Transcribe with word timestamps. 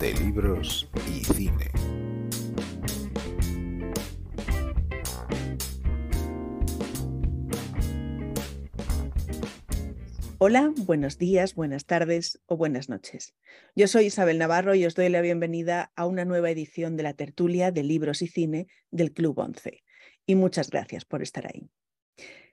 de 0.00 0.14
libros 0.14 0.88
y 1.06 1.22
cine. 1.24 1.70
Hola, 10.38 10.72
buenos 10.78 11.18
días, 11.18 11.54
buenas 11.54 11.84
tardes 11.84 12.40
o 12.46 12.56
buenas 12.56 12.88
noches. 12.88 13.34
Yo 13.76 13.88
soy 13.88 14.06
Isabel 14.06 14.38
Navarro 14.38 14.74
y 14.74 14.86
os 14.86 14.94
doy 14.94 15.10
la 15.10 15.20
bienvenida 15.20 15.92
a 15.96 16.06
una 16.06 16.24
nueva 16.24 16.50
edición 16.50 16.96
de 16.96 17.02
la 17.02 17.12
tertulia 17.12 17.70
de 17.70 17.82
libros 17.82 18.22
y 18.22 18.26
cine 18.26 18.68
del 18.90 19.12
Club 19.12 19.38
11. 19.38 19.84
Y 20.24 20.34
muchas 20.34 20.70
gracias 20.70 21.04
por 21.04 21.20
estar 21.20 21.46
ahí. 21.46 21.68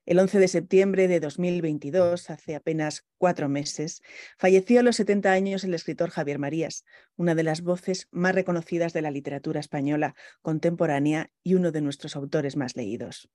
El 0.08 0.20
11 0.20 0.40
de 0.40 0.48
septiembre 0.48 1.10
de 1.10 1.20
2022, 1.20 2.30
hace 2.30 2.56
apenas 2.56 3.06
cuatro 3.18 3.50
meses, 3.50 4.02
falleció 4.38 4.80
a 4.80 4.84
los 4.84 4.96
70 4.96 5.34
años 5.34 5.66
el 5.66 5.74
escritor 5.74 6.12
Javier 6.12 6.40
Marías, 6.40 6.86
una 7.18 7.36
de 7.36 7.44
las 7.44 7.62
voces 7.62 8.08
más 8.12 8.34
reconocidas 8.34 8.94
de 8.94 9.02
la 9.02 9.12
literatura 9.12 9.60
española 9.60 10.16
contemporánea 10.42 11.30
y 11.44 11.56
uno 11.56 11.74
de 11.74 11.82
nuestros 11.82 12.16
autores 12.16 12.56
más 12.56 12.78
leídos. 12.78 13.30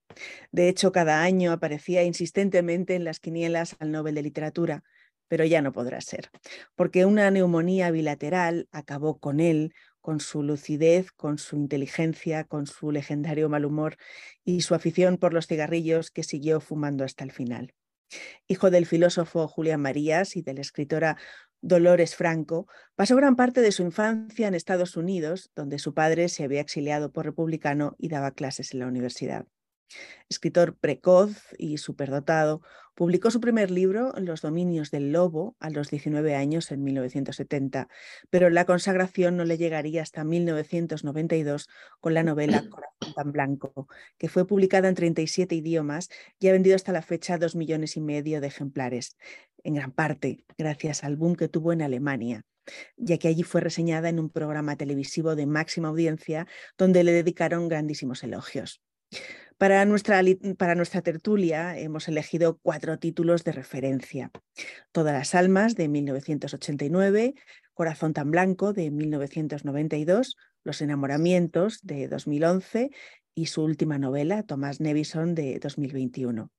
De 0.50 0.70
hecho, 0.70 0.92
cada 0.92 1.22
año 1.22 1.52
aparecía 1.52 2.04
insistentemente 2.04 2.94
en 2.94 3.04
las 3.04 3.20
quinielas 3.20 3.76
al 3.78 3.90
Nobel 3.90 4.14
de 4.14 4.22
Literatura, 4.22 4.82
pero 5.28 5.44
ya 5.44 5.60
no 5.60 5.72
podrá 5.72 6.00
ser, 6.00 6.30
porque 6.74 7.04
una 7.04 7.30
neumonía 7.30 7.90
bilateral 7.90 8.66
acabó 8.72 9.18
con 9.18 9.40
él 9.40 9.74
con 10.02 10.20
su 10.20 10.42
lucidez, 10.42 11.10
con 11.12 11.38
su 11.38 11.56
inteligencia, 11.56 12.44
con 12.44 12.66
su 12.66 12.90
legendario 12.90 13.48
mal 13.48 13.64
humor 13.64 13.96
y 14.44 14.60
su 14.60 14.74
afición 14.74 15.16
por 15.16 15.32
los 15.32 15.46
cigarrillos 15.46 16.10
que 16.10 16.24
siguió 16.24 16.60
fumando 16.60 17.04
hasta 17.04 17.24
el 17.24 17.32
final. 17.32 17.72
Hijo 18.46 18.70
del 18.70 18.84
filósofo 18.84 19.48
Julián 19.48 19.80
Marías 19.80 20.36
y 20.36 20.42
de 20.42 20.52
la 20.52 20.60
escritora 20.60 21.16
Dolores 21.62 22.16
Franco, 22.16 22.66
pasó 22.96 23.14
gran 23.14 23.36
parte 23.36 23.60
de 23.62 23.70
su 23.70 23.82
infancia 23.82 24.48
en 24.48 24.54
Estados 24.54 24.96
Unidos, 24.96 25.52
donde 25.54 25.78
su 25.78 25.94
padre 25.94 26.28
se 26.28 26.42
había 26.42 26.60
exiliado 26.60 27.12
por 27.12 27.24
republicano 27.24 27.94
y 27.98 28.08
daba 28.08 28.32
clases 28.32 28.74
en 28.74 28.80
la 28.80 28.88
universidad. 28.88 29.46
Escritor 30.28 30.76
precoz 30.76 31.54
y 31.58 31.78
superdotado, 31.78 32.62
publicó 32.94 33.30
su 33.30 33.40
primer 33.40 33.70
libro, 33.70 34.12
Los 34.18 34.42
dominios 34.42 34.90
del 34.90 35.12
lobo, 35.12 35.56
a 35.60 35.70
los 35.70 35.90
19 35.90 36.34
años 36.34 36.70
en 36.70 36.84
1970, 36.84 37.88
pero 38.30 38.50
la 38.50 38.64
consagración 38.64 39.36
no 39.36 39.44
le 39.44 39.58
llegaría 39.58 40.02
hasta 40.02 40.24
1992 40.24 41.68
con 42.00 42.14
la 42.14 42.22
novela 42.22 42.62
Corazón 42.70 43.14
tan 43.14 43.32
blanco, 43.32 43.88
que 44.18 44.28
fue 44.28 44.46
publicada 44.46 44.88
en 44.88 44.94
37 44.94 45.54
idiomas 45.54 46.08
y 46.38 46.48
ha 46.48 46.52
vendido 46.52 46.76
hasta 46.76 46.92
la 46.92 47.02
fecha 47.02 47.38
dos 47.38 47.56
millones 47.56 47.96
y 47.96 48.00
medio 48.00 48.40
de 48.40 48.46
ejemplares, 48.46 49.16
en 49.64 49.74
gran 49.74 49.92
parte 49.92 50.44
gracias 50.58 51.04
al 51.04 51.16
boom 51.16 51.36
que 51.36 51.48
tuvo 51.48 51.72
en 51.72 51.82
Alemania 51.82 52.44
ya 52.96 53.18
que 53.18 53.28
allí 53.28 53.42
fue 53.42 53.60
reseñada 53.60 54.08
en 54.08 54.18
un 54.18 54.30
programa 54.30 54.76
televisivo 54.76 55.34
de 55.34 55.46
máxima 55.46 55.88
audiencia 55.88 56.46
donde 56.78 57.04
le 57.04 57.12
dedicaron 57.12 57.68
grandísimos 57.68 58.22
elogios. 58.22 58.80
Para 59.62 59.84
nuestra, 59.84 60.20
para 60.58 60.74
nuestra, 60.74 61.02
tertulia 61.02 61.78
hemos 61.78 62.08
elegido 62.08 62.58
cuatro 62.62 62.98
títulos 62.98 63.44
de 63.44 63.52
referencia. 63.52 64.32
Todas 64.90 65.14
las 65.14 65.36
almas 65.36 65.76
de 65.76 65.86
1989, 65.86 67.34
Corazón 67.72 68.12
tan 68.12 68.32
blanco 68.32 68.72
de 68.72 68.90
1992, 68.90 70.36
Los 70.64 70.82
enamoramientos 70.82 71.78
de 71.82 72.08
2011 72.08 72.90
y 73.36 73.46
su 73.46 73.62
última 73.62 73.98
novela, 73.98 74.42
Tomás 74.42 74.80
Nevison 74.80 75.36
de 75.36 75.60
2021. 75.60 76.50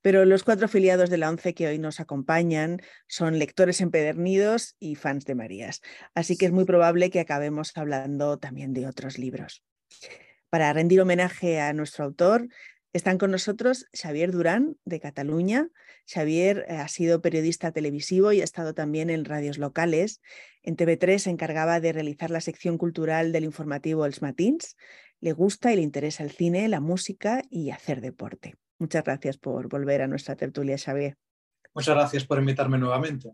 Pero 0.00 0.24
los 0.24 0.44
cuatro 0.44 0.66
afiliados 0.66 1.10
de 1.10 1.16
la 1.16 1.28
ONCE 1.28 1.52
que 1.52 1.66
hoy 1.66 1.80
nos 1.80 1.98
acompañan 1.98 2.80
son 3.08 3.40
lectores 3.40 3.80
empedernidos 3.80 4.76
y 4.78 4.94
fans 4.94 5.24
de 5.24 5.34
Marías, 5.34 5.80
así 6.14 6.36
que 6.36 6.46
es 6.46 6.52
muy 6.52 6.64
probable 6.64 7.10
que 7.10 7.18
acabemos 7.18 7.76
hablando 7.76 8.38
también 8.38 8.72
de 8.72 8.86
otros 8.86 9.18
libros. 9.18 9.64
Para 10.56 10.72
rendir 10.72 11.02
homenaje 11.02 11.60
a 11.60 11.74
nuestro 11.74 12.06
autor, 12.06 12.48
están 12.94 13.18
con 13.18 13.30
nosotros 13.30 13.84
Xavier 13.92 14.32
Durán, 14.32 14.78
de 14.86 15.00
Cataluña. 15.00 15.68
Xavier 16.06 16.64
eh, 16.66 16.76
ha 16.76 16.88
sido 16.88 17.20
periodista 17.20 17.72
televisivo 17.72 18.32
y 18.32 18.40
ha 18.40 18.44
estado 18.44 18.72
también 18.72 19.10
en 19.10 19.26
radios 19.26 19.58
locales. 19.58 20.22
En 20.62 20.74
TV3 20.74 21.18
se 21.18 21.28
encargaba 21.28 21.78
de 21.78 21.92
realizar 21.92 22.30
la 22.30 22.40
sección 22.40 22.78
cultural 22.78 23.32
del 23.32 23.44
informativo 23.44 24.06
Els 24.06 24.22
Matins. 24.22 24.78
Le 25.20 25.34
gusta 25.34 25.74
y 25.74 25.76
le 25.76 25.82
interesa 25.82 26.22
el 26.22 26.30
cine, 26.30 26.68
la 26.68 26.80
música 26.80 27.42
y 27.50 27.68
hacer 27.68 28.00
deporte. 28.00 28.54
Muchas 28.78 29.04
gracias 29.04 29.36
por 29.36 29.68
volver 29.68 30.00
a 30.00 30.06
nuestra 30.06 30.36
tertulia, 30.36 30.78
Xavier. 30.78 31.18
Muchas 31.74 31.94
gracias 31.94 32.24
por 32.24 32.38
invitarme 32.38 32.78
nuevamente. 32.78 33.32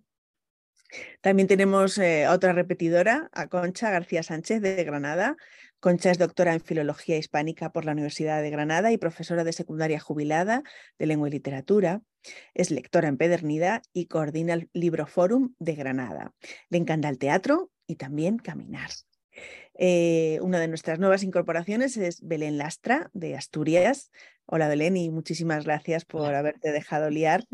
También 1.20 1.46
tenemos 1.46 1.98
eh, 1.98 2.26
otra 2.28 2.52
repetidora, 2.52 3.30
a 3.32 3.46
Concha 3.46 3.90
García 3.90 4.24
Sánchez 4.24 4.60
de 4.60 4.82
Granada. 4.82 5.36
Concha 5.82 6.12
es 6.12 6.18
doctora 6.18 6.54
en 6.54 6.60
Filología 6.60 7.16
Hispánica 7.18 7.72
por 7.72 7.84
la 7.84 7.90
Universidad 7.90 8.40
de 8.40 8.50
Granada 8.50 8.92
y 8.92 8.98
profesora 8.98 9.42
de 9.42 9.52
secundaria 9.52 9.98
jubilada 9.98 10.62
de 10.96 11.06
Lengua 11.06 11.26
y 11.26 11.32
Literatura. 11.32 12.02
Es 12.54 12.70
lectora 12.70 13.08
empedernida 13.08 13.82
y 13.92 14.06
coordina 14.06 14.54
el 14.54 14.70
Libro 14.74 15.08
Forum 15.08 15.56
de 15.58 15.74
Granada. 15.74 16.34
Le 16.70 16.78
encanta 16.78 17.08
el 17.08 17.18
teatro 17.18 17.72
y 17.88 17.96
también 17.96 18.38
caminar. 18.38 18.90
Eh, 19.74 20.38
una 20.40 20.60
de 20.60 20.68
nuestras 20.68 21.00
nuevas 21.00 21.24
incorporaciones 21.24 21.96
es 21.96 22.20
Belén 22.22 22.58
Lastra, 22.58 23.10
de 23.12 23.34
Asturias. 23.34 24.12
Hola 24.46 24.68
Belén 24.68 24.96
y 24.96 25.10
muchísimas 25.10 25.64
gracias 25.64 26.04
por 26.04 26.32
haberte 26.32 26.70
dejado 26.70 27.10
liar. 27.10 27.44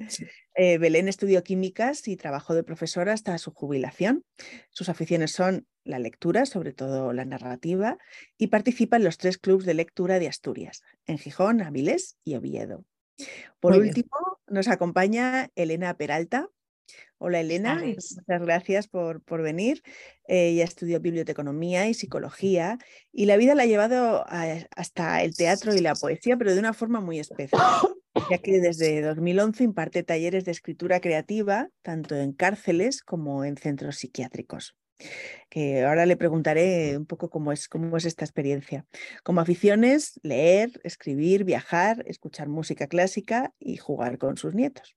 Eh, 0.54 0.76
Belén 0.76 1.08
estudió 1.08 1.42
químicas 1.42 2.06
y 2.08 2.16
trabajó 2.16 2.54
de 2.54 2.62
profesora 2.62 3.14
hasta 3.14 3.38
su 3.38 3.52
jubilación. 3.52 4.24
Sus 4.68 4.90
aficiones 4.90 5.32
son 5.32 5.66
la 5.88 5.98
lectura, 5.98 6.46
sobre 6.46 6.72
todo 6.72 7.12
la 7.12 7.24
narrativa, 7.24 7.98
y 8.36 8.48
participa 8.48 8.96
en 8.96 9.04
los 9.04 9.16
tres 9.18 9.38
clubes 9.38 9.64
de 9.66 9.74
lectura 9.74 10.18
de 10.18 10.28
Asturias, 10.28 10.82
en 11.06 11.18
Gijón, 11.18 11.62
Avilés 11.62 12.18
y 12.24 12.36
Oviedo. 12.36 12.84
Por 13.58 13.74
último, 13.76 14.10
nos 14.46 14.68
acompaña 14.68 15.50
Elena 15.56 15.96
Peralta, 15.96 16.48
Hola 17.20 17.40
Elena, 17.40 17.82
muchas 17.84 18.42
gracias 18.42 18.86
por, 18.86 19.20
por 19.22 19.42
venir. 19.42 19.82
ella 20.24 20.62
estudió 20.62 21.00
biblioteconomía 21.00 21.88
y 21.88 21.94
psicología 21.94 22.78
y 23.12 23.26
la 23.26 23.36
vida 23.36 23.56
la 23.56 23.64
ha 23.64 23.66
llevado 23.66 24.24
hasta 24.76 25.22
el 25.22 25.36
teatro 25.36 25.74
y 25.74 25.80
la 25.80 25.96
poesía, 25.96 26.36
pero 26.36 26.54
de 26.54 26.60
una 26.60 26.72
forma 26.72 27.00
muy 27.00 27.18
especial, 27.18 27.60
ya 28.30 28.38
que 28.38 28.60
desde 28.60 29.02
2011 29.02 29.64
imparte 29.64 30.04
talleres 30.04 30.44
de 30.44 30.52
escritura 30.52 31.00
creativa 31.00 31.68
tanto 31.82 32.14
en 32.14 32.32
cárceles 32.32 33.02
como 33.02 33.44
en 33.44 33.56
centros 33.56 33.96
psiquiátricos 33.96 34.76
que 35.48 35.84
ahora 35.84 36.06
le 36.06 36.16
preguntaré 36.16 36.96
un 36.96 37.06
poco 37.06 37.30
cómo 37.30 37.52
es, 37.52 37.68
cómo 37.68 37.96
es 37.96 38.04
esta 38.04 38.24
experiencia. 38.24 38.86
Como 39.22 39.40
aficiones, 39.40 40.20
leer, 40.22 40.80
escribir, 40.84 41.44
viajar, 41.44 42.04
escuchar 42.06 42.48
música 42.48 42.86
clásica 42.86 43.52
y 43.58 43.76
jugar 43.76 44.18
con 44.18 44.36
sus 44.36 44.54
nietos. 44.54 44.96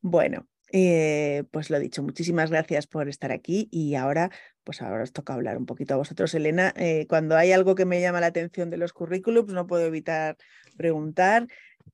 Bueno, 0.00 0.46
eh, 0.76 1.44
pues 1.50 1.70
lo 1.70 1.78
dicho, 1.78 2.02
muchísimas 2.02 2.50
gracias 2.50 2.86
por 2.86 3.08
estar 3.08 3.30
aquí 3.30 3.68
y 3.70 3.94
ahora, 3.94 4.30
pues 4.64 4.82
ahora 4.82 5.04
os 5.04 5.12
toca 5.12 5.32
hablar 5.32 5.56
un 5.56 5.66
poquito 5.66 5.94
a 5.94 5.98
vosotros, 5.98 6.34
Elena. 6.34 6.74
Eh, 6.76 7.06
cuando 7.08 7.36
hay 7.36 7.52
algo 7.52 7.74
que 7.74 7.84
me 7.84 8.00
llama 8.00 8.20
la 8.20 8.26
atención 8.26 8.70
de 8.70 8.76
los 8.76 8.92
currículums, 8.92 9.52
no 9.52 9.66
puedo 9.66 9.86
evitar 9.86 10.36
preguntar, 10.76 11.46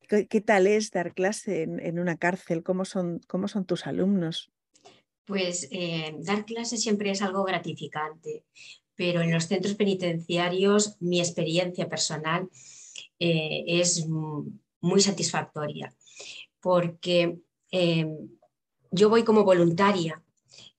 ¿qué, 0.09 0.41
tal 0.41 0.67
es 0.67 0.91
dar 0.91 1.13
clase 1.13 1.63
en, 1.63 1.99
una 1.99 2.17
cárcel? 2.17 2.63
¿Cómo 2.63 2.85
son, 2.85 3.21
¿Cómo 3.29 3.49
son 3.49 3.67
tus 3.67 3.87
alumnos? 3.87 4.51
Pues 5.31 5.69
eh, 5.71 6.17
dar 6.19 6.45
clase 6.45 6.77
siempre 6.77 7.13
es 7.13 7.23
algo 7.23 7.45
gratificante, 7.45 8.43
pero 8.97 9.21
en 9.21 9.31
los 9.31 9.45
centros 9.47 9.77
penitenciarios 9.77 10.97
mi 10.99 11.21
experiencia 11.21 11.89
personal 11.89 12.51
es 13.17 14.07
muy 14.09 15.01
satisfactoria, 15.01 15.95
porque 16.59 17.39
yo 18.91 19.09
voy 19.09 19.23
como 19.23 19.45
voluntaria. 19.45 20.21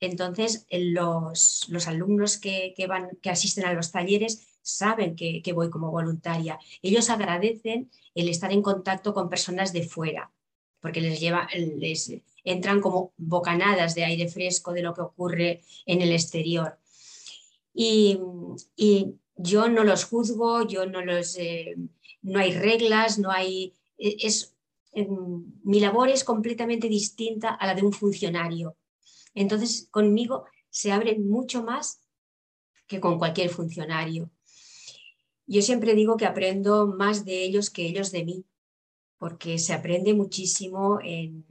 Entonces, 0.02 0.66
los, 0.70 1.88
alumnos 1.88 2.38
que, 2.38 2.74
van, 2.90 3.18
que 3.22 3.30
asisten 3.30 3.66
a 3.66 3.74
los 3.74 3.92
talleres 3.94 4.60
saben 4.62 5.16
que, 5.16 5.54
voy 5.54 5.70
como 5.70 5.92
voluntaria. 5.92 6.60
Ellos 6.82 7.10
agradecen 7.10 7.90
el 8.16 8.28
estar 8.28 8.52
en 8.52 8.62
contacto 8.62 9.14
con 9.14 9.30
personas 9.30 9.72
de 9.72 9.84
fuera, 9.84 10.32
porque 10.82 11.00
les, 11.00 11.22
lleva, 11.22 11.48
les 11.54 12.12
entran 12.44 12.82
como 12.82 13.14
bocanadas 13.18 13.96
de 13.96 14.06
aire 14.06 14.28
fresco 14.28 14.74
de 14.74 14.82
lo 14.82 14.94
que 14.94 15.02
ocurre 15.02 15.62
en 15.86 16.02
el 16.02 16.12
exterior. 16.12 16.78
Y, 17.74 18.20
yo 19.44 19.70
no 19.70 19.84
los 19.84 20.04
juzgo, 20.04 20.68
yo 20.68 20.86
no 20.86 21.04
los... 21.04 21.36
Eh, 21.38 21.76
no 22.22 22.40
hay 22.40 22.52
reglas, 22.52 23.18
no 23.18 23.32
hay... 23.32 23.74
Es, 23.98 24.56
mi 25.64 25.80
labor 25.80 26.10
es 26.10 26.24
completamente 26.24 26.88
distinta 26.90 27.50
a 27.50 27.66
la 27.66 27.74
de 27.74 27.82
un 27.82 27.94
funcionario. 27.94 28.76
Entonces, 29.34 29.88
conmigo 29.90 30.46
se 30.70 30.92
abre 30.92 31.18
mucho 31.18 31.64
más 31.64 32.02
que 32.88 33.00
con 33.00 33.18
cualquier 33.18 33.50
funcionario. 33.50 34.30
Yo 35.48 35.62
siempre 35.62 35.96
digo 35.96 36.18
que 36.18 36.26
aprendo 36.26 36.88
más 36.88 37.26
de 37.26 37.44
ellos 37.44 37.70
que 37.70 37.86
ellos 37.86 38.12
de 38.12 38.26
mí, 38.26 38.46
porque 39.18 39.60
se 39.60 39.74
aprende 39.74 40.14
muchísimo 40.14 41.00
en, 41.02 41.46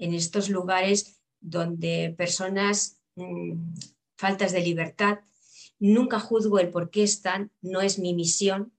estos 0.00 0.48
lugares 0.48 1.20
donde 1.40 2.14
personas 2.16 3.00
mm, 3.16 3.74
faltas 4.16 4.52
de 4.52 4.60
libertad. 4.60 5.20
Nunca 5.78 6.20
juzgo 6.20 6.58
el 6.58 6.70
por 6.70 6.90
qué 6.90 7.02
están, 7.02 7.50
no 7.62 7.80
es 7.80 7.98
mi 7.98 8.14
misión. 8.14 8.72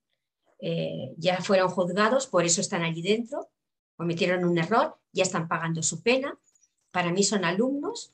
Eh, 0.60 1.14
ya 1.18 1.42
fueron 1.42 1.70
juzgados, 1.70 2.28
por 2.28 2.46
eso 2.46 2.62
están 2.62 2.84
allí 2.84 3.02
dentro, 3.02 3.50
cometieron 3.96 4.46
un 4.46 4.60
error, 4.60 5.00
ya 5.12 5.24
están 5.24 5.48
pagando 5.48 5.82
su 5.82 6.04
pena. 6.04 6.40
Para 6.92 7.12
mí 7.12 7.24
son 7.24 7.46
alumnos 7.46 8.14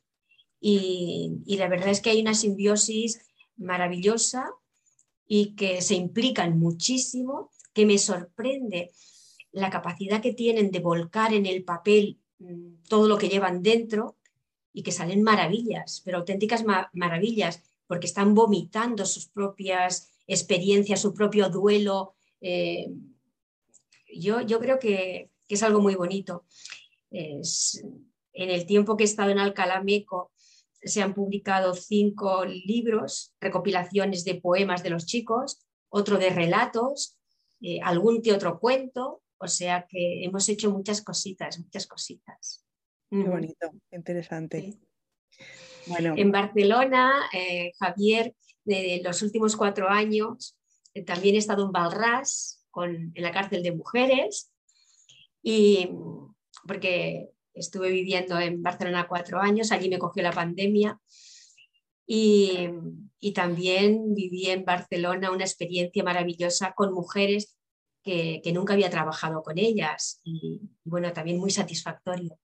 y, 0.61 1.41
y 1.45 1.57
la 1.57 1.67
verdad 1.67 1.89
es 1.89 1.99
que 1.99 2.11
hay 2.11 2.21
una 2.21 2.33
simbiosis 2.33 3.19
maravillosa 3.57 4.49
y 5.25 5.55
que 5.55 5.81
se 5.81 5.95
implican 5.95 6.57
muchísimo, 6.57 7.51
que 7.73 7.85
me 7.85 7.97
sorprende 7.97 8.91
la 9.51 9.69
capacidad 9.69 10.21
que 10.21 10.33
tienen 10.33 10.71
de 10.71 10.79
volcar 10.79 11.33
en 11.33 11.45
el 11.45 11.65
papel 11.65 12.21
todo 12.87 13.07
lo 13.07 13.17
que 13.17 13.29
llevan 13.29 13.61
dentro 13.61 14.17
y 14.73 14.83
que 14.83 14.91
salen 14.91 15.23
maravillas, 15.23 16.01
pero 16.05 16.19
auténticas 16.19 16.63
maravillas, 16.93 17.63
porque 17.87 18.07
están 18.07 18.35
vomitando 18.35 19.05
sus 19.05 19.27
propias 19.27 20.11
experiencias, 20.27 21.01
su 21.01 21.13
propio 21.13 21.49
duelo. 21.49 22.15
Eh, 22.41 22.89
yo, 24.13 24.41
yo, 24.41 24.59
creo 24.59 24.77
que, 24.77 25.31
es 25.47 25.63
algo 25.63 25.79
muy 25.79 25.95
bonito. 25.95 26.45
en 27.09 27.41
el 28.33 28.65
tiempo 28.65 28.97
que 28.97 29.03
he 29.03 29.07
estado 29.07 29.31
en 29.31 29.39
Alcalá 29.39 29.81
Meco, 29.81 30.31
se 30.83 31.01
han 31.01 31.13
publicado 31.13 31.73
cinco 31.73 32.45
libros, 32.45 33.33
recopilaciones 33.39 34.23
de 34.25 34.35
poemas 34.35 34.83
de 34.83 34.89
los 34.89 35.05
chicos, 35.05 35.65
otro 35.89 36.17
de 36.17 36.29
relatos, 36.29 37.17
eh, 37.61 37.79
algún 37.81 38.21
que 38.21 38.33
otro 38.33 38.59
cuento, 38.59 39.21
o 39.39 39.47
sea 39.47 39.85
que 39.87 40.23
hemos 40.23 40.47
hecho 40.49 40.71
muchas 40.71 41.01
cositas, 41.01 41.59
muchas 41.59 41.87
cositas. 41.87 42.65
Qué 43.09 43.23
bonito, 43.23 43.71
interesante. 43.91 44.77
Bueno. 45.87 46.13
En 46.17 46.31
Barcelona, 46.31 47.13
eh, 47.31 47.71
Javier, 47.79 48.35
de 48.65 49.01
los 49.03 49.21
últimos 49.21 49.55
cuatro 49.55 49.89
años, 49.89 50.57
eh, 50.93 51.03
también 51.03 51.35
he 51.35 51.37
estado 51.37 51.65
en 51.65 51.71
Balras, 51.71 52.65
con, 52.69 53.11
en 53.13 53.23
la 53.23 53.31
cárcel 53.31 53.63
de 53.63 53.71
mujeres, 53.71 54.51
y 55.41 55.89
porque 56.67 57.29
estuve 57.53 57.89
viviendo 57.89 58.37
en 58.39 58.61
Barcelona 58.61 59.07
cuatro 59.07 59.39
años, 59.39 59.71
allí 59.71 59.89
me 59.89 59.99
cogió 59.99 60.21
la 60.23 60.33
pandemia. 60.33 60.99
Y, 62.05 62.69
y, 63.19 63.33
también 63.33 64.13
viví 64.13 64.45
en 64.49 64.63
Barcelona 64.63 65.29
una 65.29 65.43
experiencia 65.43 66.05
maravillosa 66.05 66.71
con 66.73 66.93
mujeres 66.93 67.56
que, 68.07 68.39
que 68.41 68.53
nunca 68.53 68.73
había 68.73 68.89
trabajado 68.89 69.43
con 69.43 69.57
ellas 69.57 70.21
y 70.23 70.61
bueno, 70.85 71.11
también 71.11 71.37
muy 71.37 71.51
satisfactorio. 71.51 72.39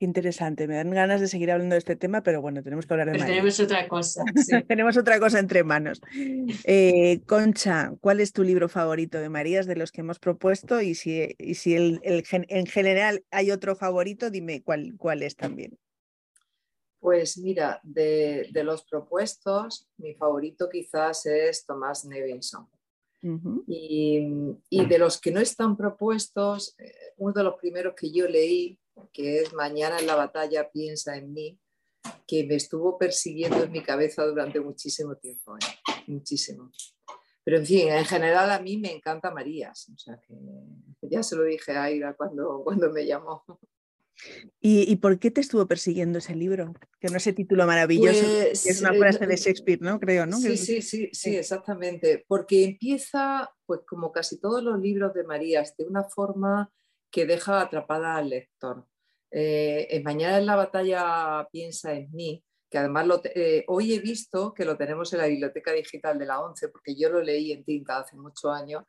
Interesante, 0.00 0.68
me 0.68 0.76
dan 0.76 0.90
ganas 0.90 1.20
de 1.20 1.26
seguir 1.26 1.50
hablando 1.50 1.74
de 1.74 1.78
este 1.78 1.96
tema, 1.96 2.22
pero 2.22 2.42
bueno, 2.42 2.62
tenemos 2.62 2.86
que 2.86 2.92
hablar 2.92 3.10
de 3.10 3.18
Tenemos 3.18 3.58
otra 3.58 3.88
cosa. 3.88 4.22
tenemos 4.68 4.96
otra 4.98 5.18
cosa 5.18 5.38
entre 5.38 5.64
manos. 5.64 6.00
Eh, 6.64 7.20
Concha, 7.26 7.94
¿cuál 8.00 8.20
es 8.20 8.32
tu 8.32 8.44
libro 8.44 8.68
favorito 8.68 9.18
de 9.18 9.30
Marías 9.30 9.66
de 9.66 9.74
los 9.74 9.90
que 9.90 10.02
hemos 10.02 10.18
propuesto? 10.18 10.82
Y 10.82 10.94
si, 10.94 11.34
y 11.38 11.54
si 11.54 11.74
el, 11.74 12.00
en 12.04 12.66
general 12.66 13.24
hay 13.30 13.50
otro 13.50 13.74
favorito, 13.74 14.30
dime 14.30 14.62
cuál, 14.62 14.94
cuál 14.98 15.22
es 15.22 15.34
también. 15.34 15.78
Pues 17.00 17.38
mira, 17.38 17.80
de, 17.82 18.48
de, 18.52 18.64
los 18.64 18.84
propuestos, 18.84 19.88
mi 19.96 20.14
favorito 20.14 20.68
quizás 20.68 21.26
es 21.26 21.64
Tomás 21.64 22.04
Nevinson. 22.04 22.68
Y, 23.66 24.20
y, 24.70 24.86
de 24.86 24.98
los 24.98 25.20
que 25.20 25.32
no 25.32 25.40
están 25.40 25.76
propuestos, 25.76 26.74
eh, 26.78 26.92
uno 27.16 27.32
de 27.32 27.44
los 27.44 27.56
primeros 27.56 27.94
que 27.94 28.10
yo 28.12 28.28
leí 28.28 28.78
que 29.12 29.40
es 29.40 29.52
Mañana 29.52 29.98
en 29.98 30.06
la 30.06 30.14
batalla 30.14 30.70
piensa 30.70 31.16
en 31.16 31.32
mí, 31.32 31.58
que 32.26 32.44
me 32.44 32.56
estuvo 32.56 32.98
persiguiendo 32.98 33.62
en 33.62 33.72
mi 33.72 33.82
cabeza 33.82 34.24
durante 34.26 34.60
muchísimo 34.60 35.16
tiempo, 35.16 35.56
¿eh? 35.56 36.02
muchísimo. 36.06 36.70
Pero 37.44 37.58
en 37.58 37.66
fin, 37.66 37.88
en 37.88 38.04
general 38.04 38.50
a 38.50 38.60
mí 38.60 38.76
me 38.76 38.92
encanta 38.92 39.30
Marías, 39.30 39.88
o 39.94 39.98
sea 39.98 40.20
que 40.20 40.34
ya 41.02 41.22
se 41.22 41.36
lo 41.36 41.44
dije 41.44 41.72
a 41.72 41.84
Aira 41.84 42.14
cuando, 42.14 42.62
cuando 42.64 42.90
me 42.90 43.06
llamó. 43.06 43.44
¿Y, 44.60 44.96
por 44.96 45.18
qué 45.18 45.30
te 45.30 45.40
estuvo 45.40 45.66
persiguiendo 45.66 46.18
ese 46.18 46.34
libro? 46.34 46.74
Que 47.00 47.08
no 47.08 47.16
ese 47.16 47.32
título 47.32 47.66
maravilloso, 47.66 48.24
pues, 48.24 48.66
es 48.66 48.80
una 48.80 48.92
frase 48.92 49.26
de 49.26 49.36
Shakespeare, 49.36 49.80
¿no? 49.80 50.00
Creo, 50.00 50.26
¿no? 50.26 50.36
Sí, 50.36 50.56
sí, 50.56 50.82
sí, 50.82 51.08
sí, 51.12 51.36
exactamente. 51.36 52.24
Porque 52.26 52.64
empieza, 52.64 53.50
pues 53.66 53.80
como 53.86 54.10
casi 54.10 54.40
todos 54.40 54.62
los 54.62 54.80
libros 54.80 55.14
de 55.14 55.24
Marías, 55.24 55.76
de 55.76 55.84
una 55.84 56.04
forma 56.04 56.72
que 57.10 57.26
deja 57.26 57.60
atrapada 57.60 58.16
al 58.16 58.30
lector. 58.30 58.86
Eh, 59.30 59.86
en 59.90 60.02
Mañana 60.02 60.38
en 60.38 60.46
la 60.46 60.56
batalla 60.56 61.46
piensa 61.52 61.92
en 61.92 62.10
mí, 62.12 62.44
que 62.70 62.78
además 62.78 63.06
eh, 63.34 63.64
hoy 63.68 63.94
he 63.94 64.00
visto 64.00 64.52
que 64.54 64.64
lo 64.64 64.76
tenemos 64.76 65.12
en 65.12 65.20
la 65.20 65.26
biblioteca 65.26 65.72
digital 65.72 66.18
de 66.18 66.26
la 66.26 66.40
ONCE, 66.40 66.68
porque 66.68 66.96
yo 66.96 67.10
lo 67.10 67.22
leí 67.22 67.52
en 67.52 67.64
tinta 67.64 67.98
hace 67.98 68.16
muchos 68.16 68.52
años, 68.52 68.84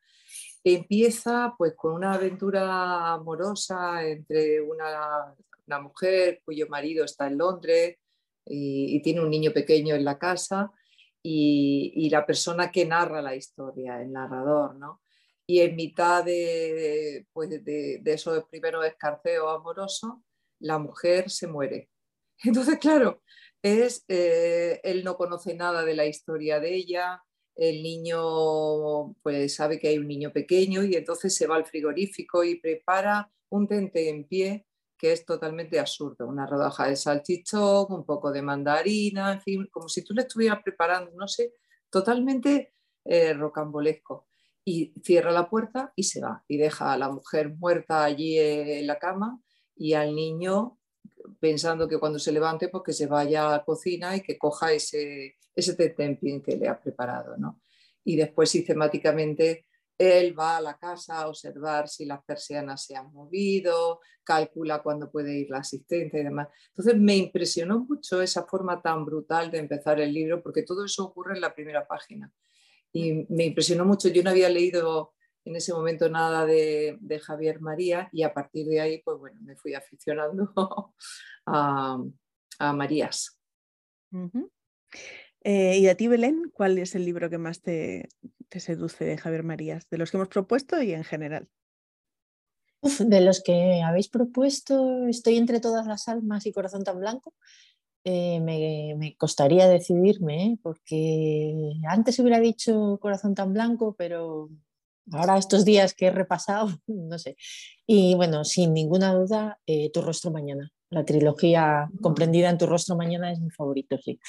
empieza 0.63 1.53
pues 1.57 1.73
con 1.75 1.93
una 1.93 2.13
aventura 2.13 3.13
amorosa 3.13 4.05
entre 4.05 4.61
una, 4.61 5.35
mujer 5.81 6.41
cuyo 6.43 6.67
marido 6.67 7.05
está 7.05 7.27
en 7.27 7.37
Londres 7.37 7.97
y, 8.45 9.01
tiene 9.01 9.21
un 9.21 9.29
niño 9.29 9.51
pequeño 9.51 9.95
en 9.95 10.03
la 10.03 10.17
casa 10.17 10.71
y, 11.21 12.09
la 12.09 12.25
persona 12.25 12.71
que 12.71 12.85
narra 12.85 13.21
la 13.21 13.35
historia, 13.35 14.01
el 14.01 14.11
narrador, 14.11 14.75
¿no? 14.75 15.01
y 15.45 15.61
en 15.61 15.75
mitad 15.75 16.23
de, 16.23 17.25
pues 17.33 17.49
de, 17.49 17.99
de 18.01 18.13
esos 18.13 18.43
primeros 18.45 18.85
escarceos 18.85 19.47
amorosos, 19.49 20.11
la 20.59 20.77
mujer 20.77 21.29
se 21.29 21.47
muere. 21.47 21.89
Entonces, 22.43 22.77
claro, 22.77 23.21
es, 23.61 24.05
eh, 24.07 24.79
él 24.83 25.03
no 25.03 25.17
conoce 25.17 25.55
nada 25.55 25.83
de 25.83 25.95
la 25.95 26.05
historia 26.05 26.59
de 26.59 26.75
ella, 26.75 27.23
el 27.55 27.83
niño 27.83 29.13
pues 29.21 29.55
sabe 29.55 29.79
que 29.79 29.89
hay 29.89 29.97
un 29.97 30.07
niño 30.07 30.31
pequeño 30.31 30.83
y 30.83 30.95
entonces 30.95 31.35
se 31.35 31.47
va 31.47 31.55
al 31.55 31.65
frigorífico 31.65 32.43
y 32.43 32.59
prepara 32.59 33.31
un 33.49 33.67
tente 33.67 34.09
en 34.09 34.25
pie 34.25 34.65
que 34.97 35.13
es 35.13 35.25
totalmente 35.25 35.79
absurdo, 35.79 36.27
una 36.27 36.45
rodaja 36.45 36.87
de 36.87 36.97
salchichón, 36.97 37.85
un 37.89 38.05
poco 38.05 38.31
de 38.31 38.41
mandarina, 38.41 39.31
en 39.31 39.41
fin, 39.41 39.67
como 39.71 39.87
si 39.87 40.03
tú 40.03 40.13
le 40.13 40.23
estuvieras 40.23 40.61
preparando, 40.61 41.11
no 41.15 41.27
sé, 41.27 41.53
totalmente 41.89 42.73
eh, 43.05 43.33
rocambolesco. 43.33 44.27
Y 44.65 44.93
cierra 45.01 45.31
la 45.31 45.49
puerta 45.49 45.93
y 45.95 46.03
se 46.03 46.21
va 46.21 46.43
y 46.47 46.57
deja 46.57 46.91
a 46.91 46.97
la 46.97 47.09
mujer 47.09 47.55
muerta 47.55 48.03
allí 48.03 48.37
en 48.37 48.85
la 48.85 48.99
cama 48.99 49.41
y 49.75 49.93
al 49.93 50.13
niño 50.13 50.78
pensando 51.39 51.87
que 51.87 51.97
cuando 51.97 52.19
se 52.19 52.31
levante 52.31 52.69
pues 52.69 52.83
que 52.85 52.93
se 52.93 53.07
vaya 53.07 53.47
a 53.47 53.51
la 53.57 53.63
cocina 53.63 54.15
y 54.15 54.21
que 54.21 54.37
coja 54.37 54.71
ese, 54.71 55.37
ese 55.55 55.75
que 55.75 56.57
le 56.57 56.67
ha 56.67 56.79
preparado. 56.79 57.37
¿no? 57.37 57.61
Y 58.03 58.15
después 58.15 58.49
sistemáticamente 58.49 59.65
él 59.97 60.37
va 60.39 60.57
a 60.57 60.61
la 60.61 60.77
casa 60.77 61.19
a 61.19 61.27
observar 61.27 61.89
si 61.89 62.05
las 62.05 62.23
persianas 62.23 62.85
se 62.85 62.95
han 62.95 63.11
movido, 63.11 63.99
calcula 64.23 64.81
cuándo 64.81 65.11
puede 65.11 65.37
ir 65.37 65.49
la 65.49 65.57
asistente 65.57 66.21
y 66.21 66.23
demás. 66.23 66.47
Entonces 66.69 66.97
me 66.97 67.17
impresionó 67.17 67.79
mucho 67.79 68.21
esa 68.21 68.45
forma 68.45 68.81
tan 68.81 69.05
brutal 69.05 69.51
de 69.51 69.57
empezar 69.57 69.99
el 69.99 70.13
libro 70.13 70.41
porque 70.41 70.63
todo 70.63 70.85
eso 70.85 71.03
ocurre 71.03 71.35
en 71.35 71.41
la 71.41 71.53
primera 71.53 71.85
página 71.85 72.31
y 72.93 73.25
me 73.29 73.45
impresionó 73.45 73.83
mucho. 73.83 74.07
Yo 74.07 74.23
no 74.23 74.29
había 74.29 74.49
leído 74.49 75.13
en 75.49 75.55
ese 75.55 75.73
momento 75.73 76.07
nada 76.09 76.45
de, 76.45 76.99
Javier 77.23 77.59
María 77.59 78.07
y 78.11 78.21
a 78.21 78.33
partir 78.33 78.67
de 78.67 78.81
ahí, 78.81 79.01
pues 79.01 79.17
bueno, 79.17 79.41
me 79.41 79.55
fui 79.55 79.73
aficionando 79.73 80.53
a, 81.47 81.97
Marías. 82.73 83.39
Eh, 85.43 85.77
¿Y 85.79 85.87
a 85.87 85.95
ti, 85.95 86.07
Belén, 86.07 86.51
cuál 86.53 86.77
es 86.77 86.93
el 86.93 87.03
libro 87.03 87.31
que 87.31 87.39
más 87.39 87.61
te, 87.61 88.09
seduce 88.51 89.05
de 89.05 89.17
Javier 89.17 89.43
Marías, 89.43 89.89
de 89.89 89.97
los 89.97 90.11
que 90.11 90.17
hemos 90.17 90.29
propuesto 90.29 90.81
y 90.81 90.93
en 90.93 91.03
general? 91.03 91.49
de 92.99 93.21
los 93.21 93.41
que 93.41 93.81
habéis 93.81 94.07
propuesto, 94.07 95.07
estoy 95.07 95.37
entre 95.37 95.59
todas 95.59 95.85
las 95.87 96.07
almas 96.07 96.45
y 96.45 96.53
corazón 96.53 96.83
tan 96.83 96.99
blanco. 96.99 97.33
Eh, 98.03 98.39
me, 98.39 99.15
costaría 99.17 99.67
decidirme, 99.67 100.45
¿eh? 100.45 100.59
porque 100.61 101.73
antes 101.87 102.17
hubiera 102.19 102.39
dicho 102.39 102.97
Corazón 103.01 103.35
tan 103.35 103.51
blanco, 103.51 103.95
pero 103.97 104.49
ahora 105.11 105.37
estos 105.37 105.65
días 105.65 105.93
que 105.93 106.07
he 106.07 106.11
repasado, 106.11 106.69
no 106.87 107.17
sé. 107.19 107.35
Y 107.85 108.15
bueno, 108.15 108.43
sin 108.43 108.73
ninguna 108.73 109.13
duda, 109.13 109.59
eh, 109.65 109.91
Tu 109.91 110.01
rostro 110.01 110.31
mañana. 110.31 110.71
La 110.89 111.05
trilogía 111.05 111.89
comprendida 112.01 112.49
en 112.49 112.57
Tu 112.57 112.65
rostro 112.65 112.95
mañana 112.95 113.31
es 113.31 113.39
mi 113.39 113.49
favorito, 113.51 113.97
sí. 113.97 114.19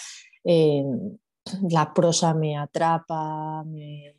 la 1.70 1.92
prosa 1.94 2.34
me 2.34 2.56
atrapa, 2.56 3.64
me, 3.64 4.16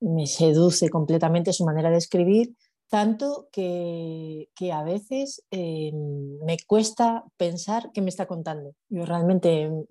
me 0.00 0.26
seduce 0.26 0.88
completamente 0.88 1.52
su 1.52 1.64
manera 1.64 1.90
de 1.90 1.98
escribir 1.98 2.54
tanto 2.88 3.48
que, 3.52 4.48
a 4.72 4.82
veces 4.82 5.42
eh, 5.50 5.92
me 5.92 6.56
cuesta 6.66 7.24
pensar 7.36 7.90
qué 7.92 8.00
me 8.00 8.10
está 8.10 8.26
contando. 8.26 8.74
Yo 8.88 9.04
realmente 9.04 9.68
mm, 9.68 9.84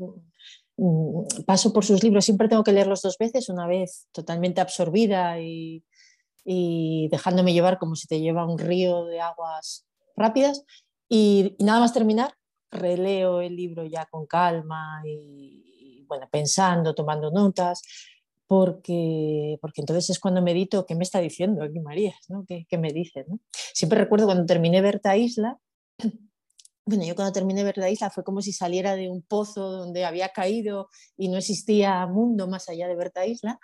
mm, 0.77 1.25
paso 1.45 1.73
por 1.73 1.85
sus 1.85 2.03
libros, 2.03 2.25
siempre 2.25 2.47
tengo 2.47 2.63
que 2.63 2.71
leerlos 2.71 3.01
dos 3.01 3.17
veces, 3.17 3.49
una 3.49 3.67
vez 3.67 4.07
totalmente 4.11 4.61
absorbida 4.61 5.39
y, 5.41 5.83
dejándome 6.45 7.53
llevar 7.53 7.79
como 7.79 7.95
si 7.95 8.07
te 8.07 8.19
lleva 8.19 8.45
un 8.45 8.59
río 8.59 9.05
de 9.05 9.19
aguas 9.19 9.85
rápidas 10.15 10.63
y, 11.09 11.55
nada 11.59 11.79
más 11.79 11.93
terminar, 11.93 12.35
releo 12.71 13.41
el 13.41 13.55
libro 13.55 13.85
ya 13.85 14.05
con 14.05 14.25
calma 14.25 15.01
y, 15.05 16.05
bueno, 16.07 16.27
pensando, 16.31 16.93
tomando 16.93 17.31
notas, 17.31 17.81
porque, 18.47 19.57
porque 19.61 19.81
entonces 19.81 20.09
es 20.11 20.19
cuando 20.19 20.41
medito 20.41 20.85
qué 20.85 20.95
me 20.95 21.03
está 21.03 21.19
diciendo 21.19 21.63
aquí 21.63 21.79
María, 21.79 22.13
¿no? 22.29 22.45
¿Qué, 22.45 22.77
me 22.77 22.91
dice? 22.91 23.25
Siempre 23.73 23.99
recuerdo 23.99 24.25
cuando 24.25 24.45
terminé 24.45 24.81
Berta 24.81 25.17
Isla, 25.17 25.57
bueno, 26.85 27.03
yo 27.05 27.15
cuando 27.15 27.33
terminé 27.33 27.63
Berta 27.63 27.89
Isla 27.89 28.09
fue 28.11 28.23
como 28.23 28.41
si 28.41 28.53
saliera 28.53 28.95
de 28.95 29.09
un 29.09 29.23
pozo 29.23 29.71
donde 29.71 30.05
había 30.05 30.29
caído 30.29 30.89
y 31.17 31.29
no 31.29 31.37
existía 31.37 32.05
mundo 32.05 32.47
más 32.47 32.69
allá 32.69 32.87
de 32.87 32.95
Berta 32.95 33.25
Isla. 33.25 33.59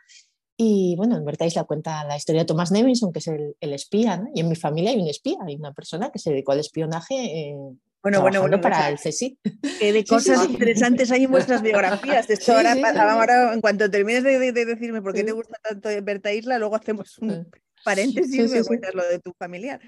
Y 0.63 0.94
bueno, 0.96 1.18
en 1.18 1.25
Berta 1.25 1.44
Isla 1.44 1.63
cuenta 1.63 2.03
la 2.03 2.15
historia 2.15 2.44
de 2.44 2.46
Thomas 2.46 2.72
Nevinson, 2.72 3.12
que 3.12 3.18
es 3.18 3.27
el, 3.27 3.56
espía, 3.60 4.22
y 4.36 4.41
en 4.41 4.48
mi 4.48 4.56
familia 4.56 4.91
hay 4.91 5.01
un 5.01 5.08
espía, 5.08 5.38
hay 5.44 5.56
una 5.56 5.74
persona 5.74 6.12
que 6.12 6.20
se 6.20 6.30
dedicó 6.30 6.51
al 6.51 6.60
espionaje. 6.60 7.15
Eh, 7.15 7.56
bueno, 8.03 8.22
bueno, 8.22 8.41
bueno, 8.41 8.62
para 8.62 8.88
el 8.89 9.00
CSI. 9.00 9.39
de 9.41 10.06
cosas 10.08 10.48
interesantes 10.48 11.10
hay 11.10 11.24
en 11.24 11.32
vuestras 11.32 11.63
biografías. 11.63 12.30
Esto 12.30 12.53
ahora, 12.53 12.75
ahora, 13.12 13.53
en 13.56 13.62
cuanto 13.62 13.89
termines 13.89 14.24
de, 14.24 14.51
decirme 14.51 15.01
por 15.01 15.15
qué 15.15 15.24
te 15.24 15.32
gusta 15.32 15.58
tanto 15.63 15.89
Berta 16.03 16.32
Isla, 16.32 16.60
luego 16.60 16.75
hacemos 16.75 17.18
un 17.18 17.50
paréntesis 17.84 18.36
y 18.36 18.56
me 18.56 18.63
cuentas 18.63 18.94
lo 18.94 19.03
de 19.03 19.18
tu 19.18 19.34
familiar. 19.34 19.82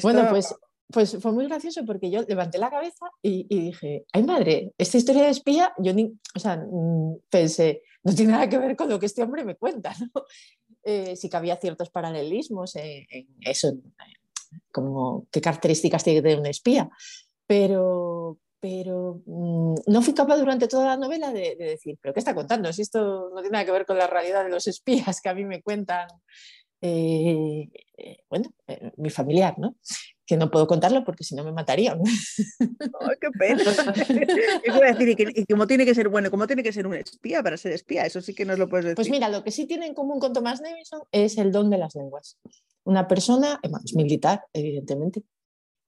Bueno, 0.00 0.28
pues 0.30 0.54
pues 0.90 1.16
fue 1.20 1.32
muy 1.32 1.46
gracioso 1.46 1.84
porque 1.84 2.10
yo 2.10 2.22
levanté 2.22 2.58
la 2.58 2.70
cabeza 2.70 3.06
y, 3.22 3.46
dije, 3.48 4.04
ay 4.12 4.22
madre, 4.22 4.72
esta 4.78 4.98
historia 4.98 5.24
de 5.24 5.30
espía, 5.30 5.72
yo 5.78 5.92
ni, 5.92 6.12
o 6.34 6.38
sea, 6.38 6.56
mm, 6.56 7.20
pensé, 7.30 7.82
no 8.02 8.14
tiene 8.14 8.32
nada 8.32 8.48
que 8.48 8.58
ver 8.58 8.76
con 8.76 8.88
lo 8.88 8.98
que 8.98 9.06
este 9.06 9.22
hombre 9.22 9.44
me 9.44 9.56
cuenta, 9.56 9.94
¿no? 9.98 10.10
Eh, 10.86 11.16
sí 11.16 11.30
que 11.30 11.36
había 11.38 11.56
ciertos 11.56 11.88
paralelismos 11.88 12.76
en, 12.76 13.06
eso, 13.40 13.72
como 14.70 15.26
qué 15.30 15.40
características 15.40 16.04
tiene 16.04 16.18
que 16.18 16.22
tener 16.24 16.38
un 16.38 16.44
espía, 16.44 16.90
pero, 17.46 18.36
pero 18.60 19.22
mm, 19.24 19.76
no 19.86 20.02
fui 20.02 20.12
capaz 20.12 20.36
durante 20.36 20.68
toda 20.68 20.84
la 20.84 20.96
novela 20.98 21.32
de, 21.32 21.56
decir, 21.56 21.96
pero 22.02 22.12
¿qué 22.12 22.20
está 22.20 22.34
contando? 22.34 22.70
Si 22.70 22.82
esto 22.82 23.30
no 23.30 23.40
tiene 23.40 23.52
nada 23.52 23.64
que 23.64 23.72
ver 23.72 23.86
con 23.86 23.96
la 23.96 24.06
realidad 24.06 24.44
de 24.44 24.50
los 24.50 24.66
espías 24.66 25.22
que 25.22 25.30
a 25.30 25.34
mí 25.34 25.46
me 25.46 25.62
cuentan, 25.62 26.06
eh, 26.82 27.66
eh, 27.96 28.18
bueno, 28.28 28.50
mi 28.98 29.08
familiar, 29.08 29.58
¿no? 29.58 29.76
Que 30.26 30.36
no 30.36 30.50
puedo 30.50 30.66
contarlo 30.66 31.04
porque 31.04 31.24
si 31.24 31.34
no 31.34 31.44
me 31.44 31.52
matarían. 31.52 32.00
¡Ay, 32.00 33.16
qué 33.20 33.30
pena! 33.38 33.62
decir, 34.92 35.16
y, 35.34 35.44
cómo 35.46 35.66
tiene 35.66 35.84
que 35.84 35.94
ser, 35.94 36.08
bueno, 36.08 36.30
cómo 36.30 36.46
tiene 36.46 36.62
que 36.62 36.72
ser 36.72 36.86
un 36.86 36.94
espía 36.94 37.42
para 37.42 37.56
ser 37.56 37.72
espía, 37.72 38.06
eso 38.06 38.20
sí 38.20 38.34
que 38.34 38.44
nos 38.44 38.58
lo 38.58 38.68
puedes 38.68 38.84
decir. 38.84 38.96
Pues 38.96 39.10
mira, 39.10 39.28
lo 39.28 39.44
que 39.44 39.50
sí 39.50 39.66
tiene 39.66 39.86
en 39.86 39.94
común 39.94 40.20
con 40.20 40.32
Thomas 40.32 40.60
Nevison 40.60 41.02
es 41.12 41.36
el 41.38 41.52
don 41.52 41.70
de 41.70 41.78
las 41.78 41.94
lenguas. 41.94 42.38
Una 42.84 43.06
persona, 43.06 43.60
eh, 43.62 43.70
es 43.84 43.94
militar, 43.94 44.44
evidentemente. 44.52 45.22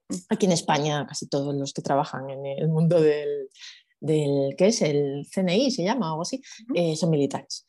Mm. 0.08 0.14
Aquí 0.28 0.46
en 0.46 0.52
España 0.52 1.06
casi 1.06 1.26
todos 1.28 1.54
los 1.54 1.72
que 1.72 1.82
trabajan 1.82 2.28
en 2.30 2.44
el 2.46 2.68
mundo 2.68 3.00
del, 3.00 3.48
del 4.00 4.54
¿qué 4.56 4.68
es? 4.68 4.82
El 4.82 5.26
CNI 5.32 5.70
se 5.70 5.82
llama 5.82 6.08
o 6.08 6.12
algo 6.12 6.22
así, 6.22 6.42
eh, 6.74 6.96
son 6.96 7.10
militares. 7.10 7.64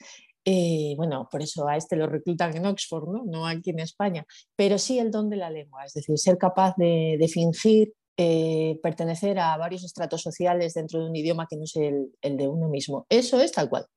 Eh, 0.49 0.93
bueno, 0.95 1.27
por 1.29 1.41
eso 1.41 1.67
a 1.67 1.75
este 1.75 1.97
lo 1.97 2.07
reclutan 2.07 2.55
en 2.55 2.65
Oxford, 2.65 3.09
¿no? 3.09 3.25
no 3.25 3.45
aquí 3.45 3.71
en 3.71 3.79
España, 3.79 4.25
pero 4.55 4.77
sí 4.77 4.97
el 4.97 5.11
don 5.11 5.29
de 5.29 5.35
la 5.35 5.49
lengua, 5.49 5.83
es 5.83 5.91
decir, 5.91 6.17
ser 6.17 6.37
capaz 6.37 6.73
de, 6.77 7.19
fingir 7.29 7.91
eh, 8.15 8.79
pertenecer 8.81 9.39
a 9.39 9.57
varios 9.57 9.83
estratos 9.83 10.21
sociales 10.21 10.73
dentro 10.73 11.01
de 11.01 11.09
un 11.09 11.15
idioma 11.17 11.47
que 11.49 11.57
no 11.57 11.65
es 11.65 11.75
el, 11.75 12.37
de 12.37 12.47
uno 12.47 12.69
mismo. 12.69 13.05
Eso 13.09 13.41
es 13.41 13.51
tal 13.51 13.67
cual. 13.67 13.87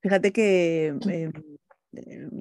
Fíjate 0.00 0.32
que 0.32 0.86
em, 0.86 1.32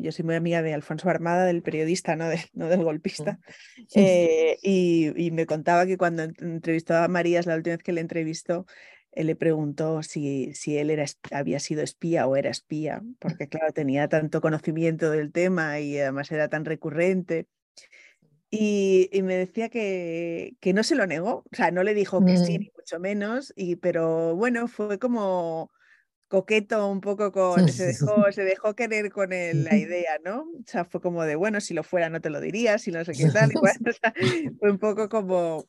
yo 0.01 0.11
soy 0.11 0.25
muy 0.25 0.33
amiga 0.33 0.63
de 0.63 0.73
Alfonso 0.73 1.11
Armada, 1.11 1.45
del 1.45 1.61
periodista, 1.61 2.15
no, 2.15 2.25
no 2.53 2.69
del 2.69 2.83
golpista, 2.83 3.39
eh, 3.95 4.57
y, 4.63 5.11
y, 5.15 5.29
me 5.29 5.45
contaba 5.45 5.85
que 5.85 5.97
cuando 5.97 6.23
entrevistaba 6.23 7.03
a 7.03 7.07
Marías 7.07 7.45
la 7.45 7.55
última 7.55 7.75
vez 7.75 7.83
que 7.83 7.93
le 7.93 8.01
entrevistó, 8.01 8.65
él 9.15 9.27
le 9.27 9.35
preguntó 9.35 10.03
si, 10.03 10.53
si 10.53 10.77
él 10.77 10.89
era, 10.89 11.05
había 11.31 11.59
sido 11.59 11.81
espía 11.83 12.27
o 12.27 12.35
era 12.35 12.49
espía, 12.49 13.01
porque 13.19 13.47
claro, 13.47 13.71
tenía 13.71 14.07
tanto 14.07 14.41
conocimiento 14.41 15.11
del 15.11 15.31
tema 15.31 15.79
y 15.79 15.99
además 15.99 16.31
era 16.31 16.49
tan 16.49 16.65
recurrente. 16.65 17.47
Y, 18.55 19.09
me 19.23 19.35
decía 19.35 19.69
que, 19.69 20.55
que, 20.59 20.73
no 20.73 20.83
se 20.83 20.93
lo 20.93 21.07
negó, 21.07 21.43
o 21.51 21.55
sea, 21.55 21.71
no 21.71 21.81
le 21.81 21.95
dijo 21.95 22.23
que 22.23 22.37
sí, 22.37 22.59
mm. 22.59 22.61
ni 22.61 22.71
mucho 22.77 22.99
menos, 22.99 23.51
y, 23.55 23.77
pero 23.77 24.35
bueno, 24.35 24.67
fue 24.67 24.99
como 24.99 25.71
coqueto 26.27 26.87
un 26.87 27.01
poco 27.01 27.31
con, 27.31 27.69
se 27.69 27.85
dejó, 27.93 28.31
se 28.31 28.43
dejó 28.43 28.75
querer 28.75 29.11
con 29.11 29.29
la 29.29 29.35
idea, 29.75 30.19
¿no? 30.23 30.41
O 30.41 30.63
sea, 30.65 30.85
fue 30.85 31.01
como 31.01 31.23
de, 31.23 31.35
bueno, 31.35 31.61
si 31.61 31.73
lo 31.73 31.83
fuera 31.83 32.09
no 32.09 32.21
te 32.21 32.29
lo 32.29 32.41
diría, 32.41 32.77
si 32.77 32.91
no 32.91 33.03
sé 33.05 33.13
qué 33.13 33.29
tal, 33.29 33.51
fue 34.59 34.71
un 34.71 34.79
poco 34.79 35.09
como, 35.09 35.57
o 35.57 35.67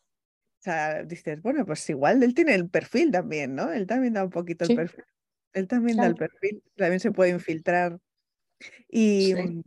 sea, 0.65 1.03
dices, 1.05 1.43
bueno, 1.43 1.67
pues 1.67 1.89
igual 1.91 2.23
él 2.23 2.35
tiene 2.35 2.55
el 2.55 2.69
perfil 2.69 3.11
también, 3.11 3.55
¿no? 3.55 3.73
Él 3.73 3.87
también 3.87 4.15
da 4.15 4.25
un 4.25 4.31
poquito 4.31 4.65
el 4.65 4.75
perfil. 4.75 5.05
Él 5.53 5.69
también 5.69 5.99
da 5.99 6.07
el 6.07 6.17
perfil, 6.17 6.63
también 6.77 7.01
se 7.01 7.13
puede 7.13 7.31
infiltrar. 7.31 8.01
Y, 8.89 9.35
mm, 9.35 9.63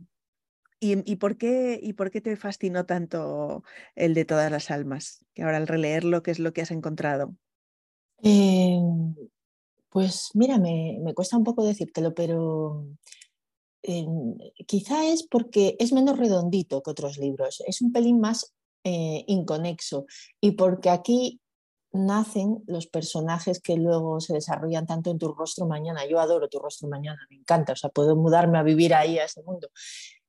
y, 0.80 1.16
por 1.16 1.36
qué, 1.38 1.78
¿Y 1.82 1.94
por 1.94 2.10
qué 2.10 2.20
te 2.20 2.36
fascinó 2.36 2.84
tanto 2.84 3.62
el 3.94 4.14
de 4.14 4.24
todas 4.24 4.50
las 4.50 4.70
almas? 4.70 5.24
Que 5.34 5.42
ahora 5.42 5.56
al 5.56 5.66
releerlo, 5.66 6.22
¿qué 6.22 6.30
es 6.30 6.38
lo 6.38 6.52
que 6.52 6.62
has 6.62 6.70
encontrado? 6.70 7.34
Em, 8.22 9.14
pues 9.88 10.30
mira, 10.34 10.58
me, 10.58 10.98
me, 11.00 11.14
cuesta 11.14 11.36
un 11.36 11.44
poco 11.44 11.64
decírtelo, 11.64 12.14
pero 12.14 12.86
em, 13.82 14.36
quizá 14.66 15.06
es 15.06 15.26
porque 15.26 15.76
es 15.78 15.92
menos 15.92 16.18
redondito 16.18 16.82
que 16.82 16.90
otros 16.90 17.18
libros. 17.18 17.62
Es 17.66 17.80
un 17.82 17.92
pelín 17.92 18.20
más 18.20 18.54
eh, 18.90 19.24
inconexo 19.26 20.06
y 20.40 20.52
porque 20.52 20.88
aquí 20.88 21.42
nacen 21.92 22.62
los 22.66 22.86
personajes 22.86 23.60
que 23.60 23.76
luego 23.76 24.18
se 24.20 24.32
desarrollan 24.32 24.86
tanto 24.86 25.10
en 25.10 25.18
tu 25.18 25.28
rostro 25.34 25.66
mañana. 25.66 26.06
Yo 26.06 26.20
adoro 26.20 26.48
tu 26.48 26.58
rostro 26.58 26.88
mañana, 26.88 27.18
me 27.28 27.36
encanta, 27.36 27.74
o 27.74 27.76
sea, 27.76 27.90
puedo 27.90 28.16
mudarme 28.16 28.56
a 28.56 28.62
vivir 28.62 28.94
ahí, 28.94 29.18
a 29.18 29.24
ese 29.26 29.42
mundo. 29.42 29.68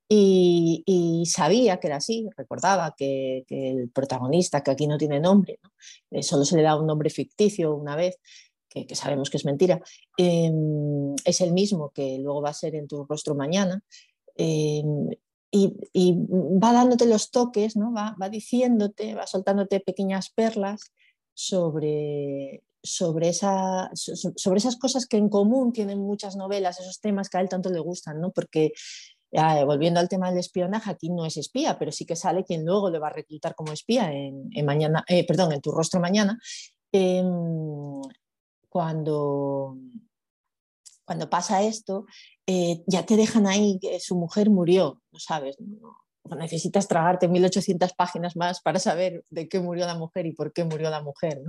Y, 0.09 1.23
sabía 1.25 1.79
que 1.79 1.87
era 1.87 1.97
así, 1.97 2.27
recordaba 2.35 2.95
que, 2.97 3.45
el 3.49 3.89
protagonista, 3.91 4.61
que 4.61 4.71
aquí 4.71 4.87
no 4.87 4.97
tiene 4.97 5.21
nombre, 5.21 5.59
eh, 6.11 6.23
solo 6.23 6.43
se 6.43 6.57
le 6.57 6.63
da 6.63 6.75
un 6.75 6.85
nombre 6.85 7.09
ficticio 7.09 7.73
una 7.73 7.95
vez, 7.95 8.17
que, 8.67 8.93
sabemos 8.93 9.29
que 9.29 9.37
es 9.37 9.45
mentira, 9.45 9.81
em, 10.17 11.15
es 11.23 11.39
el 11.39 11.53
mismo 11.53 11.91
que 11.91 12.17
luego 12.19 12.41
va 12.41 12.49
a 12.49 12.53
ser 12.53 12.75
en 12.75 12.87
tu 12.87 13.05
rostro 13.05 13.35
mañana. 13.35 13.81
Em, 14.35 15.09
y, 15.51 16.15
va 16.61 16.73
dándote 16.73 17.05
los 17.05 17.31
toques, 17.31 17.75
¿no? 17.75 17.91
va, 17.93 18.15
va 18.21 18.29
diciéndote, 18.29 19.15
va 19.15 19.25
soltándote 19.27 19.79
pequeñas 19.79 20.29
perlas 20.29 20.93
sobre, 21.33 22.63
sobre, 22.83 23.29
esa, 23.29 23.89
sobre 23.93 24.57
esas 24.57 24.77
cosas 24.77 25.05
que 25.05 25.17
en 25.17 25.29
común 25.29 25.73
tienen 25.73 25.99
muchas 25.99 26.35
novelas, 26.35 26.79
esos 26.79 26.99
temas 27.01 27.29
que 27.29 27.37
a 27.37 27.41
él 27.41 27.49
tanto 27.49 27.69
le 27.69 27.79
gustan, 27.79 28.21
¿no? 28.21 28.31
porque 28.31 28.73
ah, 29.35 29.63
volviendo 29.65 29.99
al 29.99 30.09
tema 30.09 30.29
del 30.29 30.39
espionaje, 30.39 30.91
aquí 30.91 31.09
no 31.09 31.25
es 31.25 31.37
espía, 31.37 31.77
pero 31.79 31.91
sí 31.91 32.05
que 32.05 32.15
sale 32.15 32.43
quien 32.43 32.65
luego 32.65 32.89
le 32.89 32.99
va 32.99 33.07
a 33.07 33.13
reclutar 33.13 33.55
como 33.55 33.73
espía 33.73 34.11
en, 34.11 34.65
mañana, 34.65 35.03
eh, 35.07 35.25
perdón, 35.25 35.53
en 35.53 35.61
tu 35.61 35.71
rostro 35.71 35.99
mañana. 35.99 36.39
Em, 36.91 38.01
cuando, 38.69 39.77
cuando 41.09 41.27
pasa 41.27 41.63
esto, 41.63 42.05
eh, 42.45 42.83
ya 42.85 43.03
te 43.03 43.15
dejan 43.15 43.47
ahí 43.47 43.79
que 43.81 43.99
su 43.99 44.15
mujer 44.15 44.51
murió, 44.51 45.01
no 45.11 45.17
sabes, 45.17 45.57
necesitas 46.35 46.87
tragarte 46.87 47.27
1800 47.27 47.93
páginas 47.93 48.35
más 48.35 48.61
para 48.61 48.77
saber 48.77 49.25
de 49.31 49.49
qué 49.49 49.59
murió 49.59 49.87
la 49.87 49.95
mujer 49.95 50.27
y 50.27 50.33
por 50.33 50.53
qué 50.53 50.65
murió 50.65 50.91
la 50.91 51.01
mujer. 51.01 51.41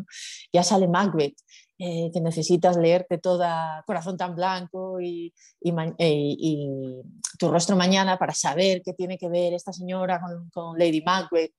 Ya 0.50 0.62
sale 0.62 0.88
Macbeth, 0.88 1.36
eh, 1.78 2.10
que 2.10 2.22
necesitas 2.22 2.78
leerte 2.78 3.18
toda 3.18 3.84
Corazón 3.86 4.16
tan 4.16 4.34
blanco 4.34 4.98
y, 4.98 5.34
eh, 5.62 5.92
y, 5.98 7.02
Tu 7.38 7.50
rostro 7.50 7.76
mañana 7.76 8.16
para 8.16 8.32
saber 8.32 8.80
qué 8.82 8.94
tiene 8.94 9.18
que 9.18 9.28
ver 9.28 9.52
esta 9.52 9.74
señora 9.74 10.22
con, 10.54 10.78
Lady 10.78 11.02
Macbeth. 11.02 11.52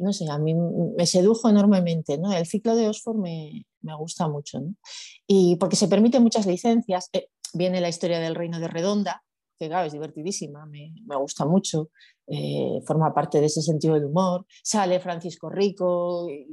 No 0.00 0.12
sé, 0.12 0.28
a 0.30 0.38
mí 0.38 0.54
me 0.54 1.06
sedujo 1.06 1.48
enormemente. 1.48 2.18
¿no? 2.18 2.32
El 2.32 2.46
ciclo 2.46 2.74
de 2.74 2.88
Oxford 2.88 3.16
me, 3.16 3.66
me 3.82 3.94
gusta 3.96 4.28
mucho. 4.28 4.60
Y 5.26 5.56
porque 5.56 5.76
se 5.76 5.88
permiten 5.88 6.22
muchas 6.22 6.46
licencias. 6.46 7.08
Eh, 7.12 7.28
viene 7.52 7.80
la 7.80 7.88
historia 7.88 8.20
del 8.20 8.34
reino 8.34 8.60
de 8.60 8.68
Redonda, 8.68 9.22
que 9.68 9.86
es 9.86 9.92
divertidísima, 9.92 10.64
me, 10.64 10.94
me 11.06 11.16
gusta 11.16 11.44
mucho, 11.44 11.90
eh, 12.26 12.80
forma 12.86 13.12
parte 13.12 13.40
de 13.40 13.46
ese 13.46 13.60
sentido 13.60 13.94
del 13.94 14.06
humor. 14.06 14.46
Sale 14.62 15.00
Francisco 15.00 15.50
Rico, 15.50 16.28
eh, 16.30 16.46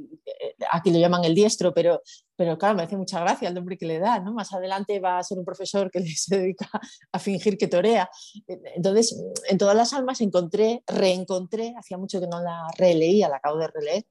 aquí 0.72 0.90
lo 0.90 0.98
llaman 0.98 1.24
el 1.24 1.34
diestro, 1.34 1.72
pero, 1.72 2.02
pero 2.36 2.58
claro, 2.58 2.76
me 2.76 2.82
hace 2.82 2.96
mucha 2.96 3.20
gracia 3.20 3.48
el 3.48 3.54
nombre 3.54 3.78
que 3.78 3.86
le 3.86 3.98
da, 3.98 4.18
¿no? 4.18 4.34
Más 4.34 4.52
adelante 4.52 5.00
va 5.00 5.18
a 5.18 5.24
ser 5.24 5.38
un 5.38 5.44
profesor 5.44 5.90
que 5.90 6.00
se 6.16 6.36
dedica 6.38 6.68
a 7.12 7.18
fingir 7.18 7.56
que 7.56 7.68
torea. 7.68 8.10
Entonces, 8.46 9.18
en 9.48 9.56
todas 9.56 9.76
las 9.76 9.92
almas 9.94 10.20
encontré, 10.20 10.82
reencontré, 10.86 11.74
hacía 11.78 11.96
mucho 11.96 12.20
que 12.20 12.26
no 12.26 12.42
la 12.42 12.66
releía, 12.76 13.28
la 13.28 13.36
acabo 13.36 13.56
de 13.56 13.68
releer, 13.68 14.04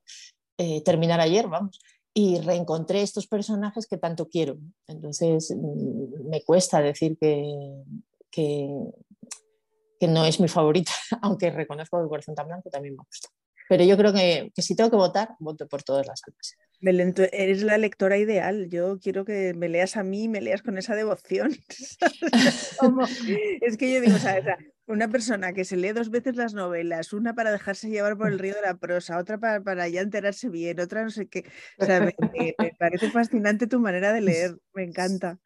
terminar 0.84 1.20
ayer, 1.20 1.48
vamos, 1.48 1.80
y 2.16 2.40
reencontré 2.40 3.04
estos 3.04 3.28
personajes 3.28 3.86
que 3.86 3.98
tanto 3.98 4.28
quiero. 4.28 4.58
Entonces 4.88 5.54
mm, 5.56 6.30
me 6.30 6.42
cuesta 6.44 6.82
decir 6.82 7.16
que, 7.20 7.84
que, 8.32 8.68
no 10.02 10.26
es 10.26 10.40
mi 10.40 10.48
favorita, 10.48 10.92
aunque 11.22 11.50
reconozco 11.50 11.98
que 11.98 12.04
el 12.04 12.10
corazón 12.10 12.36
tan 12.36 12.48
blanco 12.48 12.70
también 12.70 12.96
me 12.96 13.04
gusta. 13.04 13.30
Pero 13.70 13.84
yo 13.84 13.98
creo 13.98 14.14
que, 14.14 14.52
si 14.58 14.76
tengo 14.76 14.90
que 14.90 14.96
votar, 14.96 15.36
voto 15.40 15.68
por 15.68 15.84
todas 15.84 16.08
las 16.08 16.22
almas. 16.26 16.56
Belén, 16.80 17.14
eres 17.34 17.64
la 17.64 17.78
lectora 17.78 18.18
ideal. 18.18 18.70
Yo 18.70 18.98
quiero 19.00 19.26
que 19.26 19.54
me 19.56 19.68
leas 19.68 19.98
a 19.98 20.04
mí 20.04 20.24
y 20.24 20.30
me 20.30 20.40
leas 20.42 20.62
con 20.62 20.78
esa 20.78 20.96
devoción. 20.96 21.52
es 23.62 23.78
que 23.78 23.94
yo 23.94 24.00
digo, 24.00 24.16
una 24.88 25.10
persona 25.10 25.54
que 25.54 25.66
se 25.66 25.76
lee 25.76 25.92
dos 25.92 26.10
veces 26.10 26.36
las 26.36 26.54
novelas, 26.54 27.12
una 27.12 27.34
para 27.34 27.52
dejarse 27.52 27.90
llevar 27.90 28.18
por 28.18 28.30
el 28.30 28.40
río 28.40 28.56
de 28.56 28.62
la 28.62 28.78
prosa, 28.78 29.18
otra 29.18 29.38
para, 29.38 29.88
ya 29.90 30.02
enterarse 30.02 30.50
bien, 30.50 30.80
otra 30.80 31.04
no 31.04 31.10
sé 31.10 31.28
qué. 31.28 31.44
O 31.78 31.86
me, 31.86 32.16
parece 32.80 33.12
fascinante 33.12 33.68
tu 33.68 33.80
manera 33.80 34.14
de 34.14 34.22
leer, 34.22 34.58
me 34.74 34.84
encanta. 34.84 35.40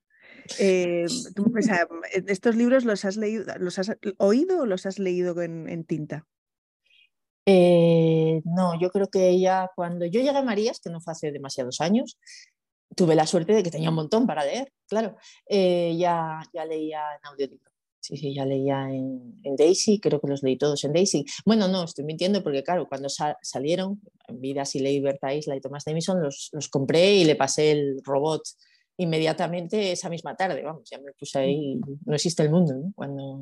Eh, 0.59 1.05
¿Estos 2.27 2.55
libros 2.55 2.85
los 2.85 3.05
has 3.05 3.17
leído, 3.17 3.45
los 3.59 3.79
has 3.79 3.91
oído 4.17 4.61
o 4.61 4.65
los 4.65 4.85
has 4.85 4.99
leído 4.99 5.41
en 5.41 5.83
tinta? 5.85 6.27
Eh, 7.45 8.41
no, 8.45 8.79
yo 8.79 8.91
creo 8.91 9.07
que 9.07 9.29
ella, 9.29 9.69
cuando 9.75 10.05
yo 10.05 10.21
llegué 10.21 10.37
a 10.37 10.43
Marías, 10.43 10.79
que 10.79 10.89
no 10.89 11.01
fue 11.01 11.13
hace 11.13 11.31
demasiados 11.31 11.81
años, 11.81 12.17
tuve 12.95 13.15
la 13.15 13.25
suerte 13.25 13.53
de 13.53 13.63
que 13.63 13.71
tenía 13.71 13.89
un 13.89 13.95
montón 13.95 14.27
para 14.27 14.45
leer, 14.45 14.71
claro. 14.87 15.17
Eh, 15.47 15.95
ya, 15.97 16.41
ya 16.53 16.65
leía 16.65 17.01
en 17.15 17.27
audiolibro. 17.27 17.71
Sí, 17.99 18.17
sí, 18.17 18.33
ya 18.33 18.45
leía 18.45 18.89
en, 18.89 19.55
Daisy, 19.55 19.99
creo 19.99 20.19
que 20.19 20.27
los 20.27 20.41
leí 20.41 20.57
todos 20.57 20.83
en 20.83 20.93
Daisy. 20.93 21.23
Bueno, 21.45 21.67
no, 21.67 21.83
estoy 21.83 22.03
mintiendo 22.03 22.41
porque, 22.43 22.63
claro, 22.63 22.87
cuando 22.87 23.09
salieron, 23.09 24.01
en 24.27 24.41
Vidas 24.41 24.75
y 24.75 24.79
leí 24.79 24.99
Berta 24.99 25.33
Isla 25.33 25.55
y 25.55 25.61
Thomas 25.61 25.85
Davison, 25.85 26.21
los, 26.21 26.49
los 26.51 26.67
compré 26.67 27.13
y 27.15 27.25
le 27.25 27.35
pasé 27.35 27.71
el 27.71 28.01
robot 28.03 28.43
inmediatamente 29.01 29.91
esa 29.91 30.09
misma 30.09 30.35
tarde. 30.35 30.61
Vamos, 30.63 30.89
ya 30.89 30.99
me 30.99 31.13
puse 31.13 31.39
ahí, 31.39 31.79
no 32.05 32.15
existe 32.15 32.43
el 32.43 32.49
mundo, 32.49 32.73
¿no? 32.75 32.91
Cuando, 32.95 33.39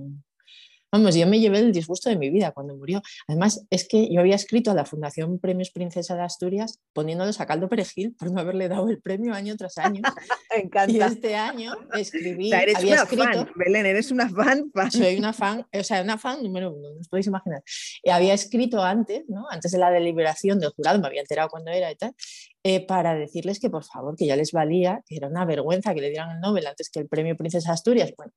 Vamos, 0.92 1.13
yo 1.13 1.28
me 1.28 1.39
llevé 1.39 1.60
el 1.60 1.72
disgusto 1.72 2.10
de 2.10 2.18
mi 2.18 2.32
vida 2.32 2.51
cuando 2.51 2.75
murió. 2.75 3.01
Además, 3.28 3.63
es 3.70 3.88
que 3.88 4.12
yo 4.12 4.22
había 4.22 4.36
escrito 4.36 4.72
a 4.72 4.74
la 4.74 4.86
Fundación 4.86 5.38
Premios 5.38 5.70
Princesa 5.70 6.16
de 6.16 6.24
Asturias 6.24 6.80
poniéndoles 6.94 7.39
a 7.39 7.46
caldo 7.46 7.70
perejil 7.70 8.16
por 8.16 8.32
no 8.32 8.39
haberle 8.39 8.68
dado 8.68 8.89
el 8.89 9.00
premio 9.00 9.36
año 9.36 9.56
tras 9.56 9.78
año. 9.78 10.01
me 10.56 10.63
encanta. 10.63 10.92
Y 10.92 11.00
este 11.00 11.36
año 11.36 11.74
escribí. 11.94 12.51
eres 12.51 12.78
había 12.78 12.94
una 12.94 13.04
escrito, 13.04 13.24
fan, 13.24 13.51
Belén, 13.56 13.86
eres 13.86 14.12
una 14.12 14.30
fan, 14.30 14.72
fan. 14.74 14.92
Soy 14.92 15.18
una 15.18 15.32
fan, 15.32 15.68
o 15.72 15.84
sea, 15.84 16.01
una 16.01 16.18
fan 16.18 16.42
número 16.42 16.74
uno, 16.74 16.89
no 16.92 17.00
os 17.00 17.08
podéis 17.08 17.28
imaginar. 17.28 17.62
Y 18.01 18.10
había 18.10 18.34
escrito 18.34 18.82
antes, 18.84 19.25
¿no? 19.28 19.46
Antes 19.51 19.72
de 19.72 19.78
la 19.78 19.92
deliberación 19.92 20.60
del 20.60 20.72
jurado, 20.72 21.00
me 21.00 21.08
había 21.08 21.22
enterado 21.22 21.50
cuándo 21.50 21.70
era 21.70 21.92
y 21.92 21.96
tal, 21.98 22.16
eh, 22.63 22.86
para 22.86 23.16
decirles 23.16 23.60
que 23.60 23.70
por 23.70 23.84
favor, 23.84 24.16
que 24.16 24.25
ya 24.25 24.36
les 24.36 24.51
valía, 24.51 25.01
que 25.06 25.16
era 25.16 25.28
una 25.28 25.46
vergüenza 25.46 25.94
que 25.94 26.01
le 26.01 26.10
dieran 26.10 26.32
el 26.32 26.42
Nobel 26.42 26.68
antes 26.68 26.89
que 26.89 27.00
el 27.00 27.08
premio 27.08 27.38
Princesa 27.38 27.72
Asturias. 27.72 28.13
Bueno, 28.18 28.34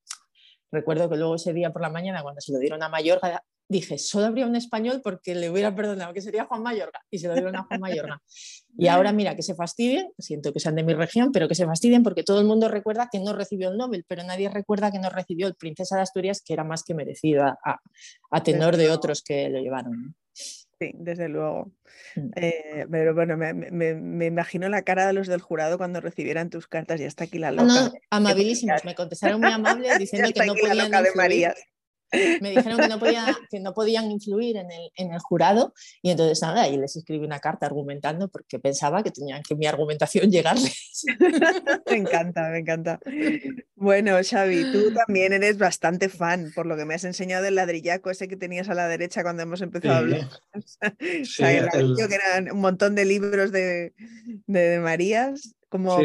Recuerdo 0.73 1.11
que 1.11 1.17
luego 1.17 1.35
ese 1.35 1.53
día 1.53 1.71
por 1.71 1.83
la 1.83 1.91
mañana, 1.91 2.23
cuando 2.23 2.41
se 2.41 2.51
lo 2.51 2.59
dieron 2.59 2.83
a 2.83 2.89
Mayorga, 2.89 3.45
dije, 3.69 3.99
solo 3.99 4.27
habría 4.27 4.47
un 4.47 4.57
español 4.57 5.03
porque 5.05 5.35
le 5.35 5.51
hubiera 5.51 5.75
perdonado, 5.75 6.15
que 6.15 6.23
sería 6.23 6.47
Juan 6.47 6.63
Mayorga, 6.63 7.01
y 7.11 7.19
se 7.19 7.29
lo 7.29 7.35
dieron 7.35 7.55
a 7.57 7.65
Juan 7.65 7.79
Mayorga. 7.79 8.23
Y 8.79 8.89
ahora 8.89 9.13
mira, 9.13 9.37
que 9.37 9.43
se 9.43 9.55
fastidien, 9.55 10.11
siento 10.19 10.51
que 10.53 10.61
sean 10.61 10.75
de 10.75 10.83
mi 10.83 10.95
región, 10.95 11.31
pero 11.31 11.47
que 11.47 11.55
se 11.55 11.67
fastidien 11.67 12.03
porque 12.03 12.23
todo 12.25 12.41
el 12.41 12.47
mundo 12.47 12.69
recuerda 12.69 13.11
que 13.13 13.21
no 13.21 13.35
recibió 13.35 13.69
el 13.69 13.77
Nobel, 13.77 14.07
pero 14.09 14.25
nadie 14.25 14.49
recuerda 14.49 14.91
que 14.91 14.99
no 14.99 15.11
recibió 15.11 15.47
el 15.47 15.57
Princesa 15.57 15.97
de 15.97 16.03
Asturias, 16.03 16.43
que 16.43 16.55
era 16.55 16.65
más 16.65 16.85
que 16.85 16.95
merecido 16.95 17.45
a, 17.45 18.43
tenor 18.43 18.79
de 18.79 18.91
otros 18.91 19.23
que 19.23 19.51
lo 19.51 19.61
llevaron. 19.61 20.17
Sí, 20.83 20.91
desde 20.95 21.29
luego. 21.29 21.71
Mm. 22.17 22.31
Eh, 22.35 22.87
pero 22.91 23.15
bueno, 23.15 23.37
me, 23.37 24.27
imagino 24.27 24.69
la 24.69 24.83
cara 24.83 25.07
de 25.07 25.13
los 25.13 25.29
del 25.29 25.41
jurado 25.41 25.79
cuando 25.79 26.01
recibieran 26.01 26.51
tus 26.51 26.67
cartas 26.67 27.01
y 27.01 27.05
hasta 27.05 27.25
aquí 27.25 27.39
la 27.39 27.53
loca. 27.53 27.67
no, 27.67 27.93
amabilísimos, 28.11 28.85
me 28.85 28.97
contestaron 28.97 29.41
muy 29.41 29.53
amables 29.53 29.97
diciendo 30.01 30.31
que 30.35 30.45
no 30.45 30.55
podían 30.57 30.93
influir, 30.93 31.55
me 32.41 32.51
dijeron 32.51 32.79
que 32.79 32.89
no, 32.89 32.99
podía, 32.99 33.39
que 33.51 33.61
no 33.61 33.73
podían 33.73 34.11
influir 34.11 34.57
en 34.57 34.71
el, 34.71 34.91
en 34.97 35.13
el, 35.13 35.19
jurado 35.21 35.73
y 36.03 36.11
entonces 36.11 36.43
nada, 36.43 36.69
y 36.69 36.77
les 36.77 36.97
escribí 36.97 37.25
una 37.25 37.41
carta 37.41 37.67
argumentando 37.67 38.29
porque 38.29 38.59
pensaba 38.59 39.03
que 39.03 39.11
tenían 39.11 39.43
que 39.43 39.55
mi 39.55 39.67
argumentación 39.67 40.31
llegarles. 40.31 41.05
me 41.91 41.97
encanta, 41.97 42.49
me 42.51 42.59
encanta. 42.59 43.01
Bueno, 43.75 44.17
Xavi, 44.23 44.73
tú 44.73 44.93
también 44.95 45.33
eres 45.33 45.59
bastante 45.59 46.09
fan, 46.09 46.53
por 46.55 46.67
lo 46.67 46.77
que 46.77 46.85
me 46.85 46.95
has 46.95 47.05
enseñado 47.05 47.47
el 47.47 47.55
ladrillaco 47.55 48.11
ese 48.11 48.29
que 48.29 48.37
tenías 48.37 48.69
a 48.69 48.75
la 48.75 48.89
derecha 48.89 49.23
cuando 49.23 49.43
hemos 49.43 49.61
empezado 49.61 49.95
a 49.95 49.99
hablar. 49.99 50.29
Sí, 51.25 51.43
que 51.43 52.15
eran 52.15 52.53
un 52.53 52.61
montón 52.61 52.95
de 52.95 53.05
libros 53.05 53.53
de, 53.53 53.93
de, 54.47 54.79
Marías. 54.81 55.55
¿Cómo, 55.69 55.99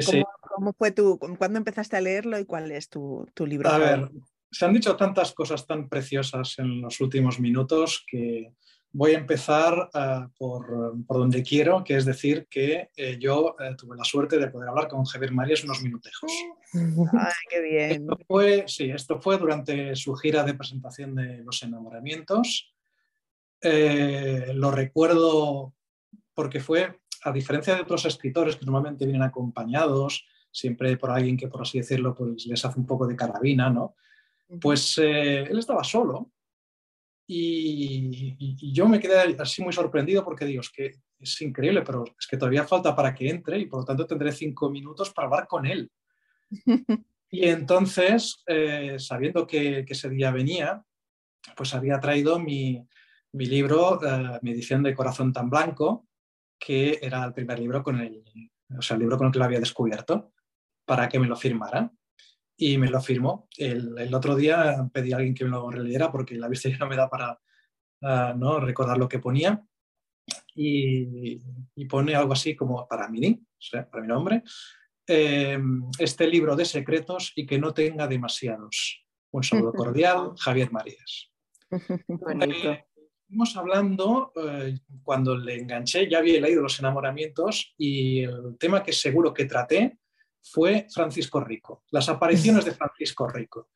cómo, 0.56 0.74
fue 0.74 0.92
tú? 0.92 1.20
¿Cuándo 1.38 1.58
empezaste 1.58 1.98
a 1.98 2.02
leerlo 2.02 2.40
y 2.40 2.46
cuál 2.46 2.72
es 2.72 2.90
tu, 2.90 3.28
tu 3.34 3.46
libro? 3.46 3.70
A 3.70 3.78
ver, 3.78 4.10
se 4.52 4.66
han 4.66 4.74
dicho 4.74 4.96
tantas 4.96 5.34
cosas 5.34 5.66
tan 5.66 5.90
preciosas 5.90 6.58
en 6.60 6.82
los 6.82 7.00
últimos 7.02 7.40
minutos 7.40 8.04
que 8.08 8.54
voy 8.92 9.12
a 9.12 9.20
empezar 9.20 9.90
uh, 9.94 10.30
por, 10.38 10.96
por, 11.06 11.18
donde 11.18 11.44
quiero, 11.44 11.84
que 11.84 11.96
es 11.96 12.06
decir, 12.06 12.48
que 12.50 12.90
eh, 12.96 13.18
yo 13.20 13.56
eh, 13.60 13.76
tuve 13.78 13.96
la 13.96 14.04
suerte 14.04 14.40
de 14.40 14.48
poder 14.48 14.70
hablar 14.70 14.88
con 14.88 15.06
Javier 15.06 15.32
Marías 15.32 15.64
unos 15.64 15.82
minutejos. 15.84 16.32
¡Ay, 16.74 17.34
qué 17.50 17.62
bien! 17.62 17.92
Esto 17.92 18.18
fue, 18.28 18.64
sí, 18.68 18.90
esto 18.90 19.22
fue 19.22 19.38
durante 19.38 19.96
su 19.96 20.16
gira 20.16 20.44
de 20.44 20.56
presentación 20.56 21.16
de 21.16 21.44
Los 21.44 21.62
Enamoramientos. 21.64 22.74
Eh, 23.62 24.52
lo 24.54 24.72
recuerdo 24.72 25.74
porque 26.34 26.60
fue, 26.60 27.00
a 27.24 27.32
diferencia 27.32 27.76
de 27.76 27.82
otros 27.82 28.06
escritores 28.06 28.56
que 28.56 28.66
normalmente 28.66 29.06
vienen 29.06 29.24
acompañados, 29.24 30.26
siempre 30.52 30.96
por 30.98 31.12
alguien 31.12 31.38
que, 31.38 31.48
por 31.48 31.62
así 31.62 31.80
decirlo, 31.80 32.16
pues 32.16 32.46
les 32.46 32.64
hace 32.64 32.80
un 32.80 32.86
poco 32.86 33.06
de 33.06 33.16
carabina, 33.16 33.70
¿no? 33.70 33.96
Pues 34.62 34.98
eh, 34.98 35.44
él 35.44 35.60
estaba 35.60 35.84
solo 35.84 36.32
y, 37.30 38.72
yo 38.74 38.88
me 38.88 39.00
quedé 39.00 39.36
así 39.40 39.62
muy 39.62 39.74
sorprendido 39.74 40.24
porque 40.24 40.46
digo, 40.46 40.62
es 40.62 40.70
que 40.70 40.96
es 41.20 41.42
increíble, 41.42 41.82
pero 41.82 42.06
es 42.18 42.26
que 42.26 42.38
todavía 42.38 42.64
falta 42.64 42.96
para 42.96 43.14
que 43.14 43.30
entre 43.30 43.60
y 43.60 43.66
por 43.66 43.80
lo 43.80 43.86
tanto 43.86 44.08
tendré 44.08 44.32
cinco 44.32 44.70
minutos 44.70 45.12
para 45.12 45.28
hablar 45.28 45.48
con 45.48 45.66
él. 45.66 45.92
y 47.30 47.46
entonces, 47.50 48.44
eh, 48.48 48.96
sabiendo 48.98 49.46
que, 49.46 49.86
ese 49.88 50.10
día 50.10 50.32
venía, 50.32 50.82
pues 51.56 51.74
había 51.74 52.00
traído 52.00 52.40
mi, 52.40 52.88
libro, 53.34 54.00
eh, 54.06 54.40
mi 54.42 54.52
edición 54.52 54.84
de 54.84 54.96
Corazón 54.96 55.34
tan 55.34 55.50
Blanco, 55.50 56.08
que 56.58 57.00
era 57.02 57.26
el 57.26 57.34
primer 57.34 57.60
libro 57.60 57.84
con 57.84 58.00
el, 58.00 58.24
o 58.78 58.82
sea, 58.82 58.96
el 58.96 59.02
libro 59.02 59.18
con 59.18 59.28
el 59.28 59.34
que 59.34 59.40
lo 59.40 59.46
había 59.46 59.60
descubierto, 59.60 60.32
para 60.86 61.10
que 61.10 61.20
me 61.20 61.28
lo 61.28 61.36
firmara 61.36 61.92
y 62.58 62.78
me 62.78 62.90
lo 62.90 63.00
firmó. 63.00 63.48
El, 63.56 64.14
otro 64.14 64.36
día 64.36 64.90
pedí 64.92 65.14
a 65.14 65.18
alguien 65.18 65.36
que 65.36 65.46
me 65.46 65.52
lo 65.52 65.70
releyera 65.70 66.12
porque 66.12 66.36
la 66.36 66.50
vista 66.50 66.70
ya 66.70 66.78
no 66.80 66.88
me 66.88 66.96
da 66.96 67.08
para 67.08 67.40
ah, 68.02 68.34
¿no? 68.36 68.60
recordar 68.60 68.98
lo 68.98 69.08
que 69.08 69.20
ponía. 69.20 69.64
Y, 70.56 71.40
pone 71.88 72.16
algo 72.16 72.34
así 72.34 72.56
como 72.56 72.88
para 72.88 73.08
mí, 73.08 73.40
o 73.42 73.62
sea, 73.62 73.88
para 73.90 74.02
mi 74.02 74.10
nombre, 74.10 74.44
em, 75.06 75.84
este 76.00 76.28
libro 76.28 76.56
de 76.56 76.66
secretos 76.66 77.32
y 77.36 77.46
que 77.46 77.60
no 77.60 77.74
tenga 77.74 78.08
demasiados. 78.08 79.06
Un 79.32 79.44
saludo 79.44 79.72
cordial, 79.72 80.34
Javier 80.38 80.72
Marías. 80.72 81.32
Eh, 82.10 82.86
estuvimos 83.30 83.58
hablando, 83.58 84.32
eh, 84.36 84.80
cuando 85.04 85.38
le 85.38 85.56
enganché, 85.56 86.10
ya 86.10 86.20
había 86.20 86.40
leído 86.40 86.62
Los 86.62 86.80
enamoramientos 86.80 87.74
y 87.78 88.24
el 88.24 88.58
tema 88.58 88.82
que 88.84 88.94
seguro 88.94 89.34
que 89.34 89.46
traté 89.46 89.98
fue 90.52 90.88
Francisco 90.94 91.40
Rico, 91.40 91.84
las 91.92 92.10
apariciones 92.10 92.66
de 92.66 92.74
Francisco 92.74 93.28
Rico. 93.28 93.70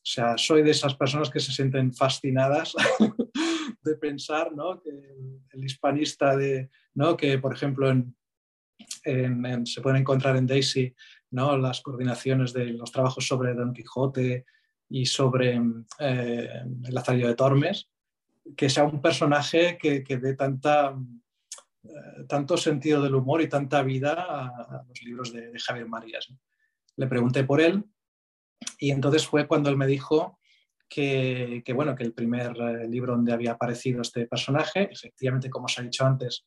O 0.00 0.06
sea, 0.12 0.38
soy 0.38 0.62
de 0.62 0.70
esas 0.70 0.94
personas 0.94 1.28
que 1.28 1.40
se 1.40 1.52
sienten 1.52 1.92
fascinadas 1.92 2.74
de 3.82 3.94
pensar 3.96 4.52
¿no? 4.54 4.80
que 4.80 4.90
el, 5.52 5.64
hispanista 5.64 6.36
de, 6.36 6.70
¿no? 6.94 7.16
que 7.16 7.38
por 7.38 7.54
ejemplo 7.54 7.90
en, 7.90 9.66
se 9.66 9.80
pueden 9.82 10.00
encontrar 10.00 10.36
en 10.36 10.46
Daisy 10.46 10.94
¿no? 11.30 11.56
las 11.58 11.82
coordinaciones 11.82 12.52
de 12.52 12.66
los 12.66 12.90
trabajos 12.90 13.26
sobre 13.26 13.54
Don 13.54 13.74
Quijote 13.74 14.46
y 14.88 15.06
sobre 15.06 15.60
eh, 15.98 16.48
el 16.84 16.94
Lazarillo 16.94 17.28
de 17.28 17.34
Tormes, 17.34 17.88
que 18.56 18.70
sea 18.70 18.84
un 18.84 19.00
personaje 19.02 19.78
que, 19.78 20.02
que 20.02 20.16
dé 20.16 20.34
tanta 20.34 20.96
tanto 22.28 22.56
sentido 22.56 23.02
del 23.02 23.14
humor 23.14 23.42
y 23.42 23.48
tanta 23.48 23.82
vida 23.82 24.12
a, 24.12 24.84
los 24.86 25.02
libros 25.02 25.32
de, 25.32 25.52
Javier 25.58 25.88
Marías. 25.88 26.32
Le 26.96 27.06
pregunté 27.06 27.44
por 27.44 27.60
él 27.60 27.84
y 28.78 28.90
entonces 28.90 29.26
fue 29.26 29.46
cuando 29.46 29.70
él 29.70 29.76
me 29.76 29.86
dijo 29.86 30.38
que, 30.88 31.62
bueno, 31.74 31.94
que 31.94 32.02
el 32.02 32.12
primer 32.12 32.56
eh, 32.56 32.88
libro 32.88 33.14
donde 33.14 33.32
había 33.32 33.52
aparecido 33.52 34.02
este 34.02 34.26
personaje, 34.26 34.88
efectivamente, 34.90 35.48
como 35.48 35.66
os 35.66 35.78
ha 35.78 35.82
dicho 35.82 36.04
antes, 36.04 36.46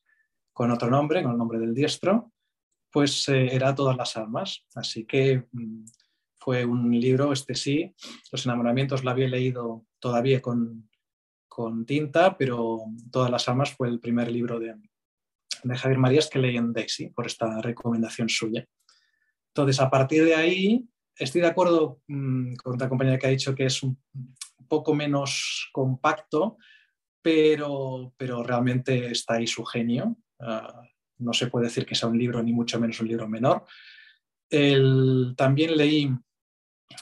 con 0.52 0.70
otro 0.70 0.90
nombre, 0.90 1.22
con 1.22 1.32
el 1.32 1.38
nombre 1.38 1.58
del 1.58 1.74
diestro, 1.74 2.32
pues 2.90 3.28
eh, 3.28 3.48
era 3.52 3.74
Todas 3.74 3.96
las 3.96 4.16
almas. 4.16 4.66
Así 4.74 5.06
que 5.06 5.48
mm, 5.50 5.84
fue 6.36 6.64
un 6.64 6.90
libro, 7.00 7.32
este 7.32 7.54
sí, 7.54 7.94
Los 8.30 8.44
enamoramientos 8.44 9.02
lo 9.02 9.10
había 9.10 9.28
leído 9.28 9.86
todavía 9.98 10.42
con, 10.42 10.90
con 11.48 11.86
tinta, 11.86 12.36
pero 12.36 12.84
Todas 13.10 13.30
las 13.30 13.48
almas 13.48 13.72
fue 13.72 13.88
el 13.88 13.98
primer 13.98 14.30
libro 14.30 14.60
de, 14.60 14.74
de 15.64 15.76
Javier 15.76 15.98
Marías 15.98 16.28
que 16.28 16.38
leí 16.38 16.56
en 16.56 16.72
Daisy, 16.72 17.10
por 17.10 17.26
esta 17.26 17.60
recomendación 17.60 18.28
suya. 18.28 18.66
Entonces, 19.48 19.80
a 19.80 19.90
partir 19.90 20.24
de 20.24 20.34
ahí, 20.34 20.88
estoy 21.16 21.40
de 21.40 21.46
acuerdo 21.46 22.00
mm, 22.08 22.54
con 22.56 22.74
otra 22.74 22.88
compañera 22.88 23.18
que 23.18 23.26
ha 23.26 23.30
dicho 23.30 23.54
que 23.54 23.66
es 23.66 23.82
un 23.82 23.98
poco 24.68 24.94
menos 24.94 25.70
compacto, 25.72 26.56
pero, 27.22 28.12
pero 28.16 28.42
realmente 28.42 29.10
está 29.10 29.34
ahí 29.34 29.46
su 29.46 29.64
genio. 29.64 30.16
Ah, 30.40 30.82
no 31.18 31.32
se 31.32 31.46
puede 31.46 31.66
decir 31.66 31.86
que 31.86 31.94
sea 31.94 32.08
un 32.08 32.18
libro, 32.18 32.42
ni 32.42 32.52
mucho 32.52 32.78
menos 32.80 33.00
un 33.00 33.08
libro 33.08 33.28
menor. 33.28 33.64
también 35.36 35.76
leí 35.76 36.10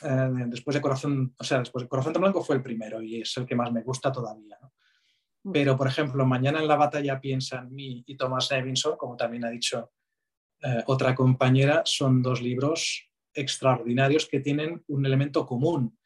eh, 0.03 0.29
después 0.47 0.75
de 0.75 0.81
Corazón, 0.81 1.35
o 1.39 1.45
sea, 1.45 1.59
después 1.59 1.83
de 1.83 1.89
Corazón 1.89 2.13
de 2.13 2.19
Blanco 2.19 2.43
fue 2.43 2.57
el 2.57 2.63
primero 2.63 3.03
y 3.03 3.21
es 3.21 3.37
el 3.37 3.47
que 3.47 3.57
más 3.57 3.73
me 3.73 3.83
gusta 3.83 4.13
todavía. 4.13 4.59
Pero, 5.51 5.77
por 5.77 5.89
ejemplo, 5.89 6.25
Mañana 6.25 6.61
en 6.61 6.69
la 6.69 6.77
batalla 6.77 7.21
piensa 7.21 7.59
en 7.59 7.75
mí 7.75 8.05
y 8.07 8.17
Thomas 8.17 8.51
Nevinson, 8.51 8.97
como 8.97 9.17
también 9.17 9.45
ha 9.45 9.51
dicho 9.51 9.93
eh, 10.63 10.83
otra 10.87 11.15
compañera, 11.15 11.83
son 11.85 12.23
dos 12.23 12.41
libros 12.41 13.11
extraordinarios 13.35 14.27
que 14.27 14.41
tienen 14.41 14.85
un 14.89 15.07
elemento 15.07 15.45
común, 15.47 15.99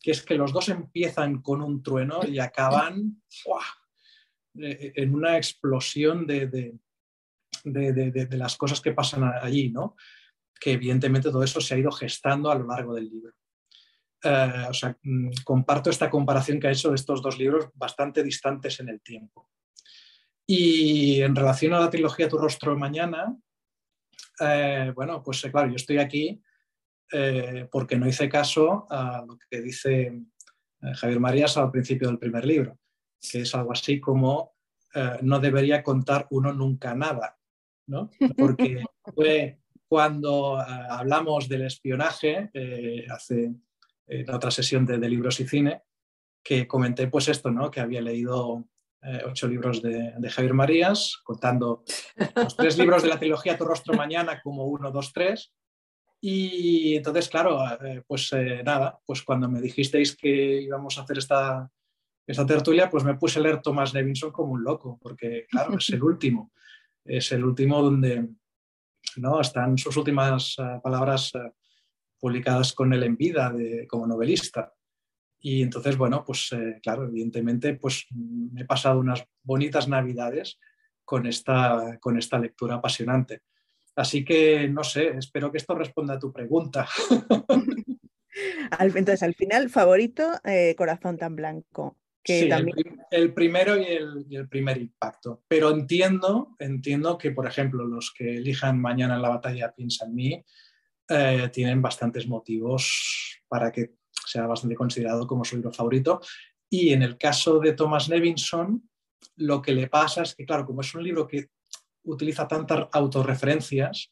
que 0.00 0.10
es 0.10 0.22
que 0.22 0.34
los 0.34 0.52
dos 0.52 0.68
empiezan 0.68 1.40
con 1.42 1.62
un 1.62 1.82
trueno 1.82 2.20
y 2.26 2.38
acaban 2.40 3.22
eh, 4.58 4.92
en 4.96 5.14
una 5.14 5.36
explosión 5.36 6.26
de, 6.26 6.48
de, 6.48 6.72
de, 7.64 8.36
las 8.36 8.56
cosas 8.56 8.80
que 8.80 8.92
pasan 8.92 9.22
allí, 9.40 9.70
¿no? 9.70 9.94
que 10.62 10.72
evidentemente 10.72 11.30
todo 11.30 11.42
eso 11.42 11.60
se 11.60 11.74
ha 11.74 11.78
ido 11.78 11.90
gestando 11.90 12.50
a 12.50 12.54
lo 12.54 12.66
largo 12.66 12.94
del 12.94 13.08
libro. 13.08 13.34
Eh, 14.24 14.66
o 14.68 14.72
sea, 14.72 14.96
mm, 15.02 15.30
comparto 15.44 15.90
esta 15.90 16.08
comparación 16.08 16.60
que 16.60 16.68
ha 16.68 16.72
hecho 16.72 16.90
de 16.90 16.94
estos 16.94 17.20
dos 17.20 17.38
libros 17.38 17.70
bastante 17.74 18.22
distantes 18.22 18.78
en 18.80 18.88
el 18.88 19.00
tiempo. 19.00 19.50
Y 20.46 21.20
en 21.22 21.34
relación 21.34 21.74
a 21.74 21.80
la 21.80 21.90
trilogía 21.90 22.28
Tu 22.28 22.38
rostro 22.38 22.78
mañana, 22.78 23.36
eh, 24.40 24.92
bueno, 24.94 25.22
pues 25.22 25.42
claro, 25.50 25.68
yo 25.68 25.76
estoy 25.76 25.98
aquí 25.98 26.40
eh, 27.12 27.68
porque 27.70 27.96
no 27.96 28.08
hice 28.08 28.28
caso 28.28 28.86
a 28.90 29.24
lo 29.26 29.38
que 29.50 29.60
dice 29.60 30.22
Javier 30.94 31.20
Marías 31.20 31.56
al 31.56 31.70
principio 31.70 32.08
del 32.08 32.18
primer 32.18 32.44
libro, 32.44 32.78
que 33.20 33.42
es 33.42 33.54
algo 33.54 33.72
así 33.72 34.00
como 34.00 34.52
no 35.22 35.38
debería 35.38 35.82
contar 35.82 36.26
uno 36.30 36.52
nunca 36.52 36.94
nada, 36.94 37.38
¿no? 37.86 38.10
Porque 38.36 38.84
fue 39.14 39.58
cuando 39.92 40.58
eh, 40.58 40.64
hablamos 40.88 41.48
del 41.48 41.62
espionaje, 41.62 42.50
eh, 44.06 44.24
en 44.26 44.34
otra 44.34 44.50
sesión 44.50 44.86
de, 44.86 44.98
libros 45.08 45.40
y 45.40 45.46
cine, 45.46 45.82
que 46.42 46.66
comenté 46.66 47.08
pues 47.08 47.28
esto, 47.28 47.50
¿no? 47.50 47.70
que 47.70 47.80
había 47.80 48.00
leído 48.00 48.68
eh, 49.02 49.22
ocho 49.26 49.48
libros 49.48 49.82
de, 49.82 50.14
Javier 50.30 50.54
Marías, 50.54 51.20
contando 51.24 51.84
los 52.36 52.56
tres 52.56 52.78
libros 52.78 53.02
de 53.02 53.08
la 53.08 53.18
trilogía 53.18 53.58
Tu 53.58 53.64
rostro 53.64 53.94
mañana 53.94 54.40
como 54.42 54.66
uno, 54.66 54.90
dos, 54.90 55.12
tres. 55.12 55.52
Y 56.20 56.96
entonces, 56.96 57.28
claro, 57.28 57.58
pues 58.06 58.30
nada, 58.64 59.00
pues 59.04 59.22
cuando 59.22 59.48
me 59.48 59.60
dijisteis 59.60 60.16
que 60.16 60.62
íbamos 60.62 60.96
a 60.96 61.02
hacer 61.02 61.18
esta, 61.18 61.68
esta 62.26 62.46
tertulia, 62.46 62.88
pues 62.88 63.04
me 63.04 63.14
puse 63.14 63.38
a 63.38 63.42
leer 63.42 63.60
Thomas 63.60 63.92
Nevinson 63.92 64.30
como 64.30 64.52
un 64.52 64.62
loco, 64.62 64.98
porque 65.00 65.46
claro, 65.50 65.76
es 65.76 65.88
el 65.90 66.02
último. 66.02 66.52
Es 67.04 67.32
el 67.32 67.44
último 67.44 67.82
donde, 67.82 68.28
¿no? 69.16 69.40
Están 69.40 69.76
sus 69.76 69.96
últimas 69.96 70.56
eh, 70.58 70.80
palabras 70.82 71.32
eh, 71.34 71.52
publicadas 72.22 72.72
con 72.72 72.92
él 72.92 73.02
en 73.02 73.16
vida 73.16 73.52
como 73.88 74.06
novelista. 74.06 74.72
Y 75.40 75.60
entonces, 75.60 75.96
bueno, 75.96 76.22
pues 76.24 76.52
eh, 76.52 76.78
claro, 76.80 77.04
evidentemente, 77.04 77.74
pues 77.74 78.06
me 78.12 78.60
he 78.60 78.64
pasado 78.64 79.00
unas 79.00 79.24
bonitas 79.42 79.88
navidades 79.88 80.60
con 81.04 81.26
esta, 81.26 81.98
con 82.00 82.16
esta 82.16 82.38
lectura 82.38 82.76
apasionante. 82.76 83.40
Así 83.96 84.24
que, 84.24 84.68
no 84.68 84.84
sé, 84.84 85.08
espero 85.18 85.50
que 85.50 85.58
esto 85.58 85.74
responda 85.74 86.14
a 86.14 86.20
tu 86.20 86.32
pregunta. 86.32 86.86
Entonces, 88.78 89.24
al 89.24 89.34
final, 89.34 89.68
favorito, 89.68 90.30
Corazón 90.76 91.18
tan 91.18 91.34
Blanco 91.34 91.98
sí, 92.24 92.48
el, 93.10 93.34
primero 93.34 93.76
y 93.76 93.86
el, 94.34 94.48
primer 94.48 94.78
impacto. 94.78 95.42
Pero 95.48 95.70
entiendo, 95.70 96.54
entiendo 96.58 97.18
que, 97.18 97.32
por 97.32 97.46
ejemplo, 97.46 97.84
los 97.84 98.12
que 98.16 98.36
elijan 98.36 98.80
mañana 98.80 99.16
en 99.16 99.22
la 99.22 99.28
batalla 99.28 99.74
Piensa 99.74 100.06
en 100.06 100.14
mí 100.14 100.44
eh, 101.08 101.48
tienen 101.52 101.82
bastantes 101.82 102.26
motivos 102.26 103.40
para 103.48 103.70
que 103.70 103.94
sea 104.26 104.46
bastante 104.46 104.76
considerado 104.76 105.26
como 105.26 105.44
su 105.44 105.56
libro 105.56 105.72
favorito. 105.72 106.20
Y 106.70 106.92
en 106.92 107.02
el 107.02 107.18
caso 107.18 107.58
de 107.58 107.74
Thomas 107.74 108.08
Nevinson, 108.08 108.88
lo 109.36 109.60
que 109.60 109.72
le 109.72 109.88
pasa 109.88 110.22
es 110.22 110.34
que, 110.34 110.44
claro, 110.44 110.64
como 110.64 110.80
es 110.80 110.94
un 110.94 111.02
libro 111.02 111.26
que 111.26 111.48
utiliza 112.04 112.48
tantas 112.48 112.88
autorreferencias, 112.92 114.10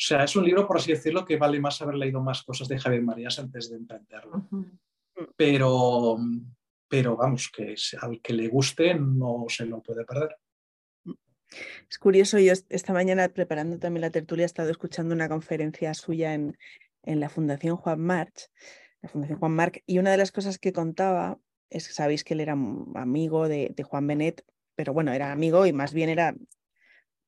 o 0.00 0.02
sea, 0.02 0.24
es 0.24 0.34
un 0.34 0.44
libro, 0.44 0.66
por 0.66 0.78
así 0.78 0.92
decirlo, 0.92 1.24
que 1.24 1.36
vale 1.36 1.60
más 1.60 1.80
haber 1.82 1.96
leído 1.96 2.22
más 2.22 2.42
cosas 2.42 2.68
de 2.68 2.78
Javier 2.78 3.02
Marías 3.02 3.38
antes 3.38 3.70
de 3.70 3.76
emprenderlo. 3.76 4.48
Pero, 5.36 6.16
pero 6.88 7.16
vamos, 7.16 7.50
que 7.54 7.74
al 8.00 8.20
que 8.22 8.32
le 8.32 8.48
guste 8.48 8.94
no 8.94 9.44
se 9.48 9.66
lo 9.66 9.82
puede 9.82 10.04
perder. 10.04 10.36
Es 11.88 11.98
curioso, 11.98 12.38
yo 12.38 12.52
esta 12.68 12.92
mañana 12.92 13.28
preparando 13.28 13.78
también 13.78 14.02
la 14.02 14.10
tertulia 14.10 14.44
he 14.44 14.46
estado 14.46 14.70
escuchando 14.70 15.14
una 15.14 15.28
conferencia 15.28 15.92
suya 15.94 16.34
en, 16.34 16.56
en 17.02 17.20
la 17.20 17.28
Fundación 17.28 17.76
Juan 17.76 18.00
March, 18.00 18.50
la 19.02 19.08
Fundación 19.08 19.38
Juan 19.38 19.52
Marc, 19.52 19.82
y 19.86 19.98
una 19.98 20.10
de 20.10 20.16
las 20.16 20.32
cosas 20.32 20.58
que 20.58 20.72
contaba 20.72 21.38
es 21.70 21.88
que 21.88 21.94
sabéis 21.94 22.24
que 22.24 22.34
él 22.34 22.40
era 22.40 22.52
amigo 22.52 23.48
de, 23.48 23.74
Juan 23.84 24.06
Benet, 24.06 24.44
pero 24.74 24.92
bueno, 24.92 25.12
era 25.12 25.32
amigo 25.32 25.66
y 25.66 25.72
más 25.72 25.92
bien 25.92 26.08
era, 26.08 26.34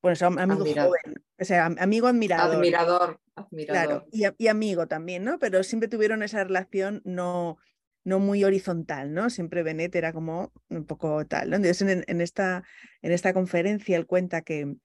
bueno, 0.01 0.17
amigo 0.39 0.65
joven, 0.65 1.23
o 1.39 1.45
sea, 1.45 1.65
amigo 1.65 2.07
admirador. 2.07 2.55
Admirador, 2.55 3.21
admirador. 3.35 3.85
Claro, 3.85 4.07
y, 4.11 4.25
y, 4.37 4.47
amigo 4.47 4.87
también, 4.87 5.23
¿no? 5.23 5.39
Pero 5.39 5.63
siempre 5.63 5.87
tuvieron 5.87 6.23
esa 6.23 6.43
relación 6.43 7.01
no, 7.05 7.57
no 8.03 8.19
muy 8.19 8.43
horizontal, 8.43 9.13
¿no? 9.13 9.29
Siempre 9.29 9.63
Benet 9.63 9.95
era 9.95 10.13
como 10.13 10.51
un 10.69 10.85
poco 10.85 11.25
tal, 11.25 11.49
¿no? 11.49 11.55
Entonces 11.55 12.03
en, 12.07 12.21
esta, 12.21 12.63
en 13.01 13.11
esta 13.11 13.33
conferencia 13.33 13.97
él 13.97 14.05
cuenta 14.05 14.41
que, 14.41 14.75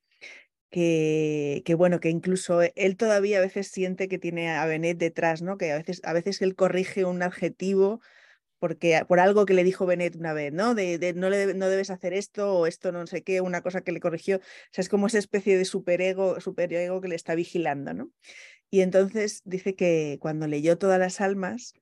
que, 0.70 1.74
bueno, 1.76 2.00
que 2.00 2.10
incluso 2.10 2.60
él 2.62 2.96
todavía 2.96 3.38
a 3.38 3.42
veces 3.42 3.68
siente 3.68 4.08
que 4.08 4.18
tiene 4.18 4.50
a 4.50 4.66
Benet 4.66 4.98
detrás, 4.98 5.42
¿no? 5.42 5.58
Que 5.58 5.72
a 5.72 5.78
veces, 5.78 6.00
a 6.04 6.12
veces 6.12 6.42
él 6.42 6.54
corrige 6.54 7.04
un 7.04 7.22
adjetivo 7.22 8.00
porque 8.58 9.00
por 9.06 9.20
algo 9.20 9.46
que 9.46 9.54
le 9.54 9.64
dijo 9.64 9.86
Benet 9.86 10.16
una 10.16 10.32
vez, 10.32 10.52
¿no? 10.52 10.74
De, 10.74 11.12
no, 11.14 11.30
le, 11.30 11.54
no 11.54 11.68
debes 11.68 11.90
hacer 11.90 12.12
esto 12.12 12.54
o 12.54 12.66
esto 12.66 12.90
no 12.92 13.06
sé 13.06 13.22
qué, 13.22 13.40
una 13.40 13.62
cosa 13.62 13.82
que 13.82 13.92
le 13.92 14.00
corrigió. 14.00 14.38
O 14.38 14.40
sea, 14.72 14.82
es 14.82 14.88
como 14.88 15.06
esa 15.06 15.18
especie 15.18 15.56
de 15.56 15.64
superego, 15.64 16.40
superego 16.40 17.00
que 17.00 17.08
le 17.08 17.14
está 17.14 17.34
vigilando, 17.34 17.94
¿no? 17.94 18.10
Y 18.70 18.80
entonces 18.80 19.42
dice 19.44 19.74
que 19.74 20.18
cuando 20.20 20.46
leyó 20.46 20.76
todas 20.76 20.98
las 20.98 21.20
almas, 21.20 21.74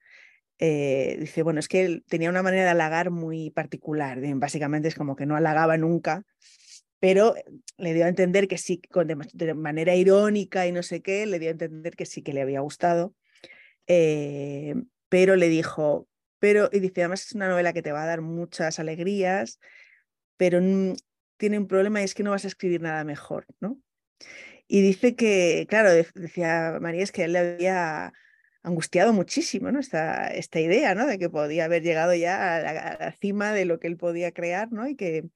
eh, 0.59 1.17
dice, 1.21 1.43
bueno, 1.43 1.61
es 1.61 1.69
que 1.69 1.85
él 1.85 2.05
tenía 2.09 2.31
una 2.31 2.43
manera 2.43 2.65
de 2.65 2.71
halagar 2.71 3.11
muy 3.11 3.51
particular, 3.51 4.19
básicamente 4.37 4.89
es 4.89 4.95
como 4.95 5.17
que 5.17 5.27
no 5.27 5.37
halagaba 5.37 5.77
nunca, 5.77 6.25
pero 6.99 7.35
le 7.77 7.93
dio 7.93 8.07
a 8.07 8.09
entender 8.09 8.49
que 8.49 8.57
sí, 8.57 8.81
de, 9.35 9.55
manera 9.55 9.95
irónica 9.95 10.67
y 10.67 10.73
no 10.73 10.83
sé 10.83 11.03
qué, 11.03 11.27
le 11.27 11.39
dio 11.39 11.49
a 11.49 11.53
entender 11.53 11.95
que 11.95 12.07
sí 12.07 12.23
que 12.23 12.33
le 12.33 12.41
había 12.41 12.61
gustado, 12.61 13.15
eh, 13.87 14.75
pero 15.09 15.37
le 15.37 15.49
dijo, 15.49 16.09
pero, 16.39 16.71
y 16.73 16.81
dice, 16.81 17.03
además 17.03 17.27
es 17.27 17.35
una 17.35 17.49
novela 17.49 17.73
que 17.73 17.83
te 17.83 17.93
va 17.93 18.03
a 18.03 18.07
dar 18.07 18.23
muchas 18.23 18.79
alegrías, 18.79 19.61
pero 20.37 20.61
tiene 21.37 21.59
un 21.59 21.67
problema 21.67 22.01
y 22.01 22.05
es 22.05 22.15
que 22.15 22.23
no 22.23 22.31
vas 22.31 22.45
a 22.45 22.49
escribir 22.49 22.81
nada 22.81 23.05
mejor, 23.05 23.47
¿no? 23.61 23.79
Y 24.69 24.83
dice 24.83 25.15
que, 25.15 25.67
claro, 25.69 25.91
decía 25.93 26.79
María, 26.81 27.03
es 27.03 27.13
que 27.13 27.25
él 27.25 27.35
le 27.35 27.39
había 27.39 28.13
angustiado 28.67 29.13
muchísimo 29.13 29.71
¿no? 29.71 29.79
esta, 29.79 30.27
esta 30.29 30.61
idea 30.61 30.95
¿no? 30.95 31.07
de 31.07 31.19
que 31.19 31.31
podía 31.31 31.67
haber 31.67 31.83
llegado 31.83 32.15
ya 32.15 32.57
a 32.57 32.61
la, 32.99 33.13
cima 33.13 33.53
de 33.53 33.65
lo 33.65 33.79
que 33.79 33.87
él 33.87 33.97
podía 33.97 34.33
crear 34.33 34.73
¿no? 34.73 34.89
y, 34.89 34.97
que, 34.97 35.29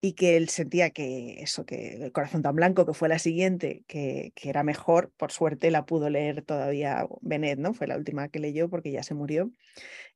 y 0.00 0.14
que 0.14 0.36
él 0.36 0.48
sentía 0.48 0.90
que 0.90 1.40
eso, 1.42 1.64
que 1.64 1.94
el 2.04 2.12
corazón 2.12 2.42
tan 2.42 2.56
blanco, 2.56 2.84
que 2.84 2.92
fue 2.92 3.08
la 3.08 3.20
siguiente, 3.20 3.84
que, 3.86 4.32
que 4.34 4.48
era 4.48 4.64
mejor, 4.64 5.12
por 5.16 5.30
suerte 5.30 5.70
la 5.70 5.86
pudo 5.86 6.10
leer 6.10 6.42
todavía 6.42 7.06
Benet, 7.20 7.60
¿no? 7.60 7.72
fue 7.72 7.86
la 7.86 7.96
última 7.96 8.28
que 8.28 8.40
leyó 8.40 8.68
porque 8.68 8.90
ya 8.90 9.04
se 9.04 9.14
murió. 9.14 9.52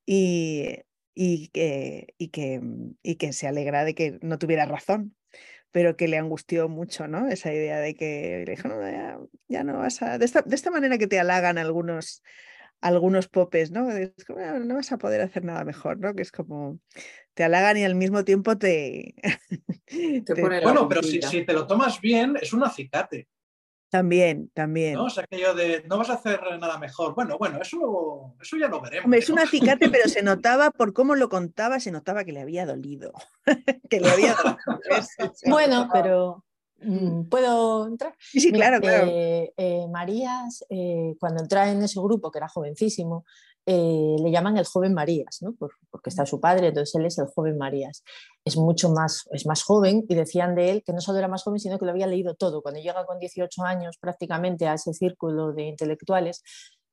Y, 0.05 0.81
y 1.15 1.49
que, 1.49 2.15
y, 2.19 2.29
que, 2.29 2.61
y 3.03 3.15
que 3.15 3.33
se 3.33 3.47
alegra 3.47 3.85
de 3.85 3.95
que 3.95 4.19
no 4.23 4.39
tuviera 4.39 4.67
razón, 4.67 5.15
pero 5.73 5.97
que 5.97 6.09
le 6.09 6.19
angustió 6.19 6.69
mucho, 6.69 7.07
¿no? 7.07 7.29
Esa 7.29 7.53
idea 7.53 7.79
de 7.79 7.95
que 7.95 8.45
le 8.47 8.53
dijo, 8.53 8.69
no, 8.69 8.81
ya, 9.49 9.65
no 9.65 9.79
vas 9.79 10.03
a, 10.03 10.19
de 10.19 10.25
esta, 10.25 10.43
de 10.43 10.55
esta, 10.55 10.71
manera 10.71 10.99
que 10.99 11.07
te 11.07 11.21
halagan 11.21 11.59
algunos, 11.59 12.23
algunos 12.81 13.29
popes, 13.29 13.71
¿no? 13.71 13.89
Ah, 13.91 14.59
no 14.59 14.75
vas 14.75 14.93
a 14.93 14.99
poder 14.99 15.21
hacer 15.21 15.45
nada 15.45 15.65
mejor, 15.65 15.99
¿no? 15.99 16.15
Que 16.15 16.23
es 16.23 16.33
como, 16.33 16.81
te 17.35 17.45
halagan 17.45 17.77
y 17.77 17.85
al 17.85 17.95
mismo 17.95 18.25
tiempo 18.25 18.59
te... 18.59 19.15
bueno, 20.63 20.89
pero 20.89 21.03
si, 21.03 21.23
si, 21.23 21.45
te 21.45 21.53
lo 21.53 21.67
tomas 21.67 22.01
bien, 22.01 22.37
es 22.41 22.53
un 22.53 22.65
acicate. 22.65 23.29
También, 23.91 24.51
también. 24.55 24.95
¿No? 24.95 25.07
O 25.07 25.11
sea, 25.11 25.25
aquello 25.25 25.53
de 25.53 25.83
no 25.89 25.99
vas 25.99 26.11
a 26.11 26.15
hacer 26.15 26.41
nada 26.61 26.79
mejor. 26.79 27.13
Bueno, 27.17 27.37
bueno, 27.39 27.61
eso, 27.61 28.37
eso 28.41 28.57
ya 28.57 28.69
lo 28.69 28.81
veremos. 28.81 29.13
es 29.17 29.29
un 29.29 29.41
acicate, 29.41 29.91
pero 29.91 30.09
se 30.09 30.23
notaba 30.23 30.71
por 30.71 30.93
cómo 30.93 31.17
lo 31.17 31.29
contaba, 31.29 31.81
se 31.81 31.91
notaba 31.91 32.25
que 32.25 32.31
le 32.31 32.41
había 32.41 32.67
dolido. 32.67 33.13
que 33.91 34.01
le 34.01 34.09
había 34.09 34.37
bueno, 35.47 35.89
pero 35.93 36.45
mm, 36.83 37.25
¿puedo 37.25 37.89
entrar? 37.89 38.15
Sí, 38.21 38.53
claro, 38.53 38.81
claro. 38.81 39.09
Eh, 39.09 39.53
eh, 39.57 39.87
Marías, 39.91 40.65
eh, 40.71 41.17
cuando 41.19 41.43
entra 41.43 41.69
en 41.69 41.83
ese 41.83 41.99
grupo, 41.99 42.31
que 42.31 42.39
era 42.39 42.49
jovencísimo, 42.49 43.25
eh, 43.67 44.17
le 44.19 44.31
llaman 44.31 44.57
el 44.57 44.65
joven 44.65 44.95
Marías, 44.95 45.39
¿no? 45.43 45.55
porque 45.55 46.11
está 46.11 46.25
su 46.25 46.41
padre, 46.41 46.69
entonces 46.69 46.95
él 46.95 47.07
es 47.07 47.19
el 47.19 47.27
joven 47.27 47.59
Marías. 47.59 48.03
Es 48.45 48.57
mucho 48.57 48.91
más, 48.91 49.29
es 49.33 49.47
más 49.47 49.63
joven 49.63 50.05
y 50.09 50.15
decían 50.15 50.55
de 50.55 50.71
él 50.71 50.83
que 50.85 50.93
no 50.93 51.01
solo 51.01 51.19
era 51.19 51.29
más 51.29 51.43
joven, 51.43 51.61
sino 51.61 51.79
que 51.79 51.85
lo 51.85 51.91
había 51.91 52.07
leído 52.07 52.35
todo. 52.35 52.63
Cuando 52.63 52.81
llega 52.81 53.05
con 53.07 53.19
18 53.19 53.63
años 53.65 53.99
prácticamente 54.01 54.67
a 54.67 54.75
ese 54.75 54.95
círculo 54.95 55.53
de 55.53 55.65
intelectuales, 55.65 56.43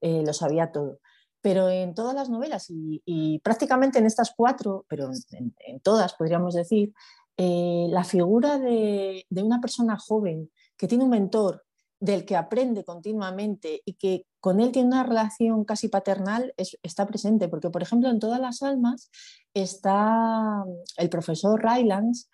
eh, 0.01 0.23
lo 0.25 0.34
sabía 0.34 0.71
todo. 0.71 0.99
Pero 1.41 1.69
en 1.69 1.93
todas 1.93 2.13
las 2.13 2.30
novelas 2.30 2.65
y, 2.69 3.39
prácticamente 3.39 3.99
en 3.99 4.06
estas 4.06 4.34
cuatro, 4.36 4.86
pero 4.89 5.10
en, 5.32 5.80
todas 5.82 6.15
podríamos 6.15 6.56
decir, 6.56 6.93
eh, 7.38 7.88
la 7.89 8.03
figura 8.03 8.58
de, 8.58 9.25
de 9.30 9.43
una 9.43 9.62
persona 9.62 9.97
joven 9.97 10.51
que 10.75 10.88
tiene 10.88 11.06
un 11.06 11.12
mentor, 11.12 11.63
del 11.99 12.25
que 12.25 12.36
aprende 12.36 12.83
continuamente 12.83 13.81
y 13.86 13.93
que 13.93 14.25
con 14.39 14.60
él 14.60 14.71
tiene 14.71 14.89
una 14.89 15.03
relación 15.03 15.65
casi 15.65 15.89
paternal, 15.89 16.53
está 16.83 17.05
presente, 17.05 17.49
porque 17.49 17.69
por 17.69 17.81
ejemplo 17.81 18.10
en 18.10 18.19
todas 18.19 18.39
las 18.39 18.62
almas 18.62 19.10
está 19.53 20.63
el 20.97 21.10
profesor 21.10 21.62
Rylands, 21.63 22.29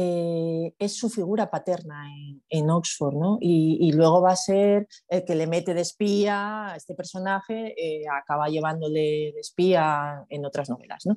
eh, 0.00 0.74
es 0.78 0.96
su 0.96 1.10
figura 1.10 1.50
paterna 1.50 2.06
en, 2.48 2.70
Oxford, 2.70 3.16
¿no? 3.16 3.36
Y, 3.40 3.90
luego 3.92 4.20
va 4.20 4.30
a 4.30 4.36
ser 4.36 4.86
el 5.08 5.24
que 5.24 5.34
le 5.34 5.48
mete 5.48 5.74
de 5.74 5.80
espía 5.80 6.68
a 6.68 6.76
este 6.76 6.94
personaje, 6.94 7.74
eh, 7.76 8.04
acaba 8.08 8.48
llevándole 8.48 9.32
de 9.34 9.40
espía 9.40 10.24
en 10.28 10.44
otras 10.44 10.70
novelas, 10.70 11.04
¿no? 11.04 11.16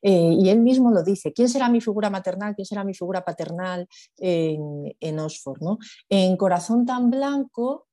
Eh, 0.00 0.34
y 0.40 0.48
él 0.48 0.60
mismo 0.60 0.90
lo 0.90 1.02
dice, 1.02 1.34
¿quién 1.34 1.50
será 1.50 1.68
mi 1.68 1.82
figura 1.82 2.08
maternal? 2.08 2.54
¿Quién 2.54 2.64
será 2.64 2.84
mi 2.84 2.94
figura 2.94 3.22
paternal 3.22 3.86
en, 4.16 5.18
Oxford. 5.18 5.60
En 6.08 6.36
Corazón 6.38 6.86
tan 6.86 7.10
Blanco, 7.10 7.88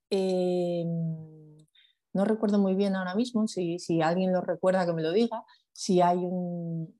no 2.13 2.25
recuerdo 2.25 2.60
muy 2.60 2.75
bien 2.75 2.95
ahora 2.95 3.13
mismo, 3.13 3.45
si, 3.47 3.78
si 3.80 4.02
alguien 4.02 4.32
lo 4.32 4.39
recuerda 4.39 4.86
que 4.86 4.93
me 4.93 5.04
lo 5.04 5.12
diga, 5.12 5.43
si 5.73 6.02
hay 6.02 6.17
un, 6.17 6.93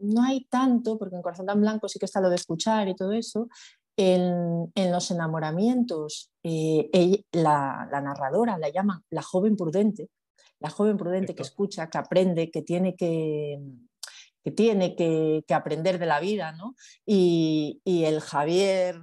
no 0.00 0.22
hay 0.22 0.44
tanto, 0.46 0.98
porque 0.98 1.16
en 1.16 1.22
Corazón 1.22 1.46
tan 1.46 1.60
Blanco 1.60 1.88
sí 1.88 1.98
que 1.98 2.06
está 2.06 2.20
lo 2.20 2.30
de 2.30 2.36
escuchar 2.36 2.88
y 2.88 2.94
todo 2.94 3.12
eso. 3.12 3.48
En, 3.96 4.72
los 4.74 5.10
enamoramientos, 5.10 6.30
eh, 6.42 7.22
la, 7.32 7.86
narradora 7.90 8.56
la 8.56 8.70
llama 8.70 9.02
la 9.10 9.22
joven 9.22 9.56
prudente, 9.56 10.08
la 10.58 10.70
joven 10.70 10.96
prudente 10.96 11.34
que 11.34 11.42
escucha, 11.42 11.88
que 11.90 11.98
aprende, 11.98 12.50
que 12.50 12.62
tiene 12.62 12.96
que, 12.96 13.58
que 14.42 14.50
tiene 14.50 14.96
que, 14.96 15.44
aprender 15.52 15.98
de 15.98 16.06
la 16.06 16.20
vida, 16.20 16.52
¿no? 16.52 16.74
Y, 17.04 17.80
y 17.84 18.04
el 18.04 18.20
Javier 18.20 19.00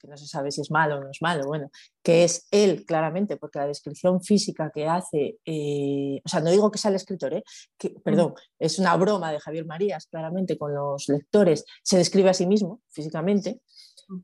que 0.00 0.08
no 0.08 0.16
se 0.16 0.26
sabe 0.26 0.50
si 0.50 0.62
es 0.62 0.70
malo 0.70 0.96
o 0.96 1.00
no 1.00 1.10
es 1.10 1.20
malo, 1.20 1.46
bueno, 1.46 1.70
que 2.02 2.24
es 2.24 2.48
él 2.50 2.84
claramente, 2.86 3.36
porque 3.36 3.58
la 3.58 3.66
descripción 3.66 4.22
física 4.22 4.70
que 4.74 4.86
hace, 4.86 5.38
eh, 5.44 6.20
o 6.24 6.28
sea, 6.28 6.40
no 6.40 6.50
digo 6.50 6.70
que 6.70 6.78
sea 6.78 6.88
el 6.88 6.96
escritor, 6.96 7.34
¿eh? 7.34 7.44
que, 7.78 7.90
perdón, 8.02 8.34
es 8.58 8.78
una 8.78 8.96
broma 8.96 9.30
de 9.30 9.40
Javier 9.40 9.66
Marías, 9.66 10.06
claramente 10.06 10.56
con 10.56 10.74
los 10.74 11.08
lectores, 11.08 11.64
se 11.82 11.98
describe 11.98 12.30
a 12.30 12.34
sí 12.34 12.46
mismo 12.46 12.80
físicamente, 12.88 13.60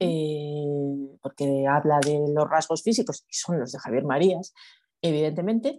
eh, 0.00 1.18
porque 1.22 1.66
habla 1.68 2.00
de 2.00 2.18
los 2.34 2.48
rasgos 2.48 2.82
físicos, 2.82 3.24
y 3.28 3.34
son 3.34 3.60
los 3.60 3.72
de 3.72 3.78
Javier 3.78 4.04
Marías, 4.04 4.54
evidentemente, 5.02 5.78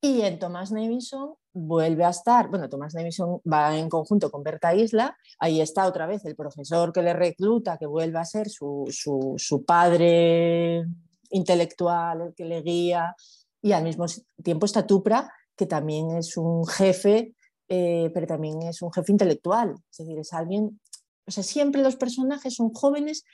y 0.00 0.22
en 0.22 0.38
Thomas 0.38 0.72
Nevison 0.72 1.34
vuelve 1.58 2.04
a 2.04 2.10
estar, 2.10 2.48
bueno, 2.48 2.68
Thomas 2.68 2.94
Nevison 2.94 3.40
va 3.50 3.76
en 3.76 3.88
conjunto 3.88 4.30
con 4.30 4.42
Berta 4.42 4.74
Isla, 4.74 5.16
ahí 5.38 5.60
está 5.60 5.86
otra 5.86 6.06
vez 6.06 6.24
el 6.24 6.36
profesor 6.36 6.92
que 6.92 7.02
le 7.02 7.12
recluta, 7.12 7.76
que 7.78 7.86
vuelve 7.86 8.18
a 8.18 8.24
ser 8.24 8.48
su, 8.48 8.84
su, 8.88 9.64
padre 9.64 10.84
intelectual, 11.30 12.22
el 12.22 12.34
que 12.34 12.44
le 12.44 12.62
guía, 12.62 13.14
y 13.60 13.72
al 13.72 13.84
mismo 13.84 14.06
tiempo 14.42 14.66
está 14.66 14.86
Tupra, 14.86 15.32
que 15.56 15.66
también 15.66 16.12
es 16.12 16.36
un 16.36 16.66
jefe, 16.66 17.34
eh, 17.68 18.10
pero 18.14 18.26
también 18.26 18.62
es 18.62 18.80
un 18.82 18.92
jefe 18.92 19.12
intelectual, 19.12 19.74
es 19.90 19.98
decir, 19.98 20.18
es 20.18 20.32
alguien, 20.32 20.80
o 21.26 21.30
sea, 21.30 21.42
siempre 21.42 21.82
los 21.82 21.96
personajes 21.96 22.54
son 22.54 22.72
jóvenes 22.72 23.24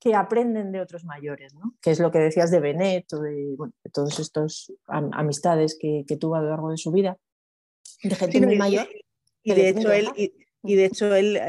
que 0.00 0.14
aprenden 0.14 0.72
de 0.72 0.80
otros 0.80 1.04
mayores, 1.04 1.54
¿no? 1.54 1.74
que 1.80 1.90
es 1.90 1.98
lo 1.98 2.10
que 2.10 2.18
decías 2.18 2.50
de 2.50 2.60
Benet 2.60 3.10
de, 3.10 3.54
bueno, 3.56 3.72
de 3.82 3.90
todas 3.90 4.18
estas 4.18 4.72
amistades 4.88 5.76
que, 5.78 6.04
que, 6.06 6.16
tuvo 6.16 6.36
a 6.36 6.40
lo 6.40 6.50
largo 6.50 6.70
de 6.70 6.76
su 6.76 6.92
vida, 6.92 7.16
de 8.02 8.14
gente 8.14 8.40
muy 8.40 8.56
mayor. 8.56 8.88
Y, 9.42 9.54
de 9.54 9.68
hecho, 9.68 9.92
él, 9.92 10.08
y, 10.16 10.74
de 10.74 10.84
hecho 10.84 11.14
él, 11.14 11.40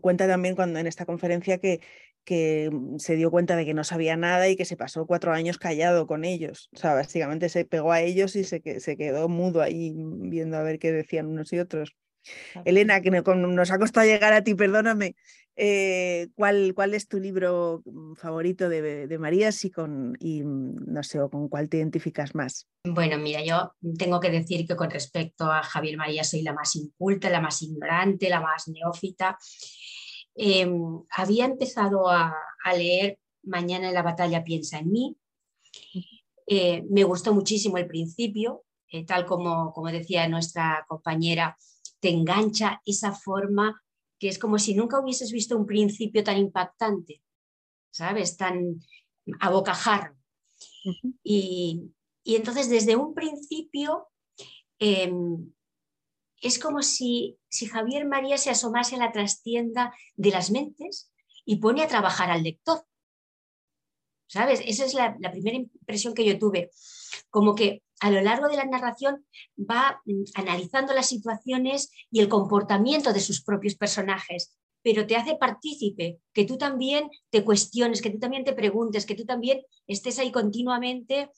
cuenta 0.00 0.26
también 0.26 0.54
cuando 0.54 0.78
en 0.78 0.86
esta 0.86 1.06
conferencia 1.06 1.58
que, 1.58 1.80
que 2.24 2.70
se 2.98 3.16
dio 3.16 3.30
cuenta 3.30 3.56
de 3.56 3.64
que 3.64 3.74
no 3.74 3.84
sabía 3.84 4.16
nada 4.16 4.48
y 4.48 4.56
que 4.56 4.64
se 4.64 4.76
pasó 4.76 5.06
cuatro 5.06 5.32
años 5.32 5.58
callado 5.58 6.06
con 6.06 6.24
ellos. 6.24 6.68
O 6.74 6.76
sea, 6.76 6.94
básicamente 6.94 7.48
se 7.48 7.64
pegó 7.64 7.92
a 7.92 8.02
ellos 8.02 8.36
y 8.36 8.44
se, 8.44 8.80
se 8.80 8.96
quedó 8.96 9.28
mudo 9.28 9.62
ahí 9.62 9.94
viendo 9.96 10.56
a 10.56 10.62
ver 10.62 10.78
qué 10.78 10.92
decían 10.92 11.26
unos 11.26 11.52
y 11.52 11.58
otros. 11.58 11.96
Elena, 12.64 13.00
que 13.00 13.10
nos 13.10 13.70
ha 13.70 13.78
costado 13.78 14.06
llegar 14.06 14.32
a 14.32 14.42
ti, 14.42 14.54
perdóname. 14.54 15.16
Eh, 15.60 16.28
¿cuál, 16.36 16.72
¿cuál, 16.72 16.94
es 16.94 17.08
tu 17.08 17.18
libro 17.18 17.82
mm, 17.84 18.14
favorito 18.14 18.68
de, 18.68 19.08
de 19.08 19.18
Marías 19.18 19.64
y, 19.64 19.72
con, 19.72 20.16
y 20.20 20.44
mm, 20.44 20.84
no 20.86 21.02
sé, 21.02 21.18
con 21.32 21.48
cuál 21.48 21.68
te 21.68 21.78
identificas 21.78 22.32
más? 22.36 22.68
Bueno, 22.84 23.18
mira, 23.18 23.42
yo 23.42 23.72
tengo 23.98 24.20
que 24.20 24.30
decir 24.30 24.68
que 24.68 24.76
con 24.76 24.88
respecto 24.88 25.50
a 25.50 25.64
Javier 25.64 25.96
Marías 25.96 26.30
soy 26.30 26.42
la 26.42 26.52
más 26.52 26.76
inculta, 26.76 27.28
la 27.28 27.40
más 27.40 27.60
ignorante, 27.62 28.30
la 28.30 28.40
más 28.40 28.68
neófita. 28.68 29.36
Em, 30.36 31.02
había 31.10 31.46
empezado 31.46 32.08
a, 32.08 32.32
leer 32.76 33.18
Mañana 33.42 33.88
en 33.88 33.94
la 33.94 34.02
batalla 34.02 34.44
piensa 34.44 34.78
en 34.78 34.90
mí. 34.90 35.16
Eh, 36.46 36.84
me 36.90 37.02
gustó 37.02 37.34
muchísimo 37.34 37.78
el 37.78 37.86
principio, 37.86 38.64
eh, 38.92 39.06
tal 39.06 39.24
como, 39.24 39.72
como 39.72 39.90
decía 39.90 40.28
nuestra 40.28 40.84
compañera, 40.86 41.56
te 41.98 42.10
engancha 42.10 42.80
esa 42.84 43.12
forma 43.12 43.82
que 44.18 44.28
es 44.28 44.38
como 44.38 44.58
si 44.58 44.74
nunca 44.74 45.00
hubieses 45.00 45.32
visto 45.32 45.56
un 45.56 45.66
principio 45.66 46.24
tan 46.24 46.38
impactante, 46.38 47.22
¿sabes? 47.90 48.36
Tan 48.36 48.80
a 49.40 49.50
bocajarro. 49.50 50.16
y, 51.22 51.92
entonces 52.24 52.68
desde 52.68 52.96
un 52.96 53.14
principio 53.14 54.08
em, 54.78 55.52
es 56.40 56.58
como 56.58 56.82
si, 56.82 57.38
si 57.48 57.66
Javier 57.66 58.06
María 58.06 58.38
se 58.38 58.50
asomase 58.50 58.96
a 58.96 58.98
la 58.98 59.12
trastienda 59.12 59.94
de 60.16 60.30
las 60.30 60.50
mentes 60.50 61.12
y 61.44 61.56
pone 61.56 61.82
a 61.82 61.88
trabajar 61.88 62.30
al 62.30 62.42
lector. 62.42 62.84
¿Sabes? 64.26 64.60
Esa 64.66 64.84
es 64.84 64.92
la, 64.92 65.16
la 65.20 65.32
primera 65.32 65.56
impresión 65.56 66.12
que 66.12 66.24
yo 66.24 66.38
tuve. 66.38 66.70
Como 67.30 67.54
que 67.54 67.82
a 68.00 68.10
lo 68.10 68.20
largo 68.20 68.48
de 68.48 68.56
la 68.56 68.64
narración 68.64 69.26
va 69.58 70.00
mm, 70.04 70.22
analizando 70.34 70.94
las 70.94 71.08
situaciones 71.08 71.90
y 72.10 72.20
el 72.20 72.28
comportamiento 72.28 73.12
de 73.12 73.20
sus 73.20 73.42
propios 73.42 73.74
personajes, 73.74 74.56
pero 74.82 75.06
te 75.06 75.16
hace 75.16 75.36
partícipe, 75.36 76.18
que 76.32 76.44
tú 76.44 76.56
también 76.56 77.10
te 77.30 77.44
cuestiones, 77.44 78.00
que 78.00 78.10
tú 78.10 78.18
también 78.18 78.44
te 78.44 78.52
preguntes, 78.52 79.06
que 79.06 79.14
tú 79.14 79.24
también 79.24 79.62
estés 79.86 80.18
ahí 80.18 80.30
continuamente 80.30 81.30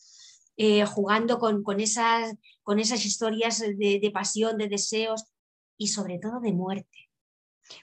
eh, 0.57 0.85
jugando 0.85 1.39
con, 1.39 1.81
esas, 1.81 2.37
con, 2.63 2.79
esas, 2.79 3.05
historias 3.07 3.61
de, 3.61 4.11
pasión, 4.13 4.59
de 4.59 4.69
deseos 4.69 5.25
y 5.79 5.89
sobre 5.89 6.19
todo 6.19 6.41
de 6.41 6.53
muerte. 6.53 7.09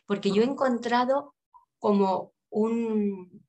Porque 0.05 0.31
yo 0.31 0.43
he 0.43 0.45
encontrado 0.45 1.33
como 1.79 2.33
un, 2.49 3.46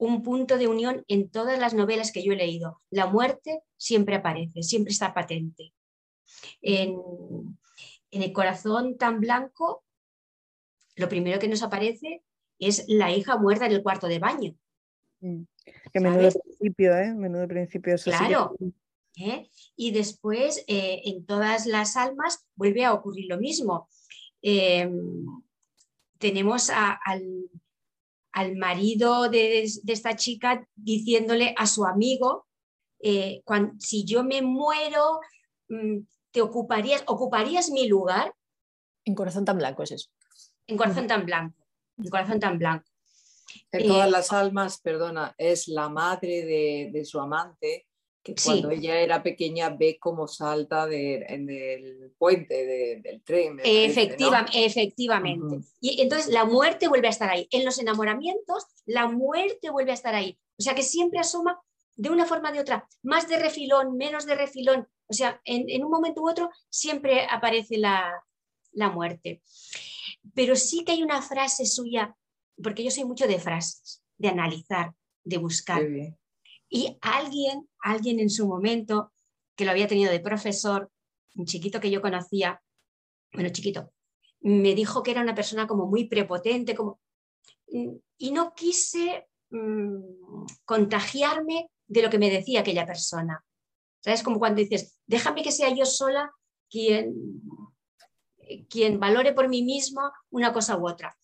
un 0.00 0.22
punto 0.22 0.56
de 0.56 0.66
unión 0.66 1.04
en 1.08 1.28
todas 1.28 1.58
las 1.58 1.74
novelas 1.74 2.10
que 2.10 2.22
yo 2.24 2.32
he 2.32 2.36
leído. 2.36 2.80
La 2.88 3.06
muerte 3.06 3.62
siempre 3.76 4.16
aparece, 4.16 4.62
siempre 4.62 4.92
está 4.92 5.12
patente. 5.12 5.74
En, 6.62 6.96
el 8.10 8.32
corazón 8.32 8.96
tan 8.96 9.20
blanco, 9.20 9.84
lo 10.96 11.08
primero 11.08 11.38
que 11.38 11.48
nos 11.48 11.62
aparece 11.62 12.22
es 12.58 12.86
la 12.88 13.12
hija 13.14 13.36
muerta 13.36 13.66
en 13.66 13.72
el 13.72 13.82
cuarto 13.82 14.08
de 14.08 14.18
baño. 14.18 14.56
Mm. 15.20 15.42
Que 15.92 16.00
menudo 16.00 16.30
principio, 16.32 16.96
¿eh? 16.96 17.14
Menudo 17.14 17.46
principio. 17.46 17.96
claro. 18.02 18.56
¿eh? 19.18 19.50
Y 19.76 19.90
después, 19.92 20.64
eh, 20.66 21.02
en 21.04 21.26
todas 21.26 21.66
las 21.66 21.98
almas, 21.98 22.46
vuelve 22.54 22.86
a 22.86 22.94
ocurrir 22.94 23.26
lo 23.28 23.36
mismo. 23.36 23.86
Em, 24.40 25.26
tenemos 26.18 26.70
al, 26.70 27.50
al 28.32 28.56
marido 28.56 29.28
de, 29.28 29.62
esta 29.62 30.16
chica 30.16 30.66
diciéndole 30.74 31.54
a 31.56 31.66
su 31.66 31.84
amigo, 31.84 32.46
eh, 33.02 33.42
si 33.78 34.04
yo 34.04 34.24
me 34.24 34.42
muero, 34.42 35.20
mm, 35.68 35.98
¿te 36.30 36.42
ocuparías, 36.42 37.02
ocuparías 37.06 37.70
mi 37.70 37.88
lugar? 37.88 38.34
En 39.04 39.14
corazón 39.14 39.44
tan 39.44 39.58
blanco 39.58 39.82
es 39.82 39.92
eso. 39.92 40.10
En 40.66 40.76
corazón 40.76 41.06
tan 41.06 41.26
blanco, 41.26 41.66
en 41.98 42.10
corazón 42.10 42.40
tan 42.40 42.58
blanco. 42.58 42.84
En 43.72 43.88
todas 43.88 44.06
eh, 44.06 44.10
las 44.10 44.32
almas, 44.32 44.80
perdona, 44.80 45.34
es 45.36 45.66
la 45.66 45.88
madre 45.88 46.44
de, 46.44 46.90
de 46.92 47.04
su 47.04 47.18
amante 47.18 47.86
que 48.22 48.34
cuando 48.34 48.70
ella 48.70 49.00
era 49.00 49.22
pequeña 49.22 49.70
ve 49.70 49.98
cómo 49.98 50.28
salta 50.28 50.86
en 50.90 51.48
el 51.48 52.12
puente 52.18 53.00
del 53.02 53.22
tren. 53.22 53.60
Efectivamente. 54.52 55.66
Y 55.80 56.02
entonces 56.02 56.32
la 56.32 56.44
muerte 56.44 56.88
vuelve 56.88 57.06
a 57.06 57.10
estar 57.10 57.30
ahí. 57.30 57.48
En 57.50 57.64
los 57.64 57.78
enamoramientos, 57.78 58.66
la 58.84 59.08
muerte 59.08 59.70
vuelve 59.70 59.92
a 59.92 59.94
estar 59.94 60.14
ahí. 60.14 60.38
O 60.58 60.62
sea 60.62 60.74
que 60.74 60.82
siempre 60.82 61.18
asoma 61.18 61.60
de 61.96 62.10
una 62.10 62.26
forma 62.26 62.50
o 62.50 62.52
de 62.52 62.60
otra, 62.60 62.88
más 63.02 63.28
de 63.28 63.38
refilón, 63.38 63.96
menos 63.96 64.24
de 64.24 64.34
refilón, 64.34 64.88
O 65.06 65.12
sea, 65.12 65.40
en, 65.44 65.84
un 65.84 65.90
momento 65.90 66.22
u 66.22 66.30
otro 66.30 66.50
siempre 66.70 67.26
aparece 67.30 67.76
la, 67.76 68.22
muerte. 68.92 69.42
Pero 70.34 70.56
sí 70.56 70.84
que 70.84 70.92
hay 70.92 71.02
una 71.02 71.20
frase 71.20 71.66
suya, 71.66 72.16
porque 72.62 72.84
yo 72.84 72.90
soy 72.90 73.04
mucho 73.04 73.26
de 73.26 73.38
frases, 73.38 74.02
de 74.16 74.28
analizar, 74.28 74.94
de 75.24 75.38
buscar. 75.38 75.82
Y 76.70 76.96
alguien, 77.02 77.68
alguien 77.80 78.20
en 78.20 78.30
su 78.30 78.46
momento, 78.46 79.12
que 79.56 79.64
lo 79.64 79.72
había 79.72 79.88
tenido 79.88 80.10
de 80.10 80.20
profesor, 80.20 80.90
un 81.34 81.44
chiquito 81.44 81.80
que 81.80 81.90
yo 81.90 82.00
conocía, 82.00 82.62
bueno, 83.32 83.50
chiquito, 83.50 83.92
me 84.40 84.74
dijo 84.74 85.02
que 85.02 85.10
era 85.10 85.20
una 85.20 85.34
persona 85.34 85.66
como 85.66 85.86
muy 85.86 86.04
prepotente, 86.08 86.74
como... 86.74 87.00
y 87.66 88.30
no 88.30 88.54
quise 88.54 89.28
mm, 89.50 90.46
contagiarme 90.64 91.70
de 91.88 92.02
lo 92.02 92.08
que 92.08 92.18
me 92.18 92.30
decía 92.30 92.60
aquella 92.60 92.86
persona. 92.86 93.44
¿Sabes? 94.02 94.22
Como 94.22 94.38
cuando 94.38 94.62
dices, 94.62 94.98
déjame 95.06 95.42
que 95.42 95.52
sea 95.52 95.74
yo 95.74 95.84
sola 95.84 96.32
quien, 96.70 97.14
quien 98.68 98.98
valore 98.98 99.34
por 99.34 99.48
mí 99.48 99.62
misma 99.62 100.12
una 100.30 100.52
cosa 100.52 100.78
u 100.78 100.88
otra. 100.88 101.14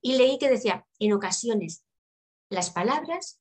Y 0.00 0.16
leí 0.16 0.38
que 0.38 0.48
decía, 0.48 0.86
en 0.98 1.12
ocasiones 1.12 1.84
las 2.48 2.70
palabras 2.70 3.40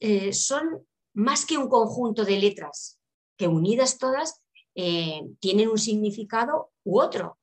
eh, 0.00 0.32
son 0.32 0.86
más 1.14 1.46
que 1.46 1.58
un 1.58 1.68
conjunto 1.68 2.24
de 2.24 2.38
letras, 2.38 2.98
que 3.36 3.48
unidas 3.48 3.98
todas 3.98 4.42
eh, 4.74 5.22
tienen 5.40 5.68
un 5.68 5.78
significado 5.78 6.72
u 6.84 7.00
otro. 7.00 7.38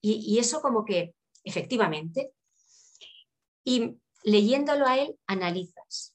Y, 0.00 0.24
y 0.26 0.38
eso 0.38 0.60
como 0.60 0.84
que, 0.84 1.14
efectivamente, 1.44 2.32
y 3.64 3.96
leyéndolo 4.22 4.86
a 4.86 4.98
él, 4.98 5.18
analizas 5.26 6.14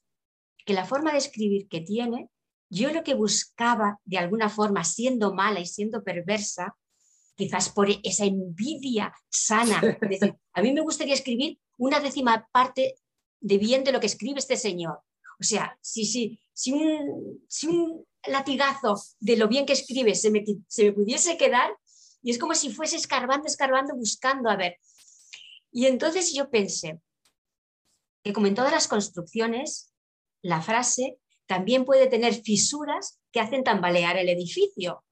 que 0.65 0.74
la 0.74 0.86
forma 0.86 1.12
de 1.12 1.18
escribir 1.18 1.68
que 1.68 1.82
tiene 1.82 2.30
yo 2.70 2.94
lo 2.94 3.04
que 3.04 3.15
buscaba 3.15 4.00
de 4.06 4.18
alguna 4.18 4.50
forma, 4.50 4.84
siendo 4.84 5.34
mala 5.34 5.60
y 5.60 5.65
siendo 5.65 6.04
perversa, 6.04 6.76
quizás 7.36 7.70
por 7.70 7.89
esa 8.04 8.26
envidia 8.26 9.13
sana, 9.30 9.82
decir, 10.02 10.36
a 10.54 10.62
mí 10.62 10.72
me 10.72 10.82
gustaría 10.82 11.13
escribir 11.13 11.60
una 11.78 12.00
décima 12.00 12.48
parte 12.52 12.96
de 13.39 13.58
bien 13.58 13.84
de 13.84 13.92
lo 13.92 14.00
que 14.00 14.08
escribe 14.08 14.39
este 14.39 14.58
señor. 14.58 15.00
O 15.39 15.43
sea, 15.43 15.78
si, 15.82 16.06
si, 16.06 16.39
si, 16.54 16.71
un, 16.73 17.43
si 17.47 17.67
un 17.67 18.06
latigazo 18.28 19.02
de 19.19 19.38
lo 19.38 19.47
bien 19.47 19.65
que 19.65 19.73
escribe 19.73 20.15
se 20.15 20.30
me, 20.32 20.43
se 20.67 20.84
me 20.86 20.91
pudiese 20.91 21.38
quedar, 21.38 21.71
y 22.21 22.32
es 22.32 22.39
como 22.39 22.54
si 22.54 22.71
fuese 22.71 22.97
escarbando, 22.97 23.47
escarbando, 23.47 23.95
buscando 23.95 24.49
a 24.49 24.58
ver. 24.58 24.78
Y 25.71 25.86
entonces 25.86 26.34
yo 26.34 26.49
pensé 26.49 26.99
que 28.23 28.34
como 28.34 28.47
en 28.47 28.56
todas 28.56 28.71
las 28.71 28.88
construcciones, 28.88 29.93
la 30.41 30.62
frase 30.62 31.17
también 31.45 31.86
puede 31.86 32.08
tener 32.08 32.34
fisuras 32.34 33.19
que 33.32 33.39
hacen 33.39 33.63
tambalear 33.63 34.17
el 34.17 34.30
edificio. 34.30 35.04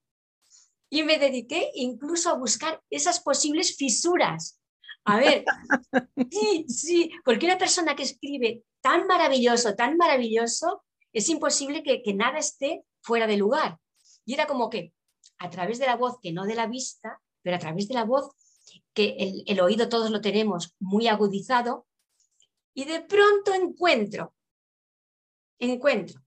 Y 0.89 1.03
me 1.03 1.17
dediqué 1.17 1.71
incluso 1.75 2.29
a 2.29 2.37
buscar 2.37 2.81
esas 2.89 3.19
posibles 3.19 3.75
fisuras. 3.75 4.59
A 5.03 5.17
ver, 5.17 5.45
sí, 6.31 6.65
sí, 6.67 7.11
porque 7.23 7.45
una 7.45 7.57
persona 7.57 7.95
que 7.95 8.03
escribe 8.03 8.63
tan 8.81 9.07
maravilloso, 9.07 9.75
tan 9.75 9.97
maravilloso, 9.97 10.83
es 11.13 11.29
imposible 11.29 11.83
que, 11.83 12.13
nada 12.13 12.39
esté 12.39 12.83
fuera 13.01 13.27
de 13.27 13.37
lugar. 13.37 13.79
Y 14.25 14.33
era 14.33 14.47
como 14.47 14.69
que 14.69 14.93
a 15.39 15.49
través 15.49 15.79
de 15.79 15.85
la 15.85 15.95
voz, 15.95 16.17
que 16.21 16.31
no 16.31 16.45
de 16.45 16.55
la 16.55 16.67
vista, 16.67 17.21
pero 17.41 17.55
a 17.55 17.59
través 17.59 17.87
de 17.87 17.93
la 17.93 18.03
voz, 18.03 18.31
que 18.93 19.15
el, 19.19 19.43
el 19.45 19.59
oído 19.59 19.89
todos 19.89 20.11
lo 20.11 20.21
tenemos 20.21 20.75
muy 20.79 21.07
agudizado, 21.07 21.87
y 22.73 22.85
de 22.85 23.01
pronto 23.01 23.53
encuentro, 23.53 24.35
encuentro 25.59 26.21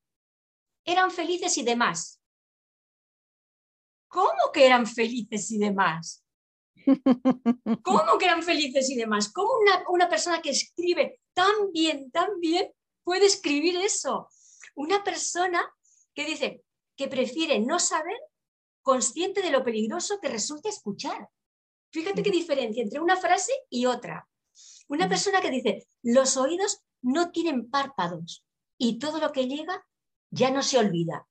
eran 0.85 1.11
felices 1.11 1.57
y 1.59 1.63
demás. 1.63 2.21
¿Cómo 4.09 4.51
que 4.53 4.67
eran 4.67 4.87
felices 4.87 5.51
y 5.53 5.59
demás? 5.59 6.25
¿Cómo 7.83 8.19
que 8.19 8.25
eran 8.25 8.43
felices 8.43 8.91
y 8.91 8.97
demás? 8.97 9.33
¿Cómo 9.33 9.51
una, 9.89 10.09
persona 10.09 10.41
que 10.41 10.51
escribe 10.51 11.21
tan 11.33 11.73
bien, 11.73 12.11
tan 12.11 12.41
bien, 12.41 12.73
puede 13.03 13.27
escribir 13.27 13.77
eso? 13.77 14.29
Una 14.75 15.03
persona 15.03 15.63
que 16.15 16.25
dice 16.25 16.63
que 16.97 17.09
prefiere 17.09 17.61
no 17.61 17.79
saber, 17.79 18.19
consciente 18.83 19.43
de 19.43 19.51
lo 19.51 19.65
peligroso 19.65 20.19
que 20.21 20.29
resulta 20.29 20.69
escuchar. 20.69 21.29
Fíjate 21.93 22.23
qué 22.23 22.31
diferencia 22.31 22.83
entre 22.83 23.01
una 23.01 23.17
frase 23.17 23.53
y 23.69 23.87
otra. 23.87 24.29
Una 24.89 25.09
persona 25.09 25.41
que 25.41 25.51
dice, 25.51 25.87
los 26.03 26.37
oídos 26.37 26.81
no 27.03 27.31
tienen 27.31 27.71
párpados 27.71 28.45
y 28.79 28.99
todo 28.99 29.19
lo 29.19 29.33
que 29.33 29.47
llega 29.47 29.87
ya 30.31 30.51
no 30.51 30.63
se 30.63 30.79
olvida. 30.79 31.27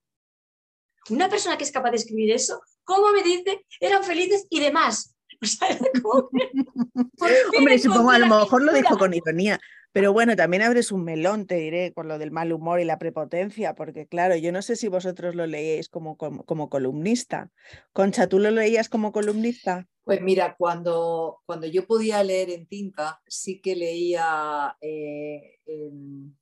Una 1.10 1.30
persona 1.30 1.58
que 1.58 1.64
es 1.64 1.72
capaz 1.72 1.92
de 1.92 1.98
escribir 1.98 2.32
eso, 2.32 2.62
¿cómo 2.84 3.12
me 3.12 3.24
dice? 3.24 3.66
Eran 3.80 4.04
felices 4.04 4.46
y 4.50 4.60
demás. 4.60 5.16
Hombre, 7.58 7.80
supongo, 7.80 8.12
a 8.12 8.20
lo 8.20 8.28
mejor 8.28 8.64
lo 8.64 8.74
dijo 8.74 8.98
con 8.98 9.14
ironía, 9.14 9.60
pero 9.92 10.14
bueno, 10.14 10.36
también 10.36 10.64
abres 10.64 10.92
un 10.92 11.04
melón, 11.04 11.48
te 11.48 11.56
diré, 11.56 11.94
con 11.94 12.08
lo 12.08 12.18
del 12.18 12.32
mal 12.32 12.52
humor 12.54 12.80
y 12.80 12.86
la 12.86 13.00
prepotencia, 13.00 13.74
porque 13.76 14.08
claro, 14.08 14.36
yo 14.36 14.52
no 14.52 14.62
sé 14.62 14.76
si 14.76 14.88
vosotros 14.88 15.36
lo 15.36 15.48
leéis 15.48 15.90
como, 15.90 16.18
como, 16.18 16.70
columnista. 16.70 17.50
Concha, 17.94 18.28
¿tú 18.28 18.40
lo 18.40 18.52
leías 18.52 18.90
como 18.90 19.12
columnista? 19.12 19.88
Pues 20.04 20.22
mira, 20.22 20.56
cuando, 20.58 21.42
cuando 21.46 21.68
yo 21.68 21.86
podía 21.86 22.24
leer 22.24 22.50
en 22.50 22.68
tinta, 22.68 23.22
sí 23.28 23.62
que 23.62 23.76
leía 23.76 24.76
eh, 24.82 25.60
en, 25.66 26.36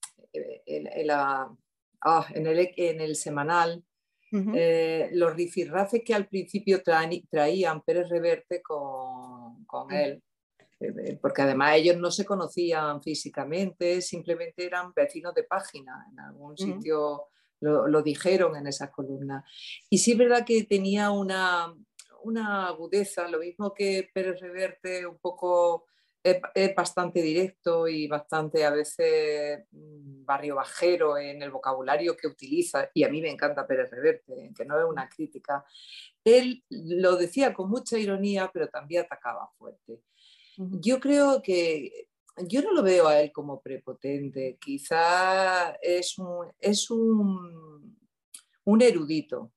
la 1.05 1.49
Ah, 2.01 2.27
en, 2.33 2.45
el, 2.45 2.69
en, 2.77 3.01
el, 3.01 3.15
semanal, 3.15 3.83
eh, 4.31 5.09
los 5.13 5.35
rifirrafes 5.35 6.01
que 6.03 6.13
al 6.13 6.27
principio 6.27 6.81
traían 6.83 7.81
Pérez 7.81 8.09
Reverte 8.09 8.61
con, 8.61 9.65
con 9.65 9.91
él, 9.91 10.21
eh, 10.79 11.17
porque 11.21 11.41
además 11.41 11.75
ellos 11.75 11.97
no 11.97 12.11
se 12.11 12.25
conocían 12.25 13.01
físicamente, 13.01 14.01
simplemente 14.01 14.65
eran 14.65 14.93
vecinos 14.93 15.33
de 15.33 15.43
página, 15.43 16.05
en 16.11 16.19
algún 16.19 16.57
sitio 16.57 17.27
lo, 17.61 17.87
lo, 17.87 18.01
dijeron 18.01 18.55
en 18.55 18.67
esas 18.67 18.91
columnas. 18.91 19.43
Y 19.89 19.97
sí 19.97 20.11
es 20.11 20.17
verdad 20.17 20.45
que 20.45 20.63
tenía 20.65 21.11
una, 21.11 21.73
una 22.23 22.67
agudeza, 22.67 23.27
lo 23.27 23.39
mismo 23.39 23.73
que 23.73 24.09
Pérez 24.13 24.39
Reverte, 24.39 25.07
un 25.07 25.17
poco 25.17 25.85
es, 26.53 26.75
bastante 26.75 27.21
directo 27.21 27.87
y 27.87 28.07
bastante 28.07 28.65
a 28.65 28.71
veces 28.71 29.65
mm, 29.71 30.25
barrio 30.25 30.55
bajero 30.55 31.17
en 31.17 31.41
el 31.41 31.51
vocabulario 31.51 32.17
que 32.17 32.27
utiliza, 32.27 32.89
y 32.93 33.03
a 33.03 33.09
mí 33.09 33.21
me 33.21 33.29
encanta 33.29 33.65
Pérez 33.67 33.91
Reverte, 33.91 34.51
que 34.55 34.65
no 34.65 34.79
es 34.79 34.85
una 34.85 35.07
crítica. 35.07 35.63
Él 36.23 36.63
lo 36.69 37.15
decía 37.15 37.53
con 37.53 37.69
mucha 37.69 37.97
ironía, 37.97 38.49
pero 38.53 38.67
también 38.67 39.05
atacaba 39.05 39.49
fuerte. 39.57 40.01
Yo 40.57 40.99
creo 40.99 41.41
que 41.41 42.07
yo 42.47 42.61
no 42.61 42.73
lo 42.73 42.83
veo 42.83 43.07
a 43.07 43.21
él 43.21 43.31
como 43.31 43.61
prepotente, 43.61 44.57
quizá 44.59 45.71
es 45.81 46.17
un, 46.17 46.51
es 46.59 46.89
un, 46.89 47.97
un 48.63 48.81
erudito. 48.81 49.51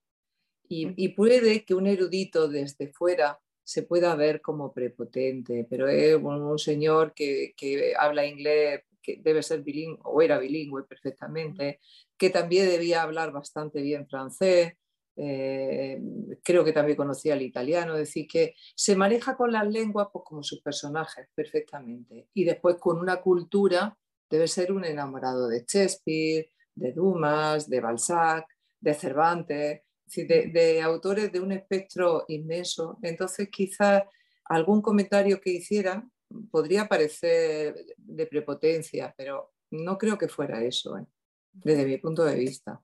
Y, 0.69 0.93
y, 1.03 1.09
puede 1.09 1.65
que 1.65 1.75
un 1.75 1.89
erudito 1.89 2.47
desde 2.47 2.93
fuera 2.93 3.41
se 3.71 3.85
pueda 3.85 4.17
ver 4.17 4.41
como 4.41 4.73
prepotente, 4.73 5.65
pero 5.71 5.87
es 5.87 6.17
un, 6.17 6.59
señor 6.59 7.15
que, 7.15 7.55
habla 7.97 8.27
inglés, 8.27 8.83
que 9.01 9.21
debe 9.23 9.45
ser 9.45 9.63
bilingüe 9.63 10.01
o 10.03 10.21
era 10.21 10.41
bilingüe 10.41 10.83
perfectamente, 10.89 11.79
que 12.19 12.31
también 12.31 12.67
debía 12.67 13.03
hablar 13.03 13.31
bastante 13.31 13.81
bien 13.81 14.09
francés, 14.09 14.73
eh, 15.15 16.03
creo 16.43 16.65
que 16.65 16.73
también 16.73 16.97
conocía 16.97 17.35
el 17.35 17.43
italiano, 17.43 17.93
es 17.93 18.01
decir, 18.01 18.27
que 18.27 18.57
se 18.75 18.97
maneja 18.97 19.37
con 19.37 19.53
las 19.53 19.69
lenguas 19.69 20.09
pues, 20.13 20.25
como 20.27 20.43
sus 20.43 20.61
personajes 20.63 21.29
perfectamente. 21.33 22.27
Y 22.35 22.43
después 22.43 22.75
con 22.81 22.99
una 22.99 23.21
cultura 23.21 23.97
debe 24.29 24.49
ser 24.49 24.73
un 24.73 24.85
enamorado 24.85 25.47
de 25.47 25.61
Shakespeare, 25.61 26.51
de 26.75 26.93
Dumas, 26.93 27.71
de 27.71 27.81
Balzac, 27.81 28.49
de 28.81 28.95
Cervantes, 28.95 29.83
de, 30.17 30.81
autores 30.83 31.33
de 31.33 31.41
un 31.41 31.53
espectro 31.53 32.25
inmenso. 32.29 32.99
Entonces, 33.03 33.49
quizás 33.51 34.03
algún 34.45 34.83
comentario 34.83 35.41
que 35.41 35.51
hiciera 35.51 36.07
podría 36.51 36.89
parecer 36.89 37.75
de 37.97 38.27
prepotencia, 38.27 39.15
pero 39.17 39.53
no 39.71 39.99
creo 39.99 40.19
que 40.19 40.29
fuera 40.29 40.63
eso, 40.63 40.97
¿eh? 40.99 41.07
desde 41.53 41.87
mi 41.87 41.99
punto 41.99 42.25
de 42.25 42.37
vista. 42.37 42.81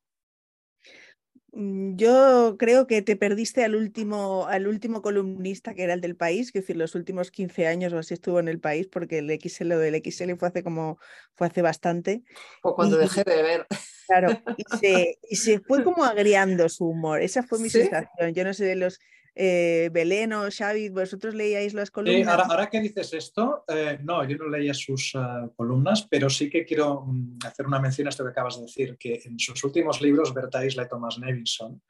Mm, 1.53 1.97
yo 1.97 2.57
creo 2.59 2.87
que 2.87 3.01
te 3.03 3.17
perdiste 3.17 3.65
al 3.65 3.75
último, 3.77 4.47
al 4.47 4.67
último 4.67 5.01
columnista 5.01 5.75
que 5.75 5.85
era 5.85 5.95
el 5.95 6.01
del 6.01 6.17
país, 6.17 6.53
que 6.53 6.61
decir, 6.61 6.77
los 6.77 6.95
últimos 6.95 7.31
15 7.31 7.67
años 7.67 7.93
o 7.93 7.99
así 7.99 8.15
estuvo 8.15 8.41
en 8.41 8.49
el 8.49 8.61
país, 8.61 8.89
porque 8.89 9.19
el 9.19 9.31
XL 9.31 9.73
o 9.73 9.79
del 9.79 10.03
XL 10.03 10.35
fue 10.37 10.49
hace 10.49 10.63
como 10.63 10.99
fue 11.35 11.47
hace 11.47 11.63
bastante. 11.63 12.25
O 12.63 12.75
cuando 12.75 12.99
dejé 12.99 13.25
de 13.25 13.43
ver. 13.43 13.67
Claro, 14.07 14.29
y 15.29 15.37
se, 15.37 15.61
fue 15.61 15.83
como 15.83 16.05
agriando 16.05 16.69
su 16.69 16.87
humor. 16.87 17.21
Esa 17.23 17.43
fue 17.43 17.59
mi 17.59 17.71
sensación. 17.71 18.35
Yo 18.35 18.45
no 18.45 18.55
sé 18.55 18.65
de 18.65 18.77
los 18.77 18.99
eh, 19.35 19.91
Belén 19.93 20.33
o 20.33 20.49
Xavi, 20.51 20.89
vosotros 20.89 21.35
leíais 21.35 21.75
las 21.75 21.91
columnas. 21.91 22.27
ahora, 22.27 22.47
ahora, 22.49 22.71
que 22.71 22.81
dices 22.81 23.13
esto, 23.13 23.65
eh, 23.69 23.99
no, 24.03 24.25
yo 24.25 24.39
no 24.39 24.49
leía 24.49 24.73
sus 24.73 25.15
eh, 25.15 25.51
columnas, 25.55 26.07
pero 26.09 26.31
sí 26.31 26.49
que 26.49 26.65
quiero 26.65 27.05
mm, 27.07 27.39
hacer 27.45 27.67
una 27.67 27.79
mención 27.79 28.07
a 28.07 28.11
esto 28.11 28.25
que 28.25 28.31
acabas 28.31 28.57
de 28.57 28.63
decir, 28.63 28.97
que 28.99 29.21
en 29.25 29.39
sus 29.39 29.63
últimos 29.63 30.01
libros, 30.01 30.33
Berta 30.33 30.65
Isla 30.65 30.85
y 30.85 30.89
Thomas 30.89 31.19
Nevinson, 31.19 31.83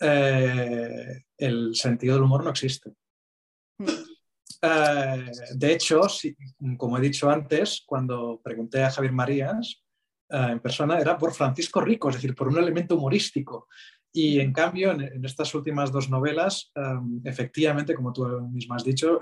eh, 0.00 1.22
el 1.38 1.74
sentido 1.74 2.16
del 2.16 2.24
humor 2.24 2.44
no 2.44 2.50
existe. 2.50 2.92
Mm. 3.78 3.86
De 5.54 5.72
hecho, 5.72 6.00
como 6.76 6.98
he 6.98 7.00
dicho 7.00 7.30
antes, 7.30 7.84
cuando 7.86 8.40
pregunté 8.42 8.82
a 8.82 8.90
Javier 8.90 9.12
Marías 9.12 9.85
eh, 10.30 10.48
en 10.50 10.60
persona, 10.60 10.98
era 10.98 11.16
por 11.16 11.32
Francisco 11.32 11.80
Rico, 11.80 12.08
es 12.08 12.16
decir, 12.16 12.34
por 12.34 12.48
un 12.48 12.58
elemento 12.58 12.96
humorístico. 12.96 13.68
Y 14.12 14.40
en 14.40 14.52
cambio, 14.52 14.92
en, 14.92 15.24
estas 15.24 15.54
últimas 15.54 15.92
dos 15.92 16.08
novelas, 16.08 16.72
efectivamente, 17.22 17.94
como 17.94 18.14
tú 18.14 18.26
mismo 18.50 18.74
has 18.74 18.82
dicho, 18.82 19.20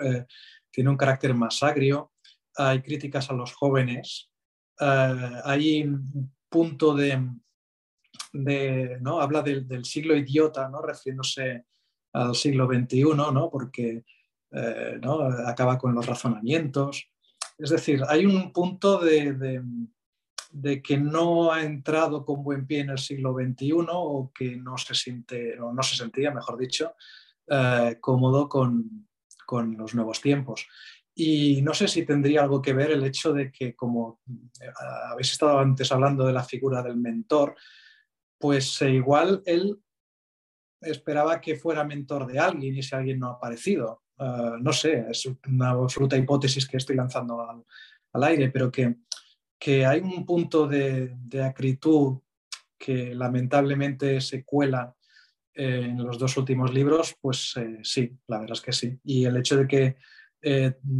tiene 0.70 0.88
un 0.88 0.96
carácter 0.96 1.34
más 1.34 1.64
agrio, 1.64 2.12
hay 2.56 2.80
críticas 2.80 3.28
a 3.28 3.32
los 3.32 3.52
jóvenes, 3.54 4.30
hay 4.78 5.82
un 5.82 6.32
punto 6.48 6.94
de, 6.94 7.20
¿no? 9.00 9.20
habla 9.20 9.42
del, 9.42 9.84
siglo 9.84 10.16
idiota, 10.16 10.68
¿no? 10.68 10.82
refiriéndose 10.82 11.64
al 12.12 12.34
siglo 12.34 12.66
XXI, 12.66 13.02
¿no? 13.32 13.50
porque 13.50 14.04
eh, 14.52 14.98
¿no? 15.02 15.22
acaba 15.22 15.78
con 15.78 15.94
los 15.94 16.06
razonamientos. 16.06 17.10
Es 17.58 17.70
decir, 17.70 18.02
hay 18.08 18.26
un 18.26 18.52
punto 18.52 19.00
de, 20.54 20.80
que 20.80 20.96
no 20.96 21.52
ha 21.52 21.62
entrado 21.62 22.24
con 22.24 22.42
buen 22.42 22.66
pie 22.66 22.80
en 22.80 22.90
el 22.90 22.98
siglo 22.98 23.34
XXI 23.34 23.72
o 23.90 24.32
que 24.34 24.56
no 24.56 24.78
se, 24.78 24.94
siente, 24.94 25.58
o 25.60 25.72
no 25.72 25.82
se 25.82 25.96
sentía, 25.96 26.30
mejor 26.30 26.58
dicho, 26.58 26.94
eh, 27.48 27.98
cómodo 28.00 28.48
con, 28.48 29.08
con 29.46 29.76
los 29.76 29.94
nuevos 29.94 30.20
tiempos. 30.20 30.66
Y 31.14 31.62
no 31.62 31.74
sé 31.74 31.86
si 31.86 32.04
tendría 32.04 32.42
algo 32.42 32.60
que 32.60 32.72
ver 32.72 32.90
el 32.90 33.04
hecho 33.04 33.32
de 33.32 33.52
que, 33.52 33.74
como 33.74 34.20
eh, 34.60 34.70
habéis 35.10 35.32
estado 35.32 35.58
antes 35.58 35.90
hablando 35.92 36.26
de 36.26 36.32
la 36.32 36.42
figura 36.42 36.82
del 36.82 36.96
mentor, 36.96 37.54
pues 38.38 38.80
eh, 38.82 38.90
igual 38.90 39.42
él 39.46 39.80
esperaba 40.80 41.40
que 41.40 41.56
fuera 41.56 41.84
mentor 41.84 42.26
de 42.26 42.38
alguien 42.38 42.76
y 42.76 42.82
si 42.82 42.94
alguien 42.94 43.18
no 43.18 43.28
ha 43.28 43.32
aparecido. 43.34 44.02
Ah, 44.18 44.56
no 44.60 44.72
sé, 44.72 45.06
es 45.10 45.28
una 45.48 45.70
absoluta 45.70 46.16
hipótesis 46.16 46.68
que 46.68 46.76
estoy 46.76 46.96
lanzando 46.96 47.40
al, 47.40 47.64
aire, 48.22 48.50
pero 48.50 48.70
que, 48.70 48.96
que, 49.58 49.86
hay 49.86 50.00
un 50.00 50.24
punto 50.24 50.66
de, 50.66 51.16
acritud 51.44 52.18
que 52.78 53.14
lamentablemente 53.14 54.20
se 54.20 54.44
cuela 54.44 54.94
eh, 55.54 55.86
en 55.90 56.04
los 56.04 56.18
dos 56.18 56.36
últimos 56.36 56.74
libros, 56.74 57.16
pues 57.20 57.54
eh, 57.56 57.78
sí, 57.82 58.10
la 58.26 58.40
verdad 58.40 58.56
es 58.56 58.60
que 58.60 58.72
sí. 58.72 58.98
Y 59.04 59.24
el 59.24 59.36
hecho 59.36 59.56
de 59.56 59.66
que 59.66 59.96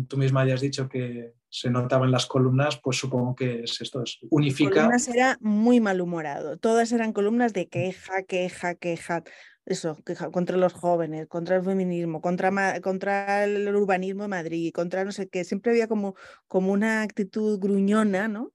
tú 0.08 0.16
misma 0.16 0.42
hayas 0.42 0.60
dicho 0.60 0.88
que 0.88 1.34
se 1.48 1.70
notaba 1.70 2.04
en 2.04 2.10
las 2.10 2.26
columnas, 2.26 2.80
pues 2.82 2.96
supongo 2.96 3.36
que 3.36 3.60
es 3.60 3.80
esto, 3.80 4.02
es 4.02 4.18
unifica. 4.30 4.70
Columnas 4.70 5.06
era 5.06 5.38
muy 5.40 5.80
malhumorado, 5.80 6.56
todas 6.56 6.90
eran 6.90 7.12
columnas 7.12 7.52
de 7.52 7.68
queja, 7.68 8.24
queja, 8.24 8.74
queja, 8.74 9.22
eso, 9.64 9.96
queja 10.04 10.30
contra 10.30 10.56
los 10.56 10.72
jóvenes, 10.72 11.28
contra 11.28 11.54
el 11.54 11.62
feminismo, 11.62 12.20
contra, 12.20 13.44
el 13.44 13.72
urbanismo 13.72 14.22
de 14.22 14.28
Madrid, 14.28 14.72
contra 14.72 15.04
no 15.04 15.12
sé 15.12 15.28
qué, 15.28 15.44
siempre 15.44 15.70
había 15.70 15.86
como, 15.86 16.16
como 16.48 16.72
una 16.72 17.02
actitud 17.02 17.60
gruñona, 17.60 18.26
¿no? 18.26 18.52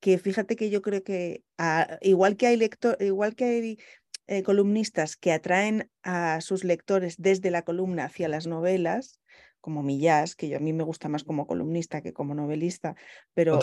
Que 0.00 0.18
fíjate 0.18 0.54
que 0.54 0.68
yo 0.68 0.82
creo 0.82 1.02
que 1.02 1.44
igual 2.02 2.36
que 2.36 2.46
hay 2.46 2.68
igual 3.00 3.34
que 3.34 3.44
hay 3.46 3.78
eh, 4.26 4.42
columnistas 4.42 5.16
que 5.16 5.32
atraen 5.32 5.90
a 6.02 6.42
sus 6.42 6.62
lectores 6.62 7.16
desde 7.18 7.50
la 7.50 7.62
columna 7.62 8.04
hacia 8.04 8.28
las 8.28 8.46
novelas, 8.46 9.18
como 9.64 9.82
Millás, 9.82 10.36
que 10.36 10.50
yo 10.50 10.58
a 10.58 10.60
mí 10.60 10.74
me 10.74 10.84
gusta 10.84 11.08
más 11.08 11.24
como 11.24 11.46
columnista 11.46 12.02
que 12.02 12.12
como 12.12 12.34
novelista, 12.34 12.96
pero 13.32 13.58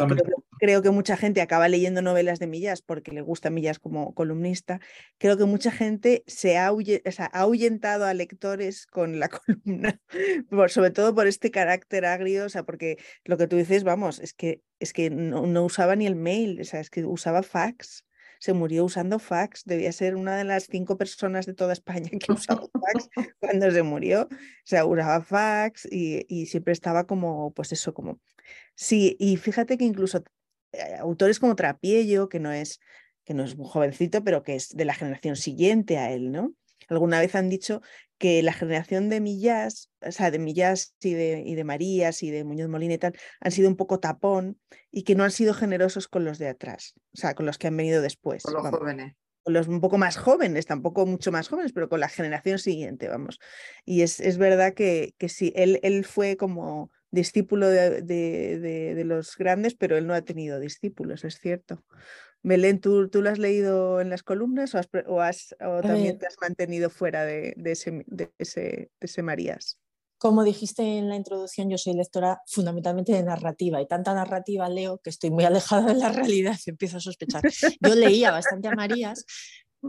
creo, 0.58 0.82
que 0.82 0.89
mucha 0.89 1.16
gente 1.16 1.41
acaba 1.41 1.68
leyendo 1.68 2.02
novelas 2.02 2.39
de 2.39 2.47
Millás 2.47 2.82
porque 2.82 3.12
le 3.12 3.22
gusta 3.22 3.52
Millás 3.52 3.78
como 3.78 4.16
columnista. 4.16 4.80
Creo 5.20 5.38
que 5.38 5.45
mucha 5.45 5.70
gente 5.70 6.24
se 6.26 6.58
ha, 6.58 6.72
ahuyentado 7.34 8.06
a 8.06 8.16
lectores 8.16 8.88
con 8.88 9.20
la 9.20 9.30
columna, 9.45 10.02
sobre 10.70 10.89
todo 10.89 11.14
por 11.14 11.28
este 11.28 11.52
carácter 11.52 12.06
agrio, 12.06 12.45
o 12.45 12.49
sea, 12.49 12.64
porque 12.64 12.97
lo 13.24 13.38
que 13.38 13.45
tú 13.45 13.56
dices, 13.56 13.84
vamos, 13.84 14.20
es 14.22 14.34
que, 14.34 14.64
es 14.80 14.93
que 14.93 15.12
no, 15.12 15.45
no 15.45 15.64
usaba 15.64 15.95
ni 15.95 16.08
el 16.08 16.16
mail, 16.16 16.62
o 16.62 16.64
sea, 16.64 16.80
es 16.80 16.89
que 16.89 17.06
usaba 17.06 17.43
fax 17.43 18.06
se 18.42 18.54
murió 18.54 18.86
usando 18.86 19.20
fax. 19.20 19.64
Debía 19.66 19.92
ser 19.92 20.16
una 20.16 20.36
de 20.36 20.44
las 20.44 20.64
cinco 20.64 20.98
personas 20.98 21.46
de 21.46 21.54
toda 21.54 21.74
España 21.74 22.10
que 22.20 22.32
usaba 22.32 22.62
fax 22.74 23.10
cuando 23.39 23.70
se 23.70 23.84
murió. 23.84 24.24
O 24.24 24.38
sea, 24.66 24.86
usaba 24.86 25.22
fax 25.22 25.88
y, 25.89 26.48
siempre 26.48 26.74
estaba 26.74 27.06
como, 27.06 27.54
pues 27.54 27.72
eso, 27.72 27.94
como... 27.94 28.20
Sí, 28.76 29.16
y 29.20 29.38
fíjate 29.38 29.78
que 29.78 29.86
incluso 29.86 30.24
eh, 30.72 30.96
autores 31.00 31.39
como 31.39 31.56
Trapiello, 31.56 32.30
que 32.30 32.39
no 32.39 32.52
es 32.52 32.80
que 33.24 33.36
no 33.36 33.44
es 33.44 33.56
muy 33.56 33.70
jovencito, 33.70 34.24
pero 34.24 34.42
que 34.42 34.56
es 34.56 34.70
de 34.70 34.86
la 34.86 34.96
generación 34.96 35.36
siguiente 35.36 36.00
a 36.00 36.12
él, 36.12 36.32
¿no? 36.32 36.56
Alguna 36.89 37.20
vez 37.20 37.36
han 37.36 37.48
dicho 37.48 37.84
que 38.22 38.43
la 38.43 38.53
generación 38.53 39.09
de 39.09 39.19
Millás, 39.19 39.89
o 39.99 40.11
sea, 40.11 40.30
de 40.30 40.38
Millás 40.38 40.95
y 41.01 41.15
de, 41.15 41.41
y 41.43 41.55
de 41.55 41.63
Marías 41.63 42.22
y 42.22 42.30
de 42.30 42.43
Muñoz 42.43 42.69
Molina 42.69 42.93
y 42.93 42.97
tal, 42.99 43.17
han 43.39 43.51
sido 43.51 43.67
un 43.67 43.76
poco 43.76 43.99
tapón 43.99 44.59
y 44.91 45.01
que 45.01 45.15
no 45.15 45.24
han 45.24 45.32
sido 45.32 45.55
generosos 45.55 46.07
con 46.07 46.24
los 46.24 46.38
de 46.38 46.47
atrás, 46.47 46.93
o 47.15 47.17
sea, 47.17 47.34
con 47.34 47.47
los 47.47 47.57
que 47.57 47.65
han 47.65 47.76
venido 47.76 47.99
después. 47.99 48.43
Con 48.43 48.53
los 48.53 48.69
jóvenes. 48.69 49.15
Con 49.41 49.55
los 49.55 49.67
un 49.67 49.82
poco 49.82 49.97
más 49.97 50.17
jóvenes, 50.17 50.67
tampoco 50.67 51.07
mucho 51.07 51.32
más 51.32 51.47
jóvenes, 51.47 51.74
pero 51.74 51.89
con 51.89 51.99
la 51.99 52.09
generación 52.09 52.59
siguiente, 52.59 53.07
vamos. 53.07 53.39
Y 53.86 54.03
es, 54.03 54.19
es 54.19 54.38
verdad 54.38 54.76
que, 54.76 55.15
que 55.17 55.28
sí, 55.28 55.51
él, 55.55 55.80
él 55.82 56.05
fue 56.05 56.38
como 56.38 56.91
discípulo 57.09 57.69
de, 57.69 58.03
de, 58.03 58.93
de, 58.93 59.03
los 59.03 59.36
grandes, 59.36 59.74
pero 59.74 59.97
él 59.97 60.05
no 60.05 60.13
ha 60.13 60.22
tenido 60.22 60.59
discípulos, 60.59 61.26
es 61.26 61.39
cierto. 61.39 61.84
Belén, 62.44 62.82
¿tú, 62.82 63.08
¿tú 63.10 63.22
lo 63.22 63.30
has 63.30 63.39
leído 63.39 64.02
en 64.02 64.10
las 64.10 64.24
columnas 64.24 64.74
o, 64.74 64.80
has, 65.22 65.56
o, 65.60 65.82
también 65.82 66.18
te 66.18 66.26
has 66.26 66.36
mantenido 66.42 66.89
fuera 66.89 67.24
de, 67.24 67.54
ese, 67.66 68.04
de, 68.08 68.32
ese, 68.39 68.92
ese 69.00 69.24
Marías? 69.24 69.78
Como 70.18 70.44
dijiste 70.44 70.84
en 70.84 71.10
la 71.10 71.16
introducción, 71.16 71.70
yo 71.70 71.78
soy 71.78 71.94
lectora 71.94 72.42
fundamentalmente 72.48 73.12
de 73.12 73.24
narrativa 73.24 73.82
y 73.82 73.88
tanta 73.88 74.14
narrativa 74.14 74.70
leo 74.70 75.00
que 75.00 75.10
estoy 75.10 75.32
muy 75.32 75.46
alejada 75.46 75.94
de 75.94 75.96
la 75.96 76.12
realidad 76.12 76.58
y 76.66 76.70
empiezo 76.72 76.98
a 76.98 77.02
sospechar. 77.02 77.42
Yo 77.80 77.96
leía 77.96 78.32
bastante 78.32 78.68
a 78.68 78.76
Marías, 78.76 79.26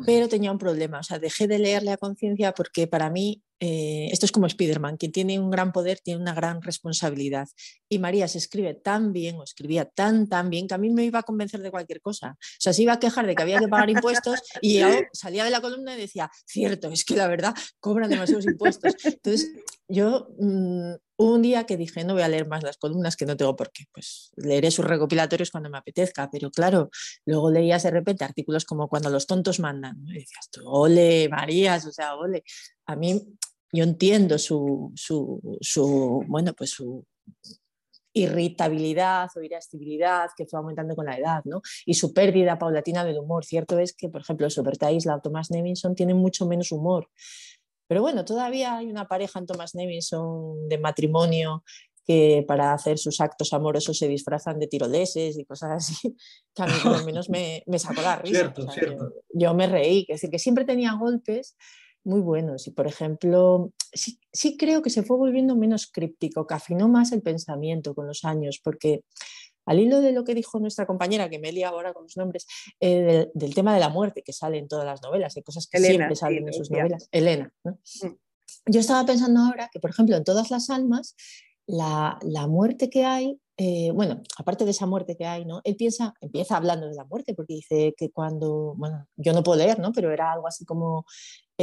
pero 0.07 0.29
tenía 0.29 0.51
un 0.51 0.59
problema, 0.59 1.01
o 1.01 1.03
sea, 1.03 1.19
dejé 1.19 1.47
de 1.47 1.59
leerle 1.59 1.93
a 1.93 1.99
conciencia 1.99 2.53
porque 2.53 2.87
para 2.87 3.11
mí 3.11 3.43
eh, 3.65 4.09
esto 4.11 4.27
es 4.27 4.33
como 4.33 4.49
Spider-Man, 4.49 4.97
quien 4.97 5.13
tiene 5.13 5.39
un 5.39 5.49
gran 5.49 5.71
poder 5.71 6.01
tiene 6.01 6.21
una 6.21 6.35
gran 6.35 6.63
responsabilidad. 6.63 7.47
Y 7.89 8.01
María 8.01 8.27
se 8.27 8.39
escribe 8.39 8.75
tan 8.75 9.13
bien 9.13 9.37
o 9.37 9.45
escribía 9.45 9.85
tan, 9.85 10.29
tan 10.29 10.51
bien 10.51 10.67
que 10.67 10.75
a 10.75 10.79
mí 10.79 10.91
me 10.91 11.05
iba 11.05 11.21
a 11.21 11.23
convencer 11.23 11.61
de 11.63 11.71
cualquier 11.71 12.01
cosa. 12.01 12.33
O 12.33 12.59
sea, 12.59 12.73
se 12.73 12.83
iba 12.83 12.95
a 12.95 12.99
quejar 12.99 13.25
de 13.25 13.37
que 13.37 13.43
había 13.43 13.61
que 13.61 13.69
pagar 13.69 13.89
impuestos 13.89 14.41
y 14.61 14.81
yo 14.81 14.89
salía 15.13 15.45
de 15.45 15.51
la 15.51 15.61
columna 15.61 15.95
y 15.95 16.01
decía, 16.01 16.29
cierto, 16.45 16.91
es 16.91 17.05
que 17.05 17.15
la 17.15 17.29
verdad 17.29 17.55
cobran 17.79 18.11
demasiados 18.11 18.47
impuestos. 18.47 18.97
Entonces, 19.05 19.53
yo 19.87 20.27
mm, 20.41 20.95
un 21.19 21.43
día 21.43 21.65
que 21.65 21.77
dije, 21.77 22.03
no 22.03 22.15
voy 22.15 22.23
a 22.23 22.29
leer 22.29 22.49
más 22.49 22.65
las 22.65 22.79
columnas, 22.79 23.15
que 23.15 23.27
no 23.27 23.37
tengo 23.37 23.55
por 23.55 23.71
qué, 23.71 23.85
pues 23.93 24.33
leeré 24.35 24.73
sus 24.73 24.85
recopilatorios 24.85 25.53
cuando 25.53 25.71
me 25.71 25.79
apetezca, 25.79 26.29
pero 26.33 26.51
claro, 26.51 26.91
luego 27.27 27.49
leías 27.49 27.85
de 27.85 27.93
repente 27.93 28.25
artículos 28.25 28.65
como 28.65 28.89
cuando 28.89 29.09
los 29.09 29.29
tontos 29.29 29.61
mandan, 29.61 30.03
y 30.09 30.15
decías, 30.15 30.51
ole, 30.65 31.29
Marías, 31.29 31.87
o 31.87 31.93
sea, 31.93 32.17
ole. 32.17 32.43
A 32.87 32.97
mí 32.97 33.23
yo 33.73 33.85
entiendo 33.85 34.39
su, 34.39 34.93
su, 34.95 36.25
bueno, 36.29 36.53
pues 36.53 36.71
su 36.71 37.05
irritabilidad 38.15 39.31
o 39.35 39.41
irascibilidad 39.41 40.29
que 40.37 40.47
fue 40.47 40.59
aumentando 40.59 40.95
con 40.95 41.07
la 41.07 41.17
edad, 41.17 41.43
¿no? 41.47 41.63
Y 41.87 41.95
su 41.95 42.13
pérdida 42.13 42.59
paulatina 42.59 43.05
del 43.05 43.19
humor. 43.19 43.47
Cierto 43.47 43.79
es 43.79 43.95
que, 43.95 44.11
por 44.11 44.21
ejemplo, 44.21 44.51
Superta 44.51 44.93
Isla 44.93 45.17
o 45.17 45.21
Thomas 45.21 45.51
Nevinson 45.51 45.95
tienen 45.95 46.19
mucho 46.19 46.47
menos 46.47 46.73
humor. 46.73 47.09
Pero 47.89 48.03
bueno, 48.03 48.25
todavía 48.25 48.77
hay 48.77 48.91
una 48.91 49.09
pareja 49.09 49.39
en 49.39 49.47
Thomas 49.47 49.75
Nevinson 49.75 50.69
de 50.69 50.79
matrimonio 50.79 51.65
que 52.05 52.45
para 52.47 52.73
hacer 52.73 52.99
sus 52.99 53.21
actos 53.21 53.53
amorosos 53.53 53.97
se 53.97 54.09
disfrazan 54.09 54.59
de 54.59 54.67
tiroleses 54.67 55.39
y 55.39 55.45
cosas 55.45 55.71
así, 55.73 56.17
que 56.55 56.63
a 56.63 56.67
mí 56.67 56.73
al 56.85 57.05
menos 57.05 57.31
me, 57.31 57.63
me 57.67 57.79
sacó 57.79 58.03
la 58.03 58.17
risa. 58.17 58.53
Yo, 58.57 59.13
yo, 59.33 59.55
me 59.55 59.67
reí, 59.67 60.01
es 60.09 60.21
decir, 60.21 60.31
que 60.31 60.39
siempre 60.39 60.65
tenía 60.65 60.95
golpes, 60.95 61.57
muy 62.05 62.21
buenos. 62.21 62.67
Y, 62.67 62.71
por 62.71 62.87
ejemplo, 62.87 63.73
sí, 63.93 64.19
sí, 64.33 64.57
creo 64.57 64.83
que 64.83 64.91
se 64.91 65.03
fue 65.03 65.17
volviendo 65.17 65.57
menos 65.57 65.87
críptico, 65.87 66.47
que 66.47 66.55
afinó 66.55 66.89
más 66.89 67.13
el 67.13 67.23
pensamiento 67.23 67.95
con 67.95 68.07
los 68.07 68.25
años, 68.25 68.61
porque 68.63 69.05
al 69.65 69.79
hilo 69.79 70.01
de 70.01 70.13
lo 70.13 70.25
que 70.25 70.35
dijo 70.35 70.59
nuestra 70.59 70.87
compañera, 70.87 71.29
que 71.29 71.39
me 71.39 71.53
lía 71.53 71.69
ahora 71.69 71.93
con 71.93 72.05
los 72.05 72.17
nombres, 72.17 72.47
eh, 72.81 73.31
del, 73.33 73.55
tema 73.55 73.75
de 73.75 73.81
la 73.81 73.89
muerte 73.89 74.23
que 74.23 74.33
sale 74.33 74.59
en 74.59 74.69
todas 74.69 74.85
las 74.85 75.03
novelas, 75.03 75.37
hay 75.37 75.43
cosas 75.43 75.69
que 75.69 75.79
siempre 75.79 76.17
salen 76.17 76.49
en 76.49 76.55
sus 76.55 76.71
novelas. 76.71 77.09
Elena. 77.13 77.53
Mm. 77.65 77.71
Yo 78.67 78.81
estaba 78.81 79.07
pensando 79.07 79.41
ahora 79.41 79.69
que, 79.73 79.81
por 79.81 79.91
ejemplo, 79.91 80.17
en 80.17 80.25
todas 80.25 80.51
las 80.51 80.71
almas, 80.71 81.17
la, 81.67 82.19
la 82.23 82.47
muerte 82.49 82.91
que 82.91 83.05
hay 83.05 83.41
eh, 83.59 83.93
bueno, 83.93 84.23
aparte 84.39 84.65
de 84.65 84.71
esa 84.71 84.87
muerte 84.87 85.17
que 85.17 85.27
hay, 85.27 85.45
¿no? 85.45 85.61
Él 85.65 85.77
piensa, 85.77 86.15
empieza 86.21 86.57
hablando 86.57 86.89
de 86.89 86.95
la 86.95 87.05
muerte, 87.05 87.35
porque 87.35 87.55
dice 87.55 87.95
que 87.97 88.11
cuando, 88.11 88.75
bueno, 88.77 89.07
yo 89.17 89.33
no 89.35 89.43
puedo 89.43 89.59
leer, 89.59 89.79
¿no? 89.79 89.93
Pero 89.93 90.11
era 90.11 90.33
algo 90.33 90.49
así 90.49 90.65
como 90.65 91.05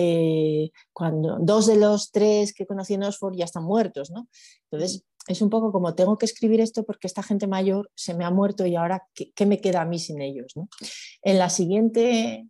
eh, 0.01 0.71
cuando 0.93 1.37
dos 1.41 1.67
de 1.67 1.75
los 1.75 2.11
tres 2.11 2.53
que 2.53 2.65
conocí 2.65 2.93
en 2.93 3.03
Oxford 3.03 3.35
ya 3.35 3.43
están 3.43 3.65
muertos, 3.65 4.11
¿no? 4.11 4.29
Entonces, 4.71 5.03
es 5.27 5.41
un 5.41 5.49
poco 5.49 5.73
como 5.73 5.93
tengo 5.93 6.17
que 6.17 6.25
escribir 6.25 6.61
esto 6.61 6.85
porque 6.85 7.05
esta 7.05 7.21
gente 7.21 7.47
mayor 7.47 7.91
se 7.95 8.13
me 8.13 8.23
ha 8.23 8.31
muerto 8.31 8.65
y 8.65 8.77
ahora, 8.77 9.03
¿qué, 9.13 9.45
me 9.45 9.59
queda 9.59 9.81
a 9.81 9.85
mí 9.85 9.99
sin 9.99 10.21
ellos? 10.21 10.53
¿no? 10.55 10.69
En 11.21 11.37
la 11.37 11.49
siguiente 11.49 12.47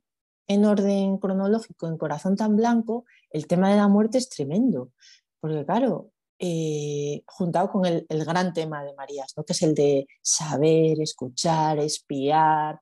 en 0.48 0.66
orden 0.66 1.18
cronológico 1.18 1.88
en 1.88 1.98
Corazón 1.98 2.36
tan 2.36 2.56
Blanco, 2.56 3.06
el 3.32 3.48
tema 3.48 3.72
de 3.72 3.78
la 3.78 3.88
muerte 3.88 4.20
es 4.20 4.30
tremendo, 4.30 4.92
porque 5.40 5.66
claro, 5.66 6.12
eh, 6.38 7.24
juntado 7.26 7.72
con 7.72 7.86
el, 7.86 8.06
gran 8.10 8.54
tema 8.54 8.84
de 8.84 8.94
Marías, 8.94 9.34
¿no? 9.36 9.44
que 9.44 9.54
es 9.54 9.62
el 9.64 9.74
de 9.74 10.08
saber, 10.22 11.02
escuchar, 11.02 11.80
espiar. 11.80 12.80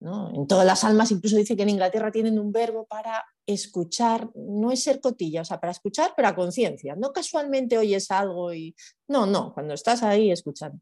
¿no? 0.00 0.34
En 0.34 0.46
todas 0.46 0.66
las 0.66 0.84
almas 0.84 1.10
incluso 1.10 1.36
dice 1.36 1.54
que 1.54 1.62
en 1.62 1.70
Inglaterra 1.70 2.10
tienen 2.10 2.38
un 2.38 2.50
verbo 2.50 2.86
para 2.86 3.24
escuchar, 3.46 4.28
no 4.34 4.72
es 4.72 4.82
ser 4.82 5.00
cotilla, 5.00 5.42
o 5.42 5.44
sea, 5.44 5.60
para 5.60 5.70
escuchar, 5.70 6.12
pero 6.16 6.28
a 6.28 6.34
conciencia. 6.34 6.96
No 6.96 7.12
casualmente 7.12 7.78
oyes 7.78 8.10
algo 8.10 8.52
y... 8.52 8.74
No, 9.08 9.24
no, 9.24 9.54
cuando 9.54 9.74
estás 9.74 10.02
ahí 10.02 10.30
escuchando. 10.30 10.80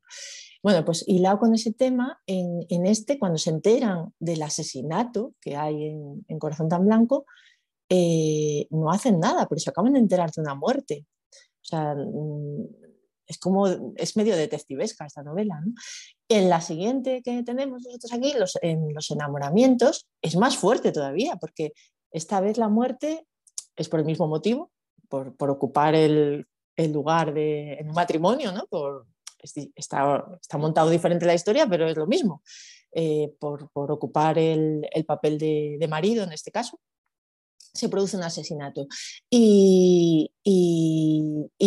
Bueno, 0.63 0.83
pues 0.85 1.05
hilado 1.07 1.39
con 1.39 1.55
ese 1.55 1.75
tema, 1.75 2.23
en, 2.27 2.87
este, 2.87 3.19
cuando 3.19 3.37
se 3.37 3.51
enteran 3.51 4.15
del 4.19 4.43
asesinato 4.43 5.35
que 5.41 5.57
hay 5.57 5.89
en, 6.27 6.39
Corazón 6.39 6.71
tan 6.71 6.87
Blanco, 6.87 7.27
eh, 7.91 8.67
no 8.71 8.91
hacen 8.91 9.21
nada, 9.21 9.47
pero 9.47 9.59
se 9.59 9.69
acaban 9.69 9.93
de 9.93 9.99
enterar 9.99 10.31
de 10.31 10.41
una 10.41 10.55
muerte. 10.55 11.07
O 11.33 11.65
sea, 11.67 11.95
mm, 11.95 12.65
es 13.27 13.39
como, 13.39 13.67
es 13.97 14.17
medio 14.17 14.37
detectivesca 14.37 15.05
esta 15.05 15.23
novela. 15.23 15.63
En 16.29 16.49
la 16.49 16.63
siguiente 16.63 17.21
que 17.23 17.43
tenemos 17.43 17.83
nosotros 17.83 18.13
aquí, 18.15 18.33
en 18.63 18.95
los 18.95 19.11
enamoramientos, 19.11 20.09
es 20.23 20.37
más 20.37 20.57
fuerte 20.57 20.93
todavía, 20.93 21.37
porque 21.37 21.73
esta 22.15 22.41
vez 22.41 22.57
la 22.59 22.69
muerte 22.69 23.27
es 23.77 23.89
por 23.89 23.99
el 23.99 24.07
mismo 24.07 24.29
motivo, 24.29 24.71
por, 25.09 25.51
ocupar 25.51 25.97
el, 25.97 26.47
lugar 26.77 27.35
de, 27.35 27.75
en 27.75 27.89
un 27.89 27.95
matrimonio, 27.95 28.53
¿no? 28.53 28.67
Por, 28.67 29.07
está, 29.43 30.25
está, 30.41 30.59
montado 30.59 30.91
diferente 30.91 31.27
la 31.27 31.35
historia, 31.35 31.67
pero 31.69 31.89
es 31.89 31.97
lo 31.97 32.07
mismo, 32.07 32.43
eh, 32.93 33.35
por, 33.41 33.69
ocupar 33.75 34.39
el, 34.39 34.87
papel 35.07 35.39
de, 35.39 35.87
marido 35.89 36.23
en 36.25 36.33
este 36.33 36.51
caso 36.51 36.81
se 37.59 37.89
produce 37.89 38.17
un 38.17 38.23
asesinato. 38.23 38.87
Y, 39.29 40.31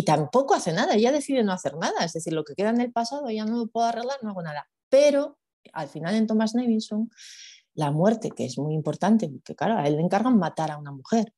tampoco 0.05 0.53
hace 0.53 0.71
nada, 0.71 0.95
ella 0.95 1.11
decide 1.11 1.43
no 1.43 1.51
hacer 1.51 1.75
nada, 1.75 2.05
es 2.05 2.13
decir, 2.13 2.31
lo 2.31 2.45
que 2.45 2.55
queda 2.55 2.69
en 2.69 2.79
el 2.79 2.93
pasado 2.93 3.29
ya 3.29 3.43
no 3.43 3.57
lo 3.57 3.67
puedo 3.67 3.87
arreglar, 3.87 4.17
no 4.21 4.29
hago 4.29 4.41
nada. 4.41 4.69
Pero 4.87 5.37
al 5.73 5.89
final 5.89 6.15
en 6.15 6.25
Thomas 6.25 6.55
Nevinson, 6.55 7.11
la 7.77 7.91
muerte, 7.91 8.31
que 8.31 8.45
es 8.45 8.57
muy 8.57 8.73
importante, 8.73 9.29
porque 9.29 9.55
claro, 9.55 9.77
a 9.77 9.87
él 9.87 9.97
le 9.97 10.01
encargan 10.01 10.37
matar 10.37 10.71
a 10.71 10.77
una 10.77 10.91
mujer. 10.91 11.31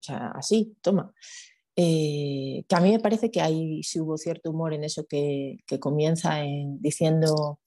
O 0.00 0.02
sea, 0.02 0.28
así, 0.34 0.76
toma. 0.82 1.12
Eh, 1.76 2.64
que 2.68 2.76
a 2.76 2.80
mí 2.80 2.92
me 2.92 3.00
parece 3.00 3.30
que 3.30 3.40
ahí 3.40 3.82
sí 3.82 3.98
hubo 4.00 4.18
cierto 4.18 4.50
humor 4.50 4.74
en 4.74 4.84
eso 4.84 5.06
que, 5.06 5.58
comienza 5.80 6.42
en, 6.42 6.80
diciendo 6.82 7.60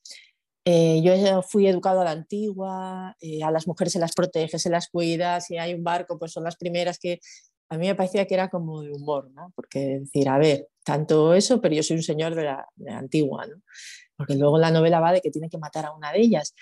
eh, 0.66 1.02
yo 1.02 1.42
fui 1.42 1.66
educado 1.66 2.02
a 2.02 2.04
la 2.04 2.12
antigua, 2.12 3.16
eh, 3.22 3.42
a 3.44 3.50
las 3.50 3.68
mujeres 3.68 3.94
se 3.94 4.00
las 4.00 4.14
protege, 4.14 4.60
se 4.60 4.70
las 4.70 4.90
cuida, 4.90 5.42
si 5.42 5.58
hay 5.58 5.74
un 5.74 5.84
barco, 5.84 6.20
pues 6.20 6.32
son 6.32 6.44
las 6.44 6.58
primeras 6.58 7.00
que... 7.00 7.20
A 7.70 7.78
mí 7.78 7.88
me 7.88 7.96
parecía 7.96 8.28
que 8.28 8.34
era 8.36 8.50
como 8.50 8.82
de 8.82 8.92
humor, 8.92 9.32
¿no? 9.32 9.52
Porque 9.56 10.00
decir, 10.00 10.30
a 10.30 10.38
ver, 10.38 10.68
tanto 10.84 11.34
eso, 11.34 11.62
pero 11.62 11.74
yo 11.74 11.84
soy 11.84 11.98
un 11.98 12.04
señor 12.04 12.36
de 12.36 12.44
la, 12.44 12.68
antigua, 12.90 13.48
¿no? 13.48 13.62
Porque 14.18 14.36
luego 14.36 14.58
la 14.60 14.72
novela 14.72 15.00
va 15.00 15.14
de 15.14 15.22
que 15.22 15.32
tiene 15.32 15.50
que 15.50 15.58
matar 15.58 15.86
a 15.86 15.94
una 15.94 16.12
de 16.12 16.20
ellas. 16.20 16.54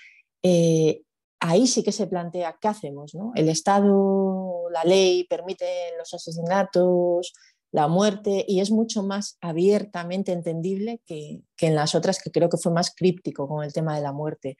Eh, 0.42 1.02
ahí 1.40 1.66
sí 1.66 1.82
que 1.82 1.92
se 1.92 2.06
plantea 2.06 2.56
qué 2.60 2.68
hacemos, 2.68 3.14
¿no? 3.14 3.32
El 3.34 3.48
Estado, 3.48 4.68
la 4.70 4.84
ley 4.84 5.24
permite 5.24 5.66
los 5.98 6.12
asesinatos, 6.12 7.32
la 7.72 7.88
muerte 7.88 8.44
y 8.46 8.60
es 8.60 8.70
mucho 8.70 9.02
más 9.02 9.38
abiertamente 9.40 10.32
entendible 10.32 11.00
que, 11.06 11.40
en 11.60 11.74
las 11.74 11.94
otras 11.94 12.20
que 12.22 12.30
creo 12.30 12.48
que 12.48 12.58
fue 12.58 12.72
más 12.72 12.94
críptico 12.94 13.48
con 13.48 13.64
el 13.64 13.72
tema 13.72 13.96
de 13.96 14.02
la 14.02 14.12
muerte, 14.12 14.58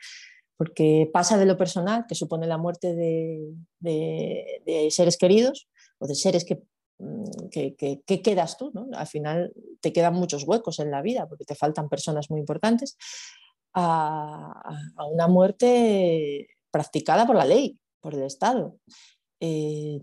porque 0.56 1.08
pasa 1.12 1.36
de 1.38 1.46
lo 1.46 1.56
personal, 1.56 2.06
que 2.08 2.14
supone 2.14 2.46
la 2.46 2.58
muerte 2.58 2.94
de, 2.94 4.88
seres 4.90 5.18
queridos 5.18 5.68
o 5.98 6.06
de 6.06 6.14
seres 6.14 6.44
que, 6.44 6.62
mm, 6.98 7.48
que, 7.50 8.22
quedas 8.22 8.56
tú, 8.56 8.72
al 8.94 9.06
final 9.06 9.52
te 9.80 9.92
quedan 9.92 10.14
muchos 10.14 10.44
huecos 10.44 10.78
en 10.78 10.90
la 10.90 11.02
vida 11.02 11.28
porque 11.28 11.44
te 11.44 11.54
faltan 11.54 11.88
personas 11.88 12.30
muy 12.30 12.40
importantes, 12.40 12.96
a, 13.74 14.52
a 14.96 15.06
una 15.06 15.28
muerte 15.28 16.48
practicada 16.70 17.26
por 17.26 17.36
la 17.36 17.44
ley, 17.44 17.78
por 18.00 18.14
el 18.14 18.22
Estado. 18.22 18.76
Eh, 19.42 19.98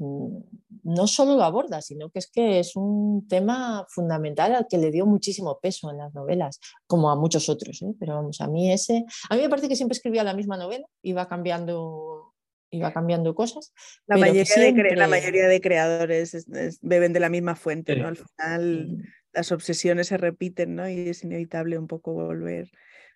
no 0.83 1.05
solo 1.05 1.35
lo 1.35 1.43
aborda, 1.43 1.79
sino 1.81 2.09
que 2.09 2.17
es 2.17 2.27
que 2.27 2.59
es 2.59 2.75
un 2.75 3.27
tema 3.27 3.85
fundamental 3.87 4.55
al 4.55 4.67
que 4.67 4.79
le 4.79 4.89
dio 4.89 5.05
muchísimo 5.05 5.59
peso 5.59 5.91
en 5.91 5.97
las 5.97 6.13
novelas, 6.15 6.59
como 6.87 7.11
a 7.11 7.15
muchos 7.15 7.47
otros. 7.47 7.83
¿eh? 7.83 7.93
Pero 7.99 8.15
vamos, 8.15 8.41
a 8.41 8.47
mí 8.47 8.71
ese, 8.71 9.05
a 9.29 9.35
mí 9.35 9.41
me 9.41 9.49
parece 9.49 9.69
que 9.69 9.75
siempre 9.75 9.95
escribía 9.95 10.23
la 10.23 10.33
misma 10.33 10.57
novela, 10.57 10.87
iba 11.03 11.27
cambiando, 11.27 12.33
iba 12.71 12.91
cambiando 12.91 13.35
cosas. 13.35 13.73
La, 14.07 14.17
mayoría, 14.17 14.73
de 14.73 14.95
la 14.95 15.07
mayoría 15.07 15.47
de 15.47 15.61
creadores 15.61 16.47
beben 16.81 17.13
de 17.13 17.19
la 17.19 17.29
misma 17.29 17.55
fuente, 17.55 17.95
¿no? 17.95 18.07
Al 18.07 18.17
final 18.17 19.03
las 19.33 19.51
obsesiones 19.51 20.07
se 20.07 20.17
repiten, 20.17 20.75
¿no? 20.75 20.89
Y 20.89 21.09
es 21.09 21.23
inevitable 21.23 21.77
un 21.77 21.85
poco 21.85 22.13
volver 22.13 22.71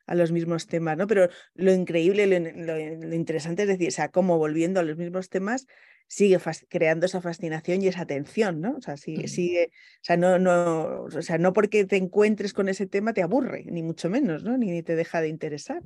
a 0.05 0.15
los 0.15 0.31
mismos 0.31 0.67
temas, 0.67 0.97
¿no? 0.97 1.07
Pero 1.07 1.29
lo 1.53 1.73
increíble, 1.73 2.27
lo, 2.27 2.75
lo, 2.75 3.15
interesante 3.15 3.63
es 3.63 3.67
decir, 3.67 3.89
o 3.89 3.91
sea, 3.91 4.09
cómo 4.09 4.37
volviendo 4.37 4.79
a 4.79 4.83
los 4.83 4.97
mismos 4.97 5.29
temas 5.29 5.67
sigue 6.11 6.37
creando 6.67 7.05
esa 7.05 7.21
fascinación 7.21 7.81
y 7.81 7.87
esa 7.87 8.01
atención, 8.01 8.59
¿no? 8.59 8.75
O 8.75 8.81
sea, 8.81 8.97
sigue, 8.97 9.71
o 9.71 10.03
sea, 10.03 10.17
no, 10.17 10.39
no, 10.39 11.03
o 11.03 11.21
sea, 11.21 11.37
no 11.37 11.53
porque 11.53 11.85
te 11.85 11.95
encuentres 11.95 12.51
con 12.51 12.67
ese 12.67 12.85
tema 12.85 13.13
te 13.13 13.21
aburre, 13.21 13.63
ni 13.67 13.81
mucho 13.81 14.09
menos, 14.09 14.43
¿no? 14.43 14.57
Ni, 14.57 14.83
te 14.83 14.97
deja 14.97 15.21
de 15.21 15.29
interesar. 15.29 15.81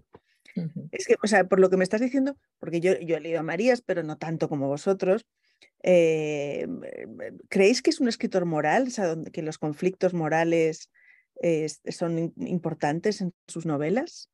Es 0.92 1.06
que, 1.06 1.16
o 1.22 1.28
sea, 1.28 1.44
por 1.44 1.60
lo 1.60 1.70
que 1.70 1.78
me 1.78 1.84
estás 1.84 2.02
diciendo, 2.02 2.38
porque 2.58 2.80
yo, 2.80 3.00
yo 3.00 3.18
he 3.18 3.20
leído 3.20 3.42
a 3.42 3.44
Marías, 3.44 3.84
pero 3.84 4.02
no 4.02 4.18
tanto 4.18 4.50
como 4.50 4.68
vosotros, 4.68 5.28
eh, 5.84 6.66
¿creéis 7.48 7.84
que 7.84 7.92
es 7.92 8.00
un 8.00 8.08
escritor 8.08 8.46
moral? 8.46 8.88
O 8.88 8.90
sea, 8.90 9.16
que 9.32 9.44
los 9.44 9.60
conflictos 9.60 10.16
morales 10.16 10.90
son 11.90 12.34
importantes 12.38 13.22
en 13.22 13.34
sus 13.48 13.66
novelas? 13.66 14.30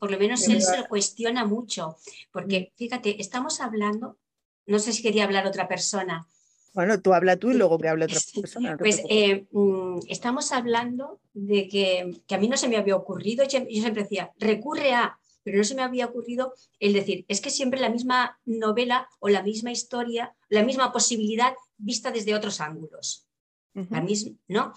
por 0.00 0.10
lo 0.10 0.18
menos 0.18 0.46
él 0.48 0.62
se 0.62 0.78
lo 0.78 0.88
cuestiona 0.88 1.44
mucho, 1.44 1.96
porque 2.32 2.72
fíjate, 2.76 3.20
estamos 3.20 3.60
hablando, 3.60 4.18
no 4.66 4.78
sé 4.78 4.92
si 4.92 5.02
quería 5.02 5.24
hablar 5.24 5.46
otra 5.46 5.68
persona. 5.68 6.26
Bueno, 6.74 7.00
tú 7.00 7.12
habla 7.12 7.36
tú 7.36 7.50
y 7.50 7.54
luego 7.54 7.78
que 7.78 7.88
hable 7.88 8.06
otra 8.06 8.20
persona. 8.40 8.76
pues 8.76 9.02
eh, 9.08 9.46
mm, 9.50 10.00
estamos 10.08 10.52
hablando 10.52 11.20
de 11.34 11.68
que, 11.68 12.10
a 12.34 12.38
mí 12.38 12.48
no 12.48 12.56
se 12.56 12.68
me 12.68 12.76
había 12.76 12.96
ocurrido, 12.96 13.44
yo 13.44 13.60
siempre 13.68 14.02
decía, 14.02 14.32
recurre 14.38 14.94
a, 14.94 15.18
pero 15.42 15.58
no 15.58 15.64
se 15.64 15.74
me 15.74 15.82
había 15.82 16.06
ocurrido 16.06 16.54
el 16.78 16.92
decir, 16.92 17.24
es 17.28 17.40
que 17.40 17.50
siempre 17.50 17.80
la 17.80 17.90
misma 17.90 18.38
novela 18.44 19.08
o 19.18 19.28
la 19.28 19.42
misma 19.42 19.70
historia, 19.70 20.34
la 20.48 20.62
misma 20.62 20.92
posibilidad 20.92 21.54
vista 21.76 22.10
desde 22.10 22.34
otros 22.34 22.60
ángulos. 22.60 23.27
¿No? 23.74 24.72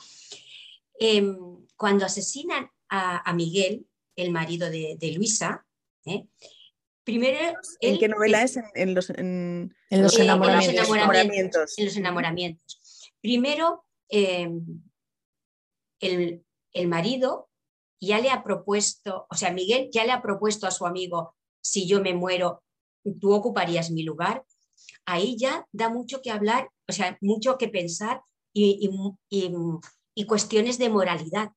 Em, 1.00 1.38
cuando 1.76 2.06
asesinan 2.06 2.70
a 2.89 3.34
Miguel, 3.34 3.88
el 4.16 4.32
marido 4.32 4.70
de, 4.70 5.14
Luisa. 5.16 5.66
¿eh? 6.06 6.26
Primero, 7.04 7.58
¿En 7.80 8.00
qué 8.00 8.08
novela 8.08 8.44
es? 8.44 8.58
En, 8.76 8.94
los, 8.94 9.10
enamoramientos. 9.10 11.78
En 11.78 11.86
los 11.86 11.98
enamoramientos. 11.98 13.12
Primero, 13.22 13.86
em, 14.10 14.84
el, 16.00 16.44
marido 16.88 17.50
ya 18.00 18.20
le 18.20 18.30
ha 18.30 18.44
propuesto, 18.44 19.28
o 19.30 19.36
sea, 19.36 19.52
Miguel 19.52 19.89
ya 19.92 20.06
le 20.06 20.12
ha 20.12 20.22
propuesto 20.22 20.68
a 20.68 20.72
su 20.72 20.86
amigo, 20.86 21.36
si 21.62 21.88
yo 21.88 22.02
me 22.02 22.14
muero, 22.14 22.64
tú 23.20 23.34
ocuparías 23.34 23.92
mi 23.92 24.04
lugar. 24.04 24.46
Ahí 25.06 25.36
ya 25.38 25.68
da 25.72 25.89
mucho 25.89 26.22
que 26.22 26.32
hablar, 26.32 26.70
o 26.88 26.94
sea, 26.94 27.18
mucho 27.22 27.58
que 27.58 27.68
pensar 27.68 28.22
y, 28.54 28.89
y 30.14 30.26
cuestiones 30.26 30.78
de 30.78 30.89
moralidad, 30.89 31.52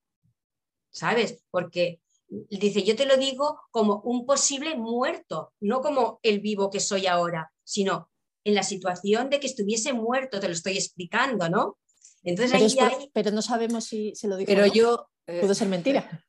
¿sabes? 0.91 1.43
Porque 1.51 2.01
dice, 2.29 2.83
yo 2.83 2.97
te 2.97 3.07
lo 3.07 3.17
digo 3.17 3.61
como 3.71 4.01
un 4.03 4.27
posible 4.27 4.77
muerto, 4.77 5.53
no 5.61 5.81
como 5.81 6.21
el 6.23 6.41
vivo 6.41 6.71
que 6.71 6.81
soy 6.81 7.07
ahora, 7.07 7.53
sino 7.65 8.11
en 8.45 8.55
la 8.55 8.63
situación 8.63 9.31
de 9.31 9.41
que 9.41 9.47
estuviese 9.47 9.93
muerto, 9.93 10.41
te 10.41 10.49
lo 10.49 10.53
estoy 10.53 10.77
explicando, 10.77 11.49
¿no? 11.49 11.79
Entonces 12.23 12.77
pero, 13.13 13.31
no 13.31 13.43
sabemos 13.43 13.85
si 13.85 14.15
se 14.15 14.29
lo 14.29 14.37
dijo. 14.37 14.47
Pero 14.47 14.67
yo. 14.67 15.09
Eh, 15.27 15.41
Puede 15.41 15.55
ser 15.55 15.69
mentira. 15.69 16.25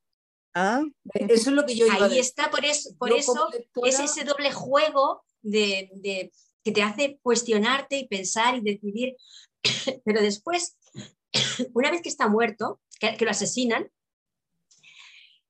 Ah, 0.53 0.82
eso 1.13 1.49
es 1.49 1.55
lo 1.55 1.66
que 1.66 1.76
yo 1.76 1.86
Ahí 1.91 2.18
está, 2.18 2.49
por 2.49 2.63
eso, 2.63 2.91
por 2.97 3.11
eso 3.11 3.49
es 3.84 3.99
ese 3.99 4.24
doble 4.24 4.53
juego 4.53 5.22
de, 5.41 6.32
que 6.63 6.72
te 6.72 6.82
hace 6.82 7.20
cuestionarte 7.22 7.97
y 7.97 8.07
pensar 8.07 8.55
y 8.55 8.61
decidir. 8.61 9.16
Pero 10.05 10.22
después, 10.22 10.78
una 11.74 11.91
vez 11.91 12.01
que 12.01 12.09
está 12.09 12.28
muerto, 12.28 12.82
que 12.99 13.26
lo 13.26 13.32
asesinan, 13.32 13.89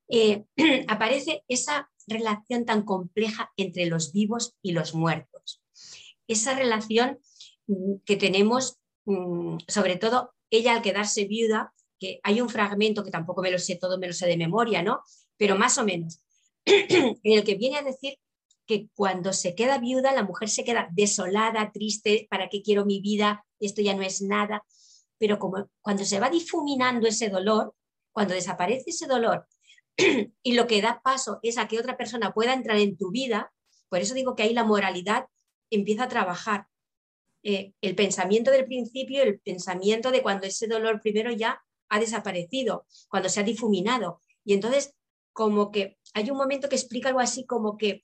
eh, 0.08 0.46
aparece 0.88 1.44
esa 1.48 1.90
relación 2.08 2.66
tan 2.66 2.84
compleja 2.84 3.52
entre 3.58 3.86
los 3.88 4.14
vivos 4.14 4.56
y 4.62 4.72
los 4.72 4.94
muertos. 4.94 5.62
Esa 6.28 6.56
relación 6.56 7.20
mm, 7.68 7.96
que 8.06 8.16
tenemos, 8.16 8.78
mm, 9.06 9.58
sobre 9.68 9.96
todo 9.96 10.34
ella 10.50 10.76
al 10.76 10.82
quedarse 10.82 11.26
viuda, 11.26 11.74
que 12.00 12.20
hay 12.24 12.42
un 12.42 12.50
fragmento 12.50 13.04
que 13.04 13.12
tampoco 13.12 13.42
me 13.42 13.52
lo 13.52 13.60
sé 13.60 13.76
todo, 13.76 13.98
me 13.98 14.08
lo 14.08 14.14
sé 14.14 14.28
de 14.28 14.38
memoria, 14.38 14.84
¿no? 14.84 15.02
Pero 15.38 15.56
más 15.56 15.78
o 15.78 15.86
menos, 15.86 16.22
en 16.66 17.18
el 17.24 17.44
que 17.44 17.56
viene 17.56 17.78
a 17.78 17.84
decir 17.84 18.18
que 18.66 18.90
cuando 18.96 19.32
se 19.34 19.56
queda 19.56 19.78
viuda, 19.78 20.12
la 20.12 20.24
mujer 20.24 20.50
se 20.50 20.64
queda 20.64 20.90
desolada, 20.92 21.72
triste, 21.72 22.28
¿para 22.30 22.50
qué 22.50 22.62
quiero 22.62 22.86
mi 22.86 23.00
vida? 23.00 23.46
Esto 23.60 23.82
ya 23.82 23.96
no 23.96 24.04
es 24.04 24.22
nada. 24.22 24.64
Pero 25.18 25.40
como 25.40 25.70
cuando 25.82 26.04
se 26.06 26.20
va 26.20 26.30
difuminando 26.30 27.08
ese 27.08 27.30
dolor, 27.30 27.74
cuando 28.12 28.34
desaparece 28.34 28.92
ese 28.92 29.08
dolor 29.08 29.48
y 30.44 30.54
lo 30.54 30.68
que 30.68 30.82
da 30.82 31.02
paso 31.04 31.40
es 31.42 31.58
a 31.58 31.68
que 31.68 31.80
otra 31.80 31.98
persona 31.98 32.34
pueda 32.34 32.54
entrar 32.54 32.78
en 32.78 32.98
tu 32.98 33.12
vida, 33.12 33.52
por 33.90 34.00
eso 34.00 34.14
digo 34.14 34.36
que 34.36 34.44
ahí 34.44 34.54
la 34.54 34.64
moralidad 34.64 35.26
empieza 35.70 36.04
a 36.04 36.10
trabajar. 36.10 36.68
Eh, 37.44 37.74
el 37.82 37.96
pensamiento 37.96 38.52
del 38.52 38.66
principio, 38.66 39.22
el 39.22 39.40
pensamiento 39.40 40.12
de 40.12 40.24
cuando 40.24 40.48
ese 40.48 40.68
dolor 40.68 41.00
primero 41.02 41.32
ya 41.32 41.62
ha 41.90 42.00
desaparecido, 42.00 42.86
cuando 43.08 43.30
se 43.30 43.40
ha 43.40 43.44
difuminado. 43.44 44.20
Y 44.44 44.54
entonces, 44.54 44.96
como 45.32 45.72
que 45.72 45.98
hay 46.14 46.32
un 46.32 46.38
momento 46.38 46.70
que 46.70 46.76
explica 46.76 47.10
algo 47.10 47.20
así 47.20 47.46
como 47.46 47.78
que 47.78 48.02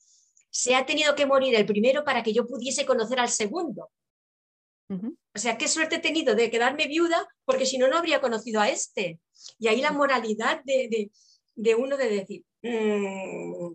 se 0.49 0.75
ha 0.75 0.85
tenido 0.85 1.15
que 1.15 1.25
morir 1.25 1.55
el 1.55 1.65
primero 1.65 2.03
para 2.03 2.21
que 2.23 2.33
yo 2.33 2.45
pudiese 2.45 2.85
conocer 2.85 3.19
al 3.19 3.29
segundo. 3.29 3.89
O 5.33 5.39
sea, 5.39 5.57
qué 5.57 5.67
suerte 5.67 5.95
he 5.95 5.99
tenido 5.99 6.35
de 6.35 6.49
quedarme 6.49 6.87
viuda, 6.87 7.27
porque 7.45 7.65
si 7.65 7.77
no, 7.77 7.87
no 7.87 7.97
habría 7.97 8.19
conocido 8.19 8.59
a 8.59 8.69
este. 8.69 9.19
Y 9.57 9.67
ahí 9.67 9.81
la 9.81 9.91
moralidad 9.91 10.61
de, 10.65 11.75
uno 11.75 11.97
de 11.97 12.09
decir, 12.09 12.43
mm, 12.61 13.73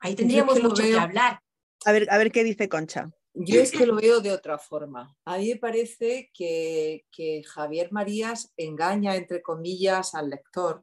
ahí 0.00 0.14
tendríamos 0.14 0.60
mucho 0.62 0.82
que 0.82 0.96
hablar. 0.96 1.40
A 1.84 1.92
ver, 1.92 2.08
a 2.10 2.18
ver 2.18 2.32
qué 2.32 2.42
dice 2.42 2.68
Concha. 2.68 3.10
Yo 3.34 3.60
es 3.60 3.70
que 3.70 3.86
lo 3.86 3.96
veo 3.96 4.20
de 4.20 4.32
otra 4.32 4.58
forma. 4.58 5.14
A 5.26 5.36
mí 5.38 5.50
me 5.50 5.56
parece 5.56 6.30
que, 6.32 7.04
que 7.12 7.42
Javier 7.44 7.92
Marías 7.92 8.52
engaña, 8.56 9.14
entre 9.14 9.42
comillas, 9.42 10.14
al 10.14 10.30
lector 10.30 10.82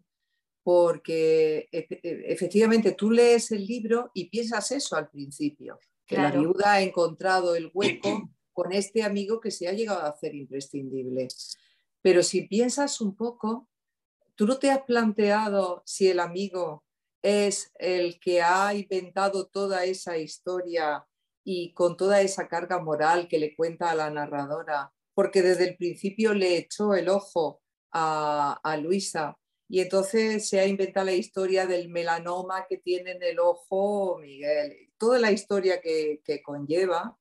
porque 0.63 1.67
e, 1.71 1.87
efectivamente 2.27 2.93
tú 2.93 3.11
lees 3.11 3.51
el 3.51 3.65
libro 3.65 4.09
y 4.13 4.29
piensas 4.29 4.71
eso 4.71 4.95
al 4.95 5.09
principio, 5.09 5.77
que 6.05 6.15
la 6.15 6.31
viuda 6.31 6.73
ha 6.73 6.81
encontrado 6.81 7.55
el 7.55 7.69
hueco 7.73 8.29
con 8.53 8.71
este 8.71 9.03
amigo 9.03 9.39
que 9.39 9.51
se 9.51 9.67
ha 9.67 9.73
llegado 9.73 10.01
a 10.01 10.09
hacer 10.09 10.35
imprescindible. 10.35 11.27
Pero 12.01 12.23
si 12.23 12.47
piensas 12.47 13.01
un 13.01 13.15
poco, 13.15 13.67
tú 14.35 14.45
no 14.47 14.57
te 14.59 14.71
has 14.71 14.83
planteado 14.83 15.83
si 15.85 16.07
el 16.09 16.19
amigo 16.19 16.83
es 17.21 17.71
el 17.79 18.19
que 18.19 18.41
ha 18.41 18.73
inventado 18.73 19.47
toda 19.47 19.85
esa 19.85 20.17
historia 20.17 21.07
y 21.43 21.73
con 21.73 21.97
toda 21.97 22.21
esa 22.21 22.47
carga 22.47 22.79
moral 22.79 23.27
que 23.27 23.39
le 23.39 23.55
cuenta 23.55 23.89
a 23.89 23.95
la 23.95 24.09
narradora, 24.09 24.93
porque 25.13 25.41
desde 25.41 25.69
el 25.69 25.77
principio 25.77 26.33
le 26.33 26.57
echó 26.57 26.93
el 26.95 27.09
ojo 27.09 27.61
a, 27.91 28.77
Luisa 28.81 29.37
y 29.69 29.79
entonces 29.81 30.49
se 30.49 30.59
ha 30.59 30.65
inventado 30.65 31.05
la 31.05 31.13
historia 31.13 31.65
del 31.65 31.89
melanoma 31.89 32.65
que 32.67 32.77
tiene 32.77 33.11
en 33.11 33.23
el 33.23 33.39
ojo 33.39 34.17
Miguel, 34.19 34.91
toda 34.97 35.19
la 35.19 35.31
historia 35.31 35.81
que, 35.81 36.21
conlleva. 36.43 37.17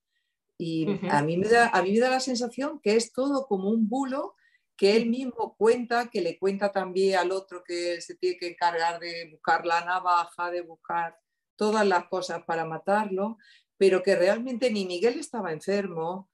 Y 0.58 0.86
a, 1.08 1.22
mí 1.22 1.36
me 1.36 1.48
da, 1.48 1.68
a 1.68 1.82
mí 1.82 1.92
me 1.92 2.00
da 2.00 2.10
la 2.10 2.20
sensación 2.20 2.80
que 2.80 2.96
es 2.96 3.12
todo 3.12 3.46
como 3.46 3.70
un 3.70 3.88
bulo 3.88 4.34
que 4.76 4.96
él 4.96 5.06
mismo 5.06 5.56
cuenta, 5.56 6.08
que 6.08 6.20
le 6.20 6.38
cuenta 6.38 6.72
también 6.72 7.18
al 7.18 7.32
otro 7.32 7.62
que 7.64 8.00
se 8.00 8.14
tiene 8.16 8.38
que 8.38 8.48
encargar 8.48 9.00
de 9.00 9.28
buscar 9.30 9.66
la 9.66 9.84
navaja, 9.84 10.50
de 10.50 10.62
buscar 10.62 11.16
todas 11.56 11.86
las 11.86 12.06
cosas 12.08 12.42
para 12.44 12.64
matarlo, 12.64 13.38
pero 13.76 14.02
que 14.02 14.16
realmente 14.16 14.70
ni 14.70 14.86
Miguel 14.86 15.18
estaba 15.18 15.52
enfermo. 15.52 16.30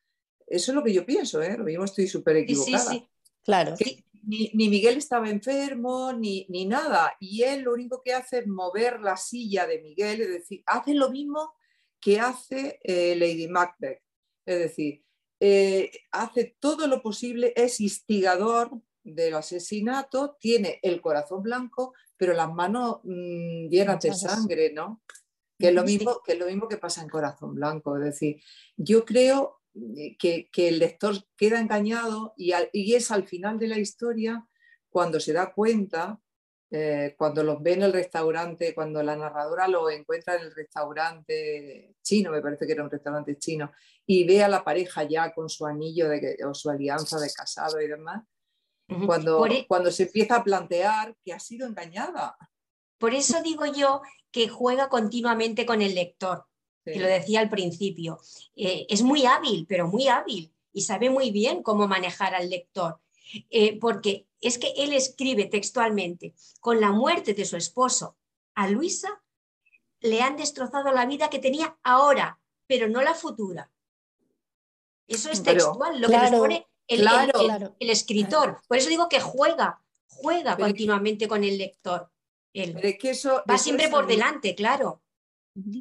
Eso 0.46 0.72
es 0.72 0.74
lo 0.74 0.84
que 0.84 0.92
yo 0.92 1.04
pienso, 1.04 1.42
¿eh? 1.42 1.56
lo 1.56 1.64
mismo 1.64 1.84
estoy 1.84 2.06
súper 2.06 2.36
equivocada. 2.36 2.78
Sí, 2.78 2.98
sí, 2.98 3.08
claro 3.44 3.74
ni, 4.28 4.50
Miguel 4.68 4.98
estaba 4.98 5.30
enfermo, 5.30 6.12
ni, 6.12 6.46
nada. 6.66 7.16
Y 7.18 7.42
él 7.42 7.62
lo 7.62 7.72
único 7.72 8.02
que 8.02 8.12
hace 8.12 8.40
es 8.40 8.46
mover 8.46 9.00
la 9.00 9.16
silla 9.16 9.66
de 9.66 9.80
Miguel, 9.80 10.20
es 10.20 10.28
decir, 10.28 10.62
hace 10.66 10.94
lo 10.94 11.10
mismo 11.10 11.54
que 12.00 12.20
hace 12.20 12.78
eh, 12.82 13.16
Lady 13.16 13.48
Macbeth. 13.48 14.02
Es 14.49 14.59
decir, 14.59 15.05
eh, 15.40 15.90
hace 16.11 16.57
todo 16.59 16.86
lo 16.86 17.03
posible, 17.03 17.53
es 17.55 17.80
instigador 17.80 18.70
del 19.05 19.34
asesinato, 19.34 20.38
tiene 20.40 20.80
el 20.82 21.03
corazón 21.03 21.42
blanco, 21.42 21.92
pero 22.16 22.32
las 22.32 22.51
manos 22.53 23.01
mm, 23.05 23.68
llenas 23.68 24.01
de 24.01 24.14
sangre, 24.14 24.72
¿no? 24.72 25.03
Que 25.59 25.68
es, 25.68 25.74
lo 25.74 25.84
mismo, 25.84 26.22
que 26.24 26.32
es 26.32 26.38
lo 26.38 26.46
mismo 26.46 26.66
que 26.66 26.78
pasa 26.78 27.03
en 27.03 27.11
Corazón 27.11 27.55
Blanco. 27.55 27.96
Es 27.99 28.05
decir, 28.05 28.40
yo 28.76 29.05
creo 29.05 29.61
eh, 29.96 30.16
que, 30.16 30.49
el 30.68 30.78
lector 30.78 31.16
queda 31.36 31.61
engañado 31.61 32.32
y, 32.36 32.53
es 32.94 33.11
al 33.11 33.26
final 33.26 33.59
de 33.59 33.68
la 33.68 33.78
historia 33.78 34.49
cuando 34.88 35.20
se 35.20 35.34
da 35.34 35.53
cuenta, 35.53 36.20
eh, 36.70 37.14
cuando 37.16 37.42
los 37.42 37.62
ve 37.62 37.72
en 37.72 37.82
el 37.82 37.92
restaurante, 37.92 38.74
cuando 38.74 39.02
la 39.02 39.16
narradora 39.16 39.68
lo 39.68 39.88
encuentra 39.90 40.36
en 40.36 40.42
el 40.42 40.54
restaurante 40.54 41.94
chino, 42.02 42.30
me 42.30 42.42
parece 42.42 42.66
que 42.66 42.72
era 42.72 42.84
un 42.84 42.90
restaurante 42.90 43.38
chino, 43.38 43.72
y 44.06 44.24
ve 44.24 44.42
a 44.42 44.48
la 44.48 44.64
pareja 44.64 45.04
ya 45.04 45.32
con 45.32 45.48
su 45.48 45.66
anillo 45.66 46.08
de, 46.08 46.36
o 46.46 46.54
su 46.54 46.70
alianza 46.70 47.18
de 47.18 47.30
casado 47.30 47.80
y 47.80 47.88
demás, 47.88 48.24
cuando, 49.06 49.44
e 49.46 49.66
cuando 49.66 49.90
se 49.90 50.04
empieza 50.04 50.36
a 50.36 50.44
plantear 50.44 51.14
que 51.24 51.32
ha 51.32 51.40
sido 51.40 51.66
engañada. 51.66 52.36
Por 52.98 53.14
eso 53.14 53.42
digo 53.42 53.66
yo 53.66 54.00
que 54.30 54.48
juega 54.48 54.88
continuamente 54.88 55.66
con 55.66 55.82
el 55.82 55.94
lector 55.94 56.44
que 56.92 56.98
lo 56.98 57.06
decía 57.06 57.40
al 57.40 57.50
principio. 57.50 58.18
Eh, 58.56 58.86
es 58.88 59.02
muy 59.02 59.26
hábil, 59.26 59.66
pero 59.68 59.88
muy 59.88 60.08
hábil 60.08 60.54
y 60.72 60.82
sabe 60.82 61.10
muy 61.10 61.30
bien 61.30 61.62
cómo 61.62 61.86
manejar 61.86 62.34
al 62.34 62.48
lector. 62.48 62.98
Eh, 63.50 63.78
porque 63.78 64.26
es 64.40 64.58
que 64.58 64.72
él 64.76 64.92
escribe 64.92 65.46
textualmente, 65.46 66.34
con 66.60 66.80
la 66.80 66.92
muerte 66.92 67.34
de 67.34 67.44
su 67.44 67.56
esposo 67.56 68.16
a 68.54 68.68
Luisa, 68.68 69.22
le 70.00 70.22
han 70.22 70.36
destrozado 70.36 70.92
la 70.92 71.06
vida 71.06 71.28
que 71.28 71.38
tenía 71.38 71.76
ahora, 71.82 72.38
pero 72.66 72.88
no 72.88 73.02
la 73.02 73.14
futura. 73.14 73.70
Eso 75.06 75.30
es 75.30 75.42
textual, 75.42 76.00
lo 76.00 76.08
que 76.08 76.16
nos 76.16 76.30
pone 76.30 76.66
el, 76.86 77.06
el, 77.78 77.90
escritor. 77.90 78.60
Por 78.68 78.76
eso 78.76 78.88
digo 78.88 79.08
que 79.08 79.20
juega, 79.20 79.82
juega 80.06 80.56
continuamente 80.56 81.26
con 81.26 81.44
el 81.44 81.58
lector. 81.58 82.10
que 82.52 82.98
eso, 83.02 83.42
va 83.48 83.58
siempre 83.58 83.88
por 83.88 84.06
delante, 84.06 84.54
claro 84.54 85.02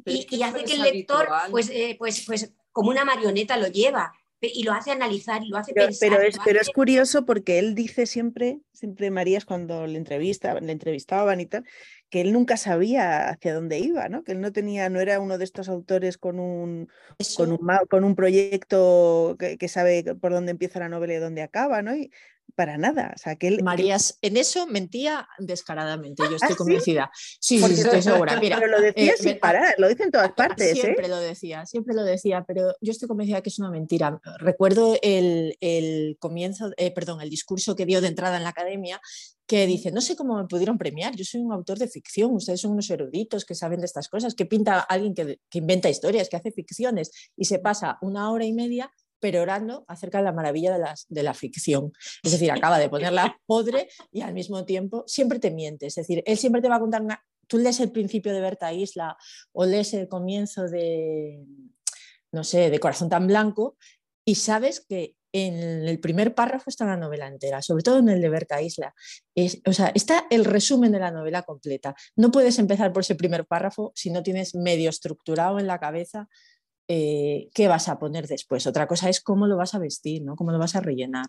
y, 0.04 0.42
hace 0.42 0.64
que 0.64 0.74
el 0.74 0.82
lector, 0.82 1.28
pues, 1.50 1.70
eh, 1.70 1.96
pues, 1.98 2.24
pues 2.26 2.52
como 2.72 2.90
una 2.90 3.04
marioneta 3.04 3.56
lo 3.56 3.68
lleva 3.68 4.12
y 4.40 4.62
lo 4.62 4.72
hace 4.72 4.92
analizar 4.92 5.42
y 5.42 5.48
lo 5.48 5.58
hace 5.58 5.72
pensar. 5.72 6.08
Pero 6.08 6.22
es, 6.22 6.36
pero 6.44 6.60
es 6.60 6.70
curioso 6.70 7.24
porque 7.24 7.58
él 7.58 7.74
dice 7.74 8.06
siempre, 8.06 8.60
siempre 8.72 9.10
Marías 9.10 9.44
cuando 9.44 9.86
le, 9.86 9.98
entrevista, 9.98 10.58
le 10.60 10.72
entrevistaban 10.72 11.40
y 11.40 11.46
tal, 11.46 11.64
que 12.08 12.20
él 12.20 12.32
nunca 12.32 12.56
sabía 12.56 13.28
hacia 13.28 13.54
dónde 13.54 13.78
iba, 13.78 14.08
¿no? 14.08 14.22
Que 14.24 14.32
él 14.32 14.40
no 14.40 14.52
tenía, 14.52 14.88
no 14.88 15.00
era 15.00 15.20
uno 15.20 15.38
de 15.38 15.44
estos 15.44 15.68
autores 15.68 16.18
con 16.18 16.38
un, 16.38 16.88
con 17.36 17.52
un, 17.52 17.58
con 17.90 18.04
un, 18.04 18.14
proyecto 18.14 19.36
que, 19.38 19.58
que, 19.58 19.68
sabe 19.68 20.14
por 20.14 20.32
dónde 20.32 20.52
empieza 20.52 20.78
la 20.78 20.88
novela 20.88 21.14
y 21.14 21.18
dónde 21.18 21.42
acaba, 21.42 21.82
¿no? 21.82 21.96
Y, 21.96 22.10
para 22.54 22.78
nada. 22.78 23.12
O 23.14 23.18
sea, 23.18 23.36
que 23.36 23.48
él, 23.48 23.62
Marías 23.62 24.18
en 24.22 24.36
eso 24.36 24.66
mentía 24.66 25.28
descaradamente, 25.38 26.22
yo 26.28 26.36
estoy 26.36 26.52
¿Ah, 26.52 26.56
convencida. 26.56 27.10
Sí, 27.40 27.58
sí, 27.58 27.80
estoy 27.80 28.02
segura. 28.02 28.38
Mira, 28.40 28.58
pero 28.58 28.70
lo 28.70 28.80
decía 28.80 29.12
eh, 29.12 29.16
sin 29.18 29.38
parar, 29.38 29.74
lo 29.78 29.88
dice 29.88 30.04
en 30.04 30.10
todas 30.10 30.32
partes. 30.32 30.72
¿eh? 30.72 30.80
Siempre 30.80 31.08
lo 31.08 31.18
decía, 31.18 31.66
siempre 31.66 31.94
lo 31.94 32.04
decía, 32.04 32.44
pero 32.46 32.74
yo 32.80 32.92
estoy 32.92 33.08
convencida 33.08 33.42
que 33.42 33.50
es 33.50 33.58
una 33.58 33.70
mentira. 33.70 34.20
Recuerdo 34.38 34.96
el, 35.02 35.56
el 35.60 36.16
comienzo, 36.18 36.70
eh, 36.76 36.92
perdón, 36.92 37.20
el 37.20 37.30
discurso 37.30 37.76
que 37.76 37.86
dio 37.86 38.00
de 38.00 38.08
entrada 38.08 38.36
en 38.36 38.44
la 38.44 38.50
academia 38.50 39.00
que 39.46 39.66
dice, 39.66 39.90
no 39.90 40.02
sé 40.02 40.14
cómo 40.14 40.36
me 40.36 40.44
pudieron 40.44 40.76
premiar, 40.76 41.16
yo 41.16 41.24
soy 41.24 41.40
un 41.40 41.52
autor 41.52 41.78
de 41.78 41.88
ficción, 41.88 42.34
ustedes 42.34 42.60
son 42.60 42.72
unos 42.72 42.90
eruditos 42.90 43.46
que 43.46 43.54
saben 43.54 43.80
de 43.80 43.86
estas 43.86 44.08
cosas, 44.08 44.34
que 44.34 44.44
pinta 44.44 44.78
alguien 44.78 45.14
que, 45.14 45.40
que 45.48 45.58
inventa 45.58 45.88
historias, 45.88 46.28
que 46.28 46.36
hace 46.36 46.52
ficciones 46.52 47.10
y 47.34 47.46
se 47.46 47.58
pasa 47.58 47.96
una 48.02 48.30
hora 48.30 48.44
y 48.44 48.52
media 48.52 48.92
perorando 49.20 49.84
acerca 49.88 50.18
de 50.18 50.24
la 50.24 50.32
maravilla 50.32 50.76
de, 50.76 50.84
de 51.08 51.22
la 51.22 51.34
ficción. 51.34 51.92
Es 52.22 52.32
decir, 52.32 52.50
acaba 52.50 52.78
de 52.78 52.88
ponerla 52.88 53.38
podre 53.46 53.88
y 54.12 54.22
al 54.22 54.34
mismo 54.34 54.64
tiempo 54.64 55.04
siempre 55.06 55.38
te 55.38 55.50
miente. 55.50 55.86
Es 55.86 55.94
decir, 55.94 56.22
él 56.26 56.36
siempre 56.36 56.62
te 56.62 56.68
va 56.68 56.76
a 56.76 56.80
contar 56.80 57.02
una... 57.02 57.24
Tú 57.46 57.58
lees 57.58 57.80
el 57.80 57.90
principio 57.90 58.32
de 58.32 58.40
Berta 58.40 58.72
Isla 58.72 59.16
o 59.52 59.64
lees 59.64 59.94
el 59.94 60.06
comienzo 60.08 60.68
de, 60.68 61.42
no 62.30 62.44
sé, 62.44 62.68
de 62.68 62.78
Corazón 62.78 63.08
tan 63.08 63.26
Blanco 63.26 63.76
y 64.24 64.34
sabes 64.34 64.84
que 64.86 65.14
en 65.32 65.86
el 65.86 66.00
primer 66.00 66.34
párrafo 66.34 66.70
está 66.70 66.86
la 66.86 66.96
novela 66.96 67.26
entera, 67.26 67.62
sobre 67.62 67.82
todo 67.82 67.98
en 67.98 68.08
el 68.08 68.20
de 68.20 68.28
Berta 68.28 68.62
Isla. 68.62 68.94
Es, 69.34 69.60
o 69.66 69.72
sea, 69.72 69.92
está 69.94 70.26
el 70.30 70.44
resumen 70.44 70.92
de 70.92 71.00
la 71.00 71.10
novela 71.10 71.42
completa. 71.42 71.94
No 72.16 72.30
puedes 72.30 72.58
empezar 72.58 72.92
por 72.92 73.02
ese 73.02 73.14
primer 73.14 73.46
párrafo 73.46 73.92
si 73.94 74.10
no 74.10 74.22
tienes 74.22 74.54
medio 74.54 74.90
estructurado 74.90 75.58
en 75.58 75.66
la 75.66 75.78
cabeza 75.78 76.28
eh, 76.90 77.50
qué 77.52 77.68
vas 77.68 77.90
a 77.90 77.98
poner 77.98 78.26
después. 78.26 78.66
Otra 78.66 78.86
cosa 78.86 79.10
es 79.10 79.20
cómo 79.20 79.46
lo 79.46 79.58
vas 79.58 79.74
a 79.74 79.78
vestir, 79.78 80.22
¿no? 80.22 80.36
cómo 80.36 80.52
lo 80.52 80.58
vas 80.58 80.74
a 80.74 80.80
rellenar. 80.80 81.26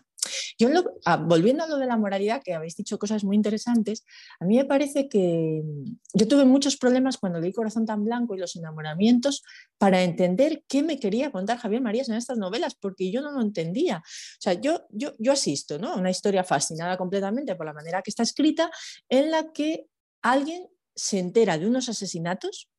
Yo, 0.58 0.68
ah, 1.04 1.18
volviendo 1.18 1.64
a 1.64 1.66
lo 1.66 1.76
de 1.76 1.84
la 1.84 1.98
moralidad, 1.98 2.42
que 2.42 2.54
habéis 2.54 2.76
dicho 2.76 2.98
cosas 2.98 3.24
muy 3.24 3.36
interesantes, 3.36 4.04
a 4.38 4.46
mí 4.46 4.56
me 4.56 4.64
parece 4.64 5.08
que 5.10 5.62
mm, 5.62 5.98
yo 6.14 6.28
tuve 6.28 6.46
muchos 6.46 6.78
problemas 6.78 7.18
cuando 7.18 7.40
leí 7.40 7.52
Corazón 7.52 7.84
tan 7.84 8.04
Blanco 8.04 8.34
y 8.34 8.38
los 8.38 8.56
enamoramientos 8.56 9.42
para 9.76 10.02
entender 10.02 10.64
qué 10.66 10.82
me 10.82 10.98
quería 10.98 11.30
contar 11.30 11.58
Javier 11.58 11.82
Marías 11.82 12.08
en 12.08 12.14
estas 12.14 12.38
novelas, 12.38 12.74
porque 12.74 13.10
yo 13.10 13.20
no 13.20 13.30
lo 13.30 13.42
entendía. 13.42 13.98
O 13.98 14.40
sea, 14.40 14.54
yo, 14.54 14.86
yo, 14.90 15.12
asisto 15.30 15.78
¿no? 15.78 15.94
una 15.94 16.10
historia 16.10 16.42
fascinada 16.42 16.96
completamente 16.96 17.54
por 17.54 17.66
la 17.66 17.74
manera 17.74 18.00
que 18.00 18.10
está 18.10 18.22
escrita, 18.22 18.70
en 19.10 19.30
la 19.30 19.52
que 19.52 19.86
alguien 20.22 20.68
se 20.94 21.18
entera 21.18 21.58
de 21.58 21.66
unos 21.66 21.90
asesinatos 21.90 22.70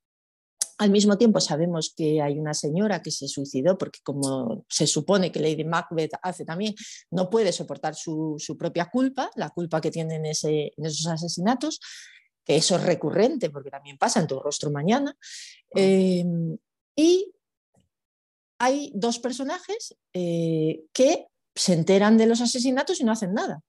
Al 0.77 0.89
mismo 0.89 1.17
tiempo 1.17 1.39
sabemos 1.39 1.93
que 1.95 2.21
hay 2.21 2.39
una 2.39 2.53
señora 2.53 3.01
que 3.01 3.11
se 3.11 3.27
suicidó 3.27 3.77
porque 3.77 3.99
como 4.03 4.65
se 4.69 4.87
supone 4.87 5.31
que 5.31 5.39
Lady 5.39 5.63
Macbeth 5.63 6.13
hace 6.21 6.45
también, 6.45 6.75
no 7.11 7.29
puede 7.29 7.51
soportar 7.51 7.95
su, 7.95 8.37
propia 8.57 8.89
culpa, 8.89 9.29
la 9.35 9.49
culpa 9.49 9.81
que 9.81 9.91
tiene 9.91 10.15
en, 10.15 10.25
esos 10.25 11.07
asesinatos, 11.07 11.79
que 12.43 12.55
eso 12.55 12.75
es 12.75 12.83
recurrente 12.83 13.49
porque 13.49 13.69
también 13.69 13.97
pasa 13.97 14.19
en 14.19 14.27
tu 14.27 14.39
rostro 14.39 14.71
mañana. 14.71 15.15
Ah. 15.19 15.79
Eh, 15.79 16.25
y 16.95 17.31
hay 18.59 18.91
dos 18.93 19.19
personajes 19.19 19.95
eh, 20.13 20.83
que 20.93 21.27
se 21.55 21.73
enteran 21.73 22.17
de 22.17 22.27
los 22.27 22.41
asesinatos 22.41 22.99
y 22.99 23.03
no 23.03 23.11
hacen 23.11 23.33
nada. 23.33 23.63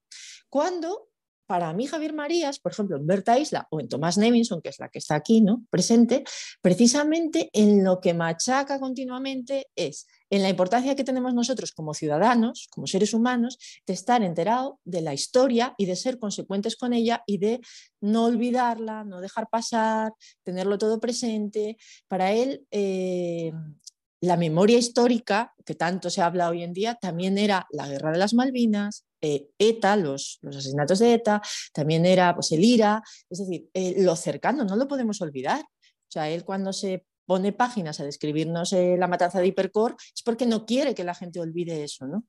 Cuando 0.49 1.09
para 1.45 1.73
mí 1.73 1.87
Javier 1.87 2.13
Marías, 2.13 2.59
por 2.59 2.71
ejemplo, 2.71 2.97
en 2.97 3.05
Berta 3.05 3.37
Isla 3.37 3.67
o 3.69 3.79
en 3.79 3.87
Tomás 3.87 4.17
Nevinson, 4.17 4.61
que 4.61 4.69
es 4.69 4.79
la 4.79 4.89
que 4.89 4.99
está 4.99 5.15
aquí 5.15 5.41
¿no? 5.41 5.65
presente, 5.69 6.23
precisamente 6.61 7.49
en 7.53 7.83
lo 7.83 7.99
que 7.99 8.13
machaca 8.13 8.79
continuamente 8.79 9.67
es 9.75 10.07
en 10.33 10.41
la 10.41 10.49
importancia 10.49 10.95
que 10.95 11.03
tenemos 11.03 11.35
nosotros 11.35 11.73
como 11.73 11.93
ciudadanos, 11.93 12.67
como 12.71 12.87
seres 12.87 13.13
humanos, 13.13 13.59
de 13.85 13.93
estar 13.93 14.23
enterados 14.23 14.77
de 14.83 15.01
la 15.01 15.13
historia 15.13 15.75
y 15.77 15.85
de 15.85 15.95
ser 15.95 16.17
consecuentes 16.17 16.75
con 16.75 16.91
ella 16.91 17.21
y 17.27 17.37
de 17.37 17.61
no 18.01 18.25
olvidarla, 18.25 19.03
no 19.03 19.21
dejar 19.21 19.47
pasar, 19.51 20.11
tenerlo 20.41 20.79
todo 20.79 20.99
presente. 20.99 21.77
Para 22.07 22.31
él, 22.31 22.65
eh, 22.71 23.51
la 24.23 24.37
memoria 24.37 24.77
histórica, 24.77 25.53
que 25.65 25.75
tanto 25.75 26.09
se 26.09 26.21
habla 26.21 26.47
hoy 26.49 26.63
en 26.63 26.71
día, 26.71 26.95
también 26.95 27.37
era 27.37 27.67
la 27.71 27.89
guerra 27.89 28.11
de 28.13 28.17
las 28.17 28.33
Malvinas, 28.33 29.05
eh, 29.19 29.49
ETA, 29.57 29.97
los, 29.97 30.39
asesinatos 30.47 30.99
de 30.99 31.13
ETA, 31.13 31.41
también 31.73 32.05
era 32.05 32.33
pues, 32.33 32.53
el 32.53 32.63
IRA, 32.63 33.03
es 33.29 33.39
decir, 33.39 33.69
eh, 33.73 33.95
lo 33.97 34.15
cercano, 34.15 34.63
no 34.63 34.77
lo 34.77 34.87
podemos 34.87 35.19
olvidar. 35.21 35.59
O 35.61 36.11
sea, 36.13 36.29
él 36.29 36.45
cuando 36.45 36.71
se 36.71 37.05
pone 37.25 37.51
páginas 37.51 37.99
a 37.99 38.05
describirnos 38.05 38.71
eh, 38.71 38.95
la 38.97 39.09
matanza 39.09 39.41
de 39.41 39.47
Hipercore 39.47 39.95
es 40.15 40.23
porque 40.23 40.45
no 40.45 40.65
quiere 40.65 40.95
que 40.95 41.03
la 41.03 41.15
gente 41.15 41.41
olvide 41.41 41.83
eso. 41.83 42.07
¿no? 42.07 42.25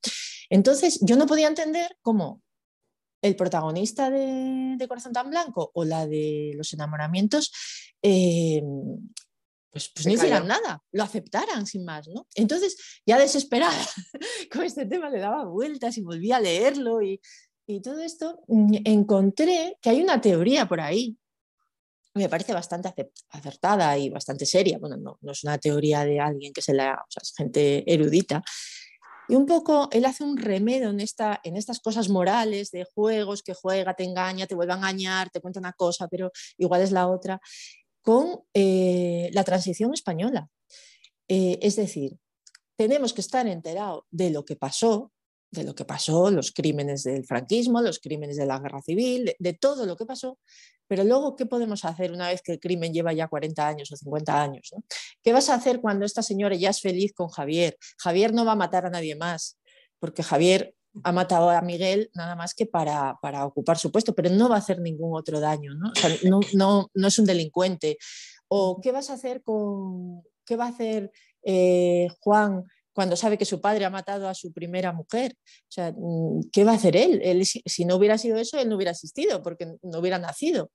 Entonces, 0.51 0.99
yo 1.01 1.15
no 1.15 1.27
podía 1.27 1.47
entender 1.47 1.97
cómo 2.03 2.43
el 3.23 3.37
protagonista 3.37 4.11
de, 4.11 4.85
Corazón 4.89 5.13
tan 5.13 5.31
Blanco 5.31 5.71
o 5.75 5.85
la 5.85 6.09
de 6.09 6.55
los 6.57 6.73
enamoramientos 6.73 7.53
pues, 9.75 9.91
pues 9.93 10.07
no 10.07 10.13
hicieran 10.13 10.47
nada, 10.47 10.81
lo 10.93 11.03
aceptaran 11.03 11.67
sin 11.67 11.85
más, 11.85 12.07
¿no? 12.07 12.29
Entonces, 12.37 12.77
ya 13.05 13.19
desesperada 13.19 13.77
con 14.53 14.63
este 14.63 14.87
tema, 14.87 15.11
le 15.11 15.19
daba 15.19 15.47
vueltas 15.47 15.99
y 15.99 16.03
volví 16.03 16.31
a 16.31 16.39
leerlo 16.39 17.03
y, 17.03 17.21
todo 17.83 18.01
esto, 18.01 18.45
mm, 18.47 18.77
encontré 18.85 19.77
que 19.83 19.91
hay 19.91 20.01
una 20.01 20.21
teoría 20.21 20.69
por 20.69 20.81
ahí, 20.81 21.19
me 22.15 22.29
parece 22.29 22.53
bastante 22.53 22.95
acertada 23.31 23.99
y 23.99 24.11
bastante 24.11 24.47
seria, 24.47 24.79
bueno, 24.79 24.97
no, 24.97 25.19
no 25.21 25.33
es 25.33 25.43
una 25.43 25.59
teoría 25.59 26.05
de 26.05 26.21
alguien 26.21 26.53
que 26.53 26.63
se 26.63 26.73
la, 26.73 26.93
o 26.93 27.11
sea, 27.11 27.23
es 27.23 27.35
gente 27.37 27.93
erudita, 27.93 28.45
y 29.27 29.35
un 29.35 29.47
poco 29.47 29.89
él 29.91 30.05
hace 30.05 30.23
un 30.23 30.37
remedio 30.37 30.91
en, 30.91 31.01
esta, 31.01 31.41
en 31.43 31.57
estas 31.57 31.81
cosas 31.81 32.09
morales 32.09 32.71
de 32.71 32.87
juegos 32.95 33.43
que 33.43 33.55
juega, 33.55 33.95
te 33.95 34.05
engaña, 34.05 34.47
te 34.47 34.55
vuelve 34.55 34.75
a 34.75 34.77
engañar, 34.77 35.31
te 35.31 35.41
cuenta 35.41 35.59
una 35.59 35.73
cosa, 35.73 36.07
pero 36.09 36.31
igual 36.59 36.83
es 36.83 36.93
la 36.93 37.09
otra 37.09 37.41
con 38.05 38.45
eh, 38.53 39.31
la 39.33 39.45
transición 39.45 39.95
española. 39.95 40.51
Eh, 41.27 41.59
es 41.63 41.75
decir, 41.77 42.19
tenemos 42.77 43.15
que 43.15 43.23
estar 43.23 43.47
enterados 43.49 44.05
de 44.11 44.31
lo 44.31 44.45
que 44.45 44.57
pasó, 44.57 45.11
de 45.51 45.65
lo 45.65 45.75
que 45.75 45.87
pasó, 45.87 46.31
los 46.31 46.53
crímenes 46.53 47.05
del 47.05 47.25
franquismo, 47.25 47.81
los 47.81 48.01
crímenes 48.01 48.37
de 48.37 48.45
la 48.45 48.59
guerra 48.59 48.83
civil, 48.83 49.35
de, 49.39 49.53
todo 49.55 49.87
lo 49.87 49.97
que 49.97 50.05
pasó, 50.05 50.39
pero 50.87 51.03
luego, 51.03 51.35
¿qué 51.35 51.47
podemos 51.47 51.87
hacer 51.87 52.13
una 52.13 52.29
vez 52.29 52.43
que 52.43 52.53
el 52.53 52.61
crimen 52.61 52.93
lleva 52.93 53.15
ya 53.15 53.27
40 53.27 53.67
años 53.67 53.91
o 53.91 53.97
50 53.97 54.43
años? 54.43 54.75
¿Qué 55.23 55.33
vas 55.33 55.49
a 55.49 55.55
hacer 55.55 55.81
cuando 55.81 56.05
esta 56.05 56.23
señora 56.23 56.57
ya 56.57 56.71
es 56.71 56.83
feliz 56.83 57.15
con 57.15 57.29
Javier? 57.29 57.79
Javier 57.97 58.35
no 58.35 58.45
va 58.45 58.53
a 58.53 58.57
matar 58.57 58.85
a 58.85 58.91
nadie 58.91 59.17
más, 59.17 59.59
porque 59.99 60.23
Javier 60.23 60.75
ha 61.03 61.13
matado 61.13 61.51
a 61.51 61.61
Miguel 61.61 62.11
nada 62.15 62.37
más 62.37 62.55
que 62.55 62.67
para, 62.67 63.19
ocupar 63.47 63.79
su 63.79 63.91
puesto, 63.91 64.15
pero 64.15 64.31
no 64.31 64.49
va 64.49 64.57
a 64.57 64.59
hacer 64.59 64.81
ningún 64.81 65.17
otro 65.17 65.41
daño, 65.41 65.75
¿no? 65.75 65.93
no, 66.93 67.07
es 67.07 67.19
un 67.19 67.25
delincuente. 67.25 67.99
¿O 68.49 68.81
qué 68.81 68.93
vas 68.93 69.11
a 69.11 69.15
hacer 69.15 69.43
con, 69.43 70.23
qué 70.45 70.57
va 70.57 70.67
a 70.67 70.69
hacer 70.69 71.11
eh, 71.43 72.09
Juan 72.21 72.65
cuando 72.93 73.17
sabe 73.17 73.37
que 73.37 73.45
su 73.45 73.61
padre 73.61 73.85
ha 73.85 73.91
matado 73.91 74.29
a 74.29 74.35
su 74.35 74.53
primera 74.53 74.93
mujer? 74.93 75.37
O 75.37 75.71
sea, 75.71 75.93
mm, 75.97 76.51
¿qué 76.53 76.65
va 76.65 76.73
a 76.73 76.77
hacer 76.77 76.97
él? 76.97 77.21
él 77.25 77.45
si 77.45 77.85
no 77.85 77.97
hubiera 77.97 78.19
sido 78.19 78.37
eso, 78.37 78.59
él 78.59 78.69
no 78.69 78.77
hubiera 78.77 78.93
existido 78.93 79.43
porque 79.43 79.77
no 79.83 79.99
hubiera 79.99 80.19
nacido. 80.19 80.71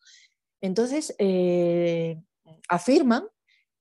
Entonces, 0.61 1.15
eh, 1.20 2.17
afirman 2.67 3.24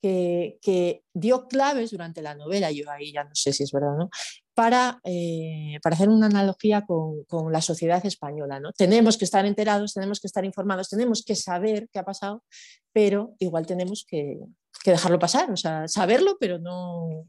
que, 0.00 1.02
dio 1.12 1.48
claves 1.48 1.90
durante 1.90 2.22
la 2.22 2.34
novela, 2.34 2.70
yo 2.70 2.90
ahí 2.90 3.12
ya 3.12 3.24
no 3.24 3.34
sé 3.34 3.52
si 3.52 3.64
es 3.64 3.72
verdad 3.72 3.96
no, 3.98 4.10
para, 4.58 5.00
eh, 5.04 5.78
para 5.84 5.94
hacer 5.94 6.08
una 6.08 6.26
analogía 6.26 6.84
con, 6.84 7.22
con, 7.28 7.52
la 7.52 7.60
sociedad 7.60 8.04
española. 8.04 8.58
¿no? 8.58 8.72
Tenemos 8.72 9.16
que 9.16 9.24
estar 9.24 9.46
enterados, 9.46 9.94
tenemos 9.94 10.18
que 10.18 10.26
estar 10.26 10.44
informados, 10.44 10.88
tenemos 10.88 11.22
que 11.24 11.36
saber 11.36 11.88
qué 11.92 12.00
ha 12.00 12.04
pasado, 12.04 12.42
pero 12.92 13.36
igual 13.38 13.66
tenemos 13.66 14.04
que, 14.04 14.36
que 14.82 14.90
dejarlo 14.90 15.20
pasar, 15.20 15.48
o 15.52 15.56
sea, 15.56 15.86
saberlo, 15.86 16.38
pero 16.40 16.58
no, 16.58 17.28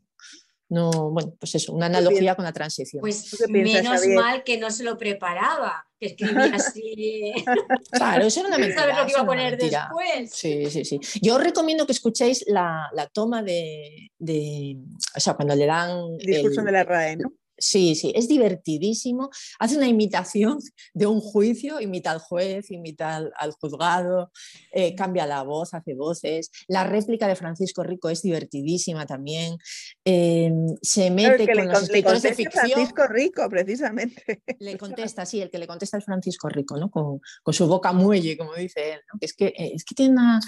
no, 0.69 1.09
bueno, 1.09 1.33
pues 1.39 1.55
eso, 1.55 1.73
una 1.73 1.87
analogía 1.87 2.35
con 2.35 2.45
la 2.45 2.53
transición. 2.53 3.01
Pues 3.01 3.43
menos 3.49 4.05
mal 4.07 4.43
que 4.43 4.57
no 4.57 4.69
se 4.69 4.83
lo 4.83 4.97
preparaba, 4.97 5.87
que 5.99 6.07
escribía 6.07 6.51
así. 6.55 7.33
claro, 7.91 8.25
eso 8.25 8.41
era 8.41 8.49
una 8.49 8.57
mentira. 8.59 8.81
¿Sabes 8.81 8.97
lo 8.97 9.05
que 9.05 9.11
iba 9.11 9.21
a 9.21 9.25
poner 9.25 9.57
después? 9.57 10.31
Sí, 10.31 10.69
sí, 10.69 10.85
sí. 10.85 10.99
Yo 11.21 11.35
os 11.35 11.43
recomiendo 11.43 11.87
que 11.87 11.93
escuchéis 11.93 12.45
la, 12.47 12.87
la 12.93 13.07
toma 13.07 13.41
de, 13.41 14.11
de, 14.19 14.77
o 15.15 15.19
sea, 15.19 15.33
cuando 15.33 15.55
le 15.55 15.65
dan... 15.65 16.17
Discurso 16.17 16.61
de 16.61 16.71
la 16.71 16.83
RAE, 16.83 17.17
¿no? 17.17 17.33
Sí, 17.59 17.95
sí, 17.95 18.11
es 18.15 18.27
divertidísimo. 18.27 19.29
Hace 19.59 19.77
una 19.77 19.87
imitación 19.87 20.59
de 20.93 21.05
un 21.05 21.19
juicio, 21.19 21.79
imita 21.81 22.11
al 22.11 22.19
juez, 22.19 22.71
imita 22.71 23.17
al, 23.17 23.51
juzgado, 23.59 24.31
eh, 24.71 24.95
cambia 24.95 25.25
la 25.25 25.43
voz, 25.43 25.73
hace 25.73 25.93
voces. 25.93 26.51
La 26.67 26.83
réplica 26.83 27.27
de 27.27 27.35
Francisco 27.35 27.83
Rico 27.83 28.09
es 28.09 28.21
divertidísima 28.21 29.05
también. 29.05 29.57
Em, 30.05 30.67
se 30.81 31.11
mete 31.11 31.45
con 31.53 31.67
los 31.67 31.83
escritores 31.83 32.21
de 32.21 32.33
ficción. 32.33 32.69
Francisco 32.69 33.07
Rico, 33.07 33.49
precisamente. 33.49 34.41
Le 34.59 34.77
contesta, 34.77 35.25
sí, 35.25 35.41
el 35.41 35.49
que 35.49 35.59
le 35.59 35.67
contesta 35.67 35.97
es 35.97 36.05
Francisco 36.05 36.49
Rico, 36.49 36.77
¿no? 36.77 36.89
Con, 36.89 37.19
su 37.51 37.67
boca 37.67 37.91
muelle, 37.91 38.37
como 38.37 38.53
dice 38.55 38.93
él. 38.93 39.01
Es, 39.19 39.33
que, 39.33 39.47
eh, 39.47 39.71
es 39.75 39.83
que 39.83 39.95
tiene 39.95 40.13
una, 40.13 40.39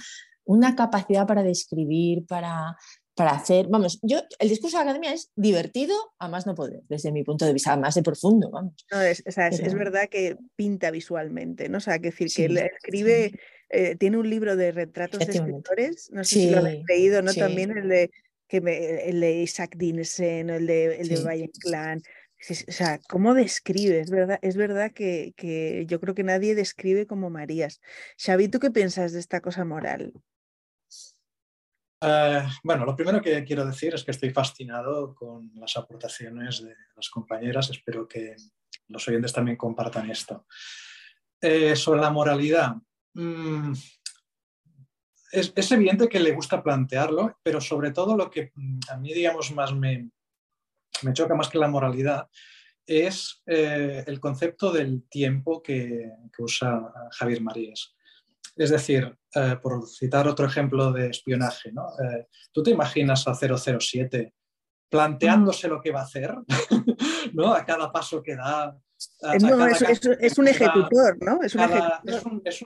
una 0.45 0.75
capacidad 0.75 1.27
para 1.27 1.43
describir, 1.43 2.25
para, 2.25 2.77
para 3.15 3.31
hacer, 3.31 3.67
vamos, 3.67 3.99
yo, 4.01 4.21
el 4.39 4.49
discurso 4.49 4.77
de 4.77 4.85
la 4.85 4.91
academia 4.91 5.13
es 5.13 5.31
divertido 5.35 5.95
a 6.17 6.29
más 6.29 6.45
no 6.45 6.55
poder, 6.55 6.81
desde 6.87 7.11
mi 7.11 7.23
punto 7.23 7.45
de 7.45 7.53
vista, 7.53 7.75
más 7.75 7.95
de 7.95 8.03
profundo, 8.03 8.49
vamos. 8.49 8.73
es, 9.05 9.23
es, 9.25 9.73
verdad 9.73 10.07
que 10.09 10.37
pinta 10.55 10.91
visualmente, 10.91 11.67
¿no? 11.67 11.79
O 11.79 11.81
sea, 11.81 11.99
que 11.99 12.11
decir 12.11 12.29
que 12.33 12.45
él 12.45 12.57
escribe, 12.57 13.33
eh, 13.69 13.95
tiene 13.97 14.17
un 14.17 14.29
libro 14.29 14.55
de 14.55 14.71
retratos 14.71 15.19
de 15.19 15.33
escritores, 15.33 16.09
no 16.11 16.23
sé 16.23 16.35
si 16.35 16.49
lo 16.51 16.59
habéis 16.59 16.83
leído, 16.87 17.21
¿no? 17.21 17.33
También 17.33 17.77
el 17.77 17.89
de, 17.89 18.11
que 18.47 18.57
el 19.05 19.19
de 19.19 19.41
Isaac 19.41 19.75
Dinesen, 19.75 20.49
el 20.49 20.67
de, 20.67 21.01
el 21.01 21.07
de 21.07 21.21
Valle 21.21 21.51
Clan. 21.59 22.01
O 22.49 22.71
sea, 22.71 22.99
¿cómo 23.07 23.35
describe? 23.35 23.99
Es 23.99 24.09
verdad, 24.09 24.39
es 24.41 24.55
verdad 24.55 24.91
que, 24.91 25.33
que, 25.37 25.85
yo 25.87 25.99
creo 25.99 26.15
que 26.15 26.23
nadie 26.23 26.55
describe 26.55 27.05
como 27.05 27.29
Marías. 27.29 27.81
Xavi, 28.17 28.47
¿tú 28.47 28.59
qué 28.59 28.71
piensas 28.71 29.11
de 29.13 29.19
esta 29.19 29.41
cosa 29.41 29.63
moral? 29.63 30.11
Eh, 32.03 32.43
bueno, 32.63 32.83
lo 32.83 32.95
primero 32.95 33.21
que 33.21 33.43
quiero 33.43 33.65
decir 33.65 33.93
es 33.93 34.03
que 34.03 34.11
estoy 34.11 34.31
fascinado 34.31 35.13
con 35.13 35.51
las 35.55 35.77
aportaciones 35.77 36.63
de 36.63 36.75
las 36.95 37.09
compañeras. 37.09 37.69
Espero 37.69 38.07
que 38.07 38.35
los 38.87 39.07
oyentes 39.07 39.31
también 39.31 39.57
compartan 39.57 40.09
esto. 40.09 40.47
Eh, 41.39 41.75
sobre 41.75 42.01
la 42.01 42.09
moralidad, 42.09 42.75
mm, 43.13 43.73
es, 45.31 45.71
evidente 45.71 46.09
que 46.09 46.19
le 46.19 46.31
gusta 46.31 46.61
plantearlo, 46.61 47.39
pero 47.43 47.61
sobre 47.61 47.91
todo 47.91 48.17
lo 48.17 48.29
que 48.29 48.51
mm, 48.55 48.79
a 48.89 48.97
mí, 48.97 49.13
digamos, 49.13 49.51
más 49.51 49.73
me, 49.73 50.09
me 51.03 51.13
choca 51.13 51.35
más 51.35 51.49
que 51.49 51.59
la 51.59 51.67
moralidad 51.67 52.27
es 52.85 53.43
eh, 53.45 54.03
el 54.07 54.19
concepto 54.19 54.71
del 54.71 55.07
tiempo 55.07 55.61
que, 55.61 56.11
que 56.35 56.43
usa 56.43 56.91
Javier 57.11 57.41
Marías. 57.41 57.95
Es 58.55 58.69
decir, 58.69 59.17
eh, 59.33 59.57
por 59.61 59.87
citar 59.87 60.27
otro 60.27 60.45
ejemplo 60.45 60.91
de 60.91 61.09
espionaje, 61.09 61.71
¿no? 61.71 61.87
Eh, 62.03 62.27
¿tú 62.51 62.61
te 62.61 62.71
imaginas 62.71 63.25
a 63.27 63.33
007 63.33 64.33
planteándose 64.89 65.69
lo 65.69 65.79
que 65.81 65.91
va 65.91 66.01
a 66.01 66.03
hacer 66.03 66.35
¿no? 67.33 67.53
a 67.53 67.65
cada 67.65 67.91
paso 67.91 68.21
que 68.21 68.35
da? 68.35 68.77
es, 69.33 70.37
un 70.37 70.47
ejecutor, 70.47 71.17
¿no? 71.23 71.41
Es 71.41 71.55
un, 71.55 71.61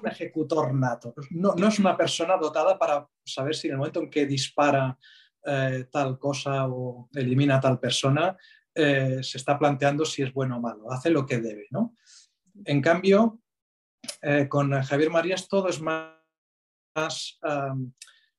ejecutor. 0.09 0.73
nato. 0.73 1.13
No, 1.29 1.53
es 1.67 1.79
una 1.79 1.95
persona 1.95 2.35
dotada 2.35 2.77
para 2.77 3.07
saber 3.23 3.55
si 3.55 3.67
en 3.67 3.73
el 3.73 3.77
momento 3.77 4.01
en 4.01 4.09
que 4.09 4.25
dispara 4.25 4.97
eh, 5.45 5.85
tal 5.91 6.17
cosa 6.17 6.67
o 6.67 7.07
elimina 7.13 7.57
a 7.57 7.61
tal 7.61 7.79
persona, 7.79 8.35
se 8.73 9.37
está 9.37 9.57
planteando 9.57 10.03
si 10.03 10.23
es 10.23 10.33
bueno 10.33 10.57
o 10.57 10.61
malo. 10.61 10.91
Hace 10.91 11.09
lo 11.09 11.25
que 11.25 11.37
debe, 11.37 11.67
¿no? 11.71 11.93
En 12.65 12.81
cambio, 12.81 13.39
eh, 14.21 14.47
con 14.47 14.71
Javier 14.81 15.09
Marías 15.09 15.47
todo 15.47 15.69
es 15.69 15.81
más, 15.81 17.39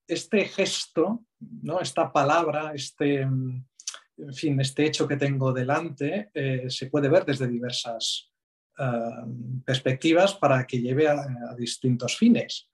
este 0.07 0.45
gesto 0.47 1.25
¿no? 1.41 1.81
esta 1.81 2.13
palabra, 2.13 2.73
este, 2.75 3.21
en 3.21 3.65
fin, 4.33 4.61
este 4.61 4.87
hecho 4.87 5.07
que 5.07 5.17
tengo 5.17 5.53
delante, 5.53 6.31
eh, 6.33 6.67
se 6.69 6.87
puede 6.87 7.09
ver 7.09 7.25
desde 7.25 7.49
diversas 7.49 8.31
perspectivas 9.65 10.35
para 10.35 10.67
que 10.67 10.83
lleve 10.83 11.09
a, 11.09 11.27
distintos 11.57 12.15
fines. 12.15 12.69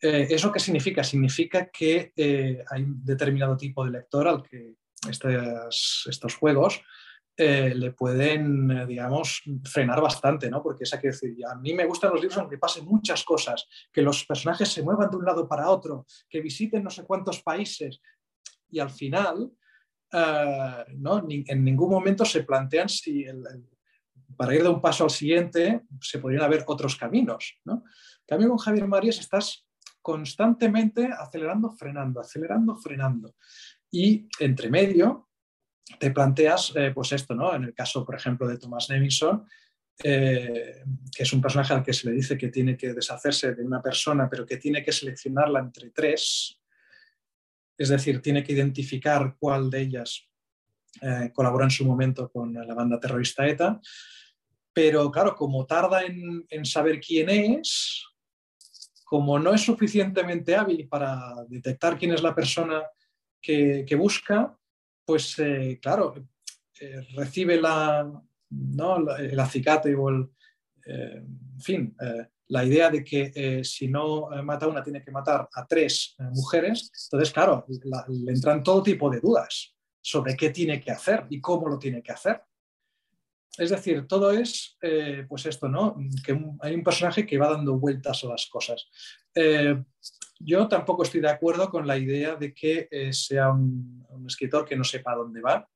¿Eso 0.00 0.50
qué 0.50 0.58
significa? 0.58 1.04
Significa 1.04 1.70
que 1.70 2.12
hay 2.68 2.82
un 2.82 3.04
determinado 3.04 3.56
tipo 3.56 3.84
de 3.84 3.92
lector 3.92 4.26
al 4.26 4.42
que 4.42 4.74
estos 5.08 6.34
juegos 6.34 6.82
eh, 7.42 7.74
le 7.74 7.92
pueden, 7.92 8.70
eh, 8.70 8.86
digamos, 8.86 9.42
frenar 9.64 10.02
bastante, 10.02 10.50
¿no? 10.50 10.62
Porque 10.62 10.84
es 10.84 10.90
que 11.00 11.06
decir, 11.06 11.34
a 11.46 11.54
mí 11.54 11.72
me 11.72 11.86
gustan 11.86 12.10
los 12.10 12.20
libros 12.20 12.36
aunque 12.36 12.58
pasen 12.58 12.84
muchas 12.84 13.24
cosas, 13.24 13.66
que 13.90 14.02
los 14.02 14.26
personajes 14.26 14.68
se 14.68 14.82
muevan 14.82 15.10
de 15.10 15.16
un 15.16 15.24
lado 15.24 15.48
para 15.48 15.70
otro, 15.70 16.04
que 16.28 16.42
visiten 16.42 16.84
no 16.84 16.90
sé 16.90 17.02
cuántos 17.04 17.42
países 17.42 18.02
y 18.68 18.78
al 18.78 18.90
final, 18.90 19.50
eh, 20.12 20.84
¿no? 20.98 21.26
en 21.30 21.64
ningún 21.64 21.88
momento 21.88 22.26
se 22.26 22.42
plantean 22.42 22.90
si 22.90 23.24
para 24.36 24.54
ir 24.54 24.62
de 24.62 24.68
un 24.68 24.82
paso 24.82 25.04
al 25.04 25.10
siguiente 25.10 25.84
se 25.98 26.18
podrían 26.18 26.42
haber 26.42 26.64
otros 26.66 26.94
caminos, 26.94 27.58
¿no? 27.64 27.84
En 27.84 28.26
cambio, 28.26 28.50
con 28.50 28.58
Javier 28.58 28.86
Marías 28.86 29.18
estás 29.18 29.66
constantemente 30.02 31.06
acelerando, 31.06 31.70
frenando, 31.70 32.20
acelerando, 32.20 32.76
frenando. 32.76 33.34
Y 33.90 34.28
entre 34.40 34.68
medio, 34.68 35.29
te 35.98 36.10
planteas, 36.10 36.72
eh, 36.76 36.92
pues 36.94 37.12
esto, 37.12 37.34
¿no? 37.34 37.54
En 37.54 37.64
el 37.64 37.74
caso, 37.74 38.04
por 38.04 38.14
ejemplo, 38.14 38.46
de 38.46 38.58
Thomas 38.58 38.88
Nevinson, 38.90 39.46
eh, 40.02 40.82
que 41.14 41.22
es 41.22 41.32
un 41.32 41.42
personaje 41.42 41.74
al 41.74 41.82
que 41.82 41.92
se 41.92 42.08
le 42.08 42.14
dice 42.14 42.38
que 42.38 42.48
tiene 42.48 42.76
que 42.76 42.94
deshacerse 42.94 43.54
de 43.54 43.62
una 43.62 43.82
persona, 43.82 44.28
pero 44.30 44.46
que 44.46 44.56
tiene 44.56 44.82
que 44.82 44.92
seleccionarla 44.92 45.60
entre 45.60 45.90
tres, 45.90 46.58
es 47.76 47.88
decir, 47.88 48.22
tiene 48.22 48.42
que 48.42 48.52
identificar 48.52 49.36
cuál 49.38 49.70
de 49.70 49.80
ellas 49.80 50.26
eh, 51.02 51.30
colaboró 51.34 51.64
en 51.64 51.70
su 51.70 51.84
momento 51.84 52.30
con 52.30 52.52
la 52.54 52.74
banda 52.74 52.98
terrorista 52.98 53.46
ETA, 53.46 53.80
pero 54.72 55.10
claro, 55.10 55.34
como 55.34 55.66
tarda 55.66 56.02
en, 56.02 56.64
saber 56.64 57.00
quién 57.00 57.28
es, 57.28 58.06
como 59.04 59.38
no 59.38 59.52
es 59.52 59.62
suficientemente 59.62 60.54
hábil 60.54 60.88
para 60.88 61.44
detectar 61.48 61.98
quién 61.98 62.12
es 62.12 62.22
la 62.22 62.34
persona 62.34 62.82
que 63.42 63.96
busca, 63.98 64.56
pues 65.10 65.36
eh, 65.40 65.80
claro, 65.82 66.14
eh, 66.80 67.00
recibe 67.16 67.60
la, 67.60 68.08
el 69.18 69.40
acicate 69.40 69.92
o 69.96 70.08
el, 70.08 70.30
eh, 70.86 71.16
en 71.16 71.60
fin, 71.60 71.96
la 72.46 72.64
idea 72.64 72.88
de 72.90 73.02
que 73.02 73.64
si 73.64 73.88
no 73.88 74.28
mata 74.44 74.68
una 74.68 74.84
tiene 74.84 75.02
que 75.02 75.10
matar 75.10 75.48
a 75.52 75.66
tres 75.66 76.14
mujeres, 76.30 76.92
entonces 77.10 77.32
claro, 77.32 77.66
le 78.08 78.32
entran 78.32 78.62
todo 78.62 78.84
tipo 78.84 79.10
de 79.10 79.18
dudas 79.18 79.74
sobre 80.00 80.36
qué 80.36 80.50
tiene 80.50 80.80
que 80.80 80.92
hacer 80.92 81.26
y 81.28 81.40
cómo 81.40 81.68
lo 81.68 81.76
tiene 81.76 82.04
que 82.04 82.12
hacer. 82.12 82.40
Es 83.58 83.70
decir, 83.70 84.06
todo 84.06 84.30
es, 84.30 84.78
pues 85.28 85.46
esto, 85.46 85.68
¿no? 85.68 85.96
Que 86.24 86.38
hay 86.60 86.74
un 86.74 86.84
personaje 86.84 87.26
que 87.26 87.38
va 87.38 87.50
dando 87.50 87.78
vueltas 87.78 88.24
a 88.24 88.28
las 88.28 88.46
cosas. 88.46 88.88
yo 90.38 90.68
tampoco 90.68 91.02
estoy 91.02 91.20
de 91.20 91.30
acuerdo 91.30 91.68
con 91.68 91.86
la 91.86 91.98
idea 91.98 92.36
de 92.36 92.54
que 92.54 92.88
sea 93.12 93.50
un, 93.50 94.00
un 94.20 94.26
escritor 94.26 94.64
que 94.64 94.76
no 94.76 94.84
sepa 94.84 95.14
dónde 95.14 95.40
va. 95.40 95.68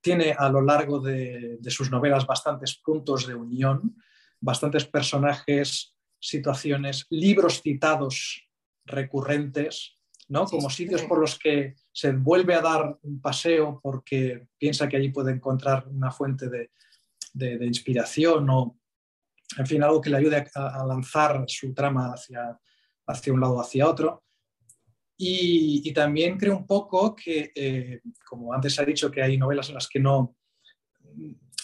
Tiene 0.00 0.34
a 0.36 0.48
lo 0.48 0.60
largo 0.60 1.00
de, 1.00 1.58
sus 1.68 1.90
novelas 1.90 2.26
bastantes 2.26 2.76
puntos 2.76 3.26
de 3.26 3.34
unión, 3.34 3.96
bastantes 4.40 4.84
personajes, 4.86 5.96
situaciones, 6.18 7.06
libros 7.10 7.62
citados 7.62 8.48
recurrentes, 8.84 9.98
¿no? 10.28 10.44
como 10.46 10.68
sitios 10.68 11.02
por 11.02 11.18
los 11.18 11.38
que 11.38 11.74
se 11.94 12.10
vuelve 12.10 12.54
a 12.56 12.60
dar 12.60 12.98
un 13.02 13.20
paseo 13.20 13.78
porque 13.80 14.48
piensa 14.58 14.88
que 14.88 14.96
allí 14.96 15.10
puede 15.10 15.30
encontrar 15.30 15.86
una 15.86 16.10
fuente 16.10 16.48
de, 16.48 16.70
inspiración 17.64 18.50
o, 18.50 18.80
en 19.56 19.66
fin, 19.66 19.82
algo 19.82 20.00
que 20.00 20.10
le 20.10 20.16
ayude 20.16 20.44
a, 20.56 20.84
lanzar 20.84 21.44
su 21.46 21.72
trama 21.72 22.12
hacia, 22.12 22.58
hacia 23.06 23.32
un 23.32 23.40
lado 23.40 23.54
o 23.54 23.60
hacia 23.60 23.88
otro. 23.88 24.24
Y, 25.16 25.92
también 25.92 26.36
creo 26.36 26.56
un 26.56 26.66
poco 26.66 27.14
que, 27.14 27.52
eh, 27.54 28.00
como 28.28 28.52
antes 28.52 28.74
se 28.74 28.82
ha 28.82 28.84
dicho, 28.84 29.10
que 29.12 29.22
hay 29.22 29.38
novelas 29.38 29.68
en 29.68 29.76
las 29.76 29.88
que 29.88 30.00
no, 30.00 30.36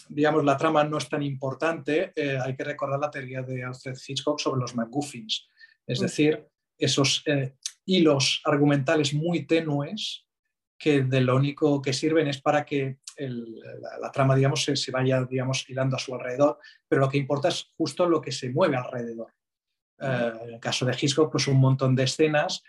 digamos, 0.09 0.45
la 0.45 0.57
trama 0.57 0.85
no 0.85 0.99
es 0.99 1.09
tan 1.09 1.25
importante, 1.25 2.13
eh, 2.15 2.39
hay 2.41 2.55
que 2.55 2.63
recordar 2.63 3.01
la 3.01 3.11
teoría 3.11 3.43
de 3.43 3.65
Alfred 3.65 3.99
Hitchcock 4.07 4.39
sobre 4.39 4.61
los 4.61 4.77
MacGuffins, 4.77 5.49
es 5.85 5.99
mm. 5.99 6.03
decir, 6.03 6.49
esos 6.79 7.23
eh, 7.27 7.57
hilos 7.91 8.41
argumentales 8.45 9.15
muy 9.15 9.47
tenues 9.47 10.27
que 10.79 11.03
de 11.03 11.21
lo 11.21 11.37
único 11.37 11.83
que 11.83 11.93
sirven 11.93 12.29
es 12.29 12.41
para 12.41 12.65
que 12.65 12.99
la, 13.19 14.11
trama, 14.11 14.35
digamos, 14.35 14.65
se, 14.65 14.77
se, 14.77 14.91
vaya, 14.91 15.25
digamos, 15.25 15.69
hilando 15.69 15.97
a 15.97 15.99
su 15.99 16.15
alrededor, 16.15 16.59
pero 16.89 17.03
lo 17.03 17.09
que 17.09 17.19
importa 17.19 17.49
es 17.49 17.71
justo 17.77 18.09
lo 18.09 18.21
que 18.21 18.33
se 18.33 18.51
mueve 18.51 18.77
alrededor. 18.77 19.33
Mm. 19.99 20.43
en 20.43 20.55
el 20.55 20.61
caso 20.61 20.87
de 20.87 20.97
Hitchcock, 20.99 21.31
pues 21.31 21.47
un 21.47 21.61
montón 21.61 21.95
de 21.95 22.05
escenas 22.05 22.63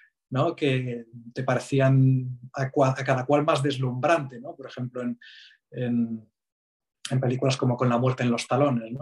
que 0.55 1.05
te 1.33 1.43
parecían 1.43 2.39
a, 2.53 2.71
cada 3.03 3.25
cual 3.25 3.43
más 3.43 3.61
deslumbrante, 3.61 4.39
¿no? 4.39 4.55
por 4.55 4.67
ejemplo, 4.67 5.01
en, 5.01 5.19
en, 5.71 6.29
películas 7.19 7.57
como 7.57 7.75
Con 7.75 7.89
la 7.89 7.97
muerte 7.97 8.23
en 8.23 8.31
los 8.31 8.47
talones. 8.47 8.93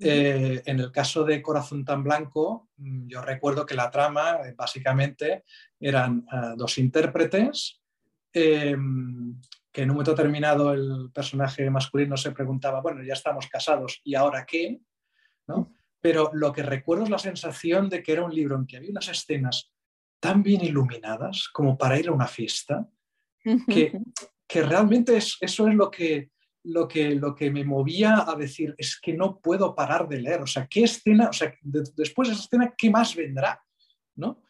Eh, 0.00 0.62
en 0.64 0.78
el 0.78 0.92
caso 0.92 1.24
de 1.24 1.42
Corazón 1.42 1.84
tan 1.84 2.04
blanco, 2.04 2.68
mm, 2.76 3.08
yo 3.08 3.20
recuerdo 3.20 3.66
que 3.66 3.74
la 3.74 3.90
trama 3.90 4.38
eh, 4.44 4.54
básicamente 4.56 5.44
eran 5.80 6.24
eh, 6.32 6.54
dos 6.56 6.78
intérpretes 6.78 7.80
em, 8.32 9.40
que 9.72 9.82
en 9.82 9.90
un 9.90 9.96
momento 9.96 10.12
determinado 10.12 10.72
el 10.72 11.10
personaje 11.12 11.68
masculino 11.68 12.16
se 12.16 12.30
preguntaba, 12.30 12.80
bueno, 12.80 13.02
ya 13.02 13.14
estamos 13.14 13.48
casados, 13.48 14.00
¿y 14.04 14.14
ahora 14.14 14.46
qué? 14.46 14.80
¿No? 15.48 15.74
Pero 16.00 16.30
lo 16.32 16.52
que 16.52 16.62
recuerdo 16.62 17.04
es 17.04 17.10
la 17.10 17.18
sensación 17.18 17.88
de 17.88 18.00
que 18.00 18.12
era 18.12 18.24
un 18.24 18.32
libro 18.32 18.56
en 18.56 18.66
que 18.66 18.76
había 18.76 18.90
unas 18.90 19.08
escenas 19.08 19.72
tan 20.20 20.44
bien 20.44 20.62
iluminadas 20.62 21.48
como 21.52 21.76
para 21.76 21.98
ir 21.98 22.08
a 22.08 22.12
una 22.12 22.28
fiesta, 22.28 22.88
que, 23.66 23.98
que 24.46 24.62
realmente 24.62 25.16
es, 25.16 25.38
eso 25.40 25.68
es 25.68 25.74
lo 25.74 25.90
que, 25.90 26.30
lo, 26.64 26.88
que, 26.88 27.14
lo 27.14 27.34
que 27.34 27.50
me 27.50 27.64
movía 27.64 28.24
a 28.26 28.34
decir, 28.34 28.74
es 28.78 28.98
que 29.00 29.14
no 29.14 29.40
puedo 29.40 29.74
parar 29.74 30.08
de 30.08 30.20
leer, 30.20 30.42
o 30.42 30.46
sea, 30.46 30.66
¿qué 30.66 30.84
escena, 30.84 31.28
o 31.28 31.32
sea, 31.32 31.54
después 31.62 32.28
de 32.28 32.34
esa 32.34 32.44
escena, 32.44 32.74
¿qué 32.76 32.90
más 32.90 33.14
vendrá? 33.14 33.62
¿No? 34.16 34.42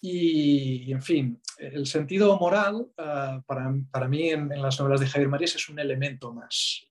Y, 0.00 0.90
en 0.90 1.02
fin, 1.02 1.40
el 1.58 1.86
sentido 1.86 2.36
moral 2.38 2.88
ah, 2.98 3.40
para, 3.46 3.72
para, 3.90 4.08
mí 4.08 4.30
en, 4.30 4.48
las 4.60 4.78
novelas 4.80 5.00
de 5.00 5.06
Javier 5.06 5.28
Marías 5.28 5.54
es 5.54 5.68
un 5.68 5.78
elemento 5.78 6.32
más. 6.32 6.84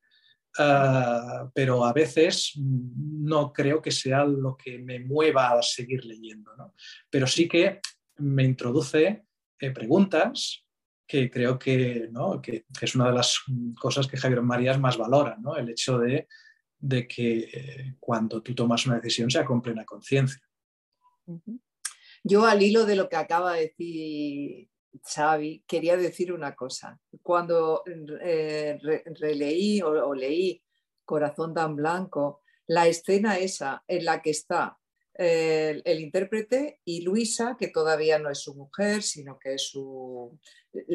Ah, 0.58 1.50
pero 1.54 1.86
a 1.86 1.94
veces 1.94 2.54
no 2.58 3.52
creo 3.52 3.82
que 3.82 3.92
sea 3.92 4.26
lo 4.26 4.56
que 4.58 4.80
me 4.80 5.00
mueva 5.00 5.52
a 5.52 5.62
seguir 5.62 6.06
leyendo. 6.06 6.56
¿no? 6.58 6.74
Pero 7.10 7.28
sí 7.28 7.48
que 7.48 7.80
me 8.18 8.44
introduce 8.44 9.26
eh, 9.60 9.72
preguntas 9.72 10.61
que 11.12 11.30
creo 11.30 11.60
que, 11.60 12.10
es 12.82 12.96
una 12.96 13.08
de 13.08 13.14
las 13.14 13.44
cosas 13.78 14.08
que 14.08 14.16
Javier 14.16 14.42
Marías 14.42 14.80
más 14.80 14.98
valora, 14.98 15.36
¿no? 15.42 15.58
el 15.58 15.68
hecho 15.68 16.00
de, 16.00 16.26
que 17.06 17.50
eh, 17.52 17.96
cuando 18.00 18.42
tú 18.42 18.56
tomas 18.56 18.86
una 18.86 18.96
decisión 18.96 19.30
sea 19.30 19.44
con 19.44 19.62
plena 19.62 19.84
conciencia. 19.84 20.42
Yo 22.24 22.46
al 22.46 22.64
hilo 22.64 22.86
de 22.86 22.96
lo 22.96 23.10
que 23.10 23.18
acaba 23.18 23.56
de 23.56 23.62
decir 23.64 24.70
Xavi, 25.04 25.66
quería 25.68 25.98
decir 25.98 26.32
una 26.32 26.56
cosa. 26.56 26.98
Cuando 27.22 27.84
eh, 28.22 28.80
releí 29.20 29.82
o, 29.82 30.14
leí 30.14 30.64
Corazón 31.04 31.54
tan 31.54 31.76
blanco, 31.76 32.42
la 32.68 32.88
escena 32.88 33.38
esa 33.38 33.84
en 33.86 34.06
la 34.06 34.22
que 34.22 34.30
está 34.30 34.80
el, 35.14 36.00
intérprete 36.00 36.80
y 36.86 37.02
Luisa, 37.02 37.56
que 37.60 37.68
todavía 37.68 38.18
no 38.20 38.30
es 38.30 38.40
su 38.40 38.56
mujer, 38.56 39.04
sino 39.04 39.38
que 39.38 39.56
es 39.56 39.70
su, 39.70 40.38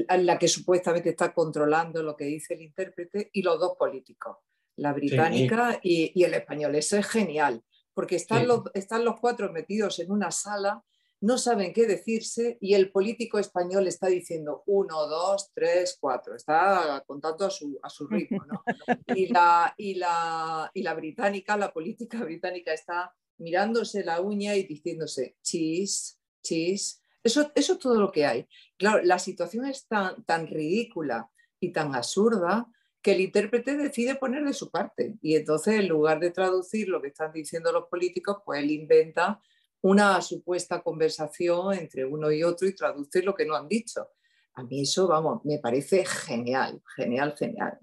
la 0.09 0.39
que 0.39 0.49
supuestamente 0.49 1.11
está 1.11 1.33
controlando 1.33 2.03
lo 2.03 2.17
que 2.17 2.25
dice 2.25 2.55
el 2.55 2.62
intérprete, 2.62 3.31
y 3.33 3.43
los 3.43 3.59
dos 3.61 3.77
políticos, 3.79 4.39
la 4.77 4.93
británica 4.93 5.79
y, 5.83 6.23
el 6.23 6.35
español. 6.35 6.75
Eso 6.75 6.97
es 6.97 7.07
genial, 7.07 7.62
porque 7.95 8.17
están, 8.17 8.47
los, 8.47 8.62
están 8.75 9.05
los 9.05 9.21
cuatro 9.21 9.53
metidos 9.53 9.99
en 9.99 10.11
una 10.11 10.31
sala, 10.31 10.83
no 11.21 11.39
saben 11.39 11.73
qué 11.73 11.87
decirse 11.87 12.59
y 12.61 12.75
el 12.75 12.93
político 12.93 13.39
español 13.39 13.87
está 13.87 14.07
diciendo 14.09 14.62
uno, 14.67 15.07
dos, 15.07 15.51
tres, 15.55 15.97
cuatro, 15.99 16.35
está 16.35 17.03
contando 17.07 17.47
a 17.47 17.51
su, 17.51 17.79
a 17.83 17.89
su 17.89 18.07
ritmo. 18.07 18.45
Y, 19.17 19.29
la, 19.29 19.75
y, 19.79 19.95
la, 19.95 20.71
y 20.75 20.83
la 20.83 20.95
británica, 20.95 21.57
la 21.57 21.73
política 21.73 22.19
británica 22.25 22.73
está 22.73 23.14
mirándose 23.39 24.05
la 24.05 24.20
uña 24.20 24.55
y 24.57 24.64
diciéndose 24.64 25.37
chis, 25.43 26.18
chis. 26.43 27.03
Eso, 27.22 27.51
eso 27.55 27.72
es 27.74 27.78
todo 27.78 28.01
lo 28.01 28.12
que 28.12 28.24
hay. 28.24 28.47
Claro, 28.78 29.03
la 29.03 29.18
situación 29.18 29.66
es 29.66 29.87
tan, 29.87 30.24
tan 30.24 30.47
ridícula 30.47 31.30
y 31.61 31.72
tan 31.72 31.95
absurda 31.95 32.66
que 33.03 33.12
el 33.12 33.20
intérprete 33.20 33.76
decide 33.76 34.16
poner 34.16 34.45
de 34.45 34.53
su 34.53 34.70
parte. 34.70 35.14
Y 35.22 35.37
entonces, 35.37 35.80
en 35.80 35.89
lugar 35.89 36.20
de 36.20 36.30
traducir 36.30 36.89
lo 36.89 37.01
que 37.01 37.09
están 37.09 37.32
diciendo 37.32 37.72
los 37.72 37.87
políticos, 37.89 38.39
pues 38.45 38.62
él 38.62 38.70
inventa 38.70 39.41
una 39.80 40.20
supuesta 40.20 40.82
conversación 40.82 41.74
entre 41.74 42.05
uno 42.05 42.32
y 42.32 42.43
otro 42.43 42.66
y 42.66 42.74
traduce 42.74 43.22
lo 43.22 43.34
que 43.34 43.47
no 43.47 43.55
han 43.55 43.68
dicho. 43.68 44.09
A 44.55 44.64
mí 44.64 44.82
eso, 44.82 45.07
vamos, 45.07 45.45
me 45.45 45.59
parece 45.59 46.05
genial, 46.05 46.82
genial, 46.97 47.34
genial. 47.39 47.78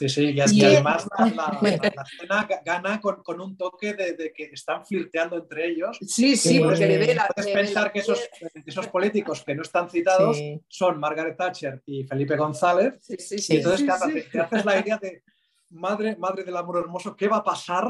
¿Eh? 0.00 0.08
Sí, 0.08 0.34
sí, 0.46 0.56
y, 0.56 0.64
además 0.64 1.06
la, 1.18 1.58
escena 1.62 2.48
gana 2.64 3.00
con, 3.00 3.40
un 3.40 3.56
toque 3.56 3.94
de, 3.94 4.32
que 4.34 4.50
están 4.52 4.84
flirteando 4.84 5.36
entre 5.36 5.68
ellos. 5.68 5.98
Sí, 6.06 6.36
sí, 6.36 6.60
porque 6.60 6.86
le 6.86 7.16
Puedes 7.34 7.52
pensar 7.52 7.92
que 7.92 8.00
esos, 8.00 8.20
esos, 8.66 8.88
políticos 8.88 9.42
que 9.44 9.54
no 9.54 9.62
están 9.62 9.88
citados 9.88 10.38
son 10.68 10.98
Margaret 10.98 11.36
Thatcher 11.36 11.82
y 11.86 12.04
Felipe 12.04 12.36
González. 12.36 12.98
Sí, 13.00 13.16
sí, 13.18 13.38
sí. 13.38 13.54
Y 13.54 13.56
entonces 13.58 13.86
te, 14.30 14.40
haces 14.40 14.64
la 14.64 14.78
idea 14.78 14.98
de, 14.98 15.22
madre, 15.70 16.16
madre 16.16 16.44
del 16.44 16.56
amor 16.56 16.78
hermoso, 16.78 17.16
¿qué 17.16 17.28
va 17.28 17.38
a 17.38 17.44
pasar? 17.44 17.88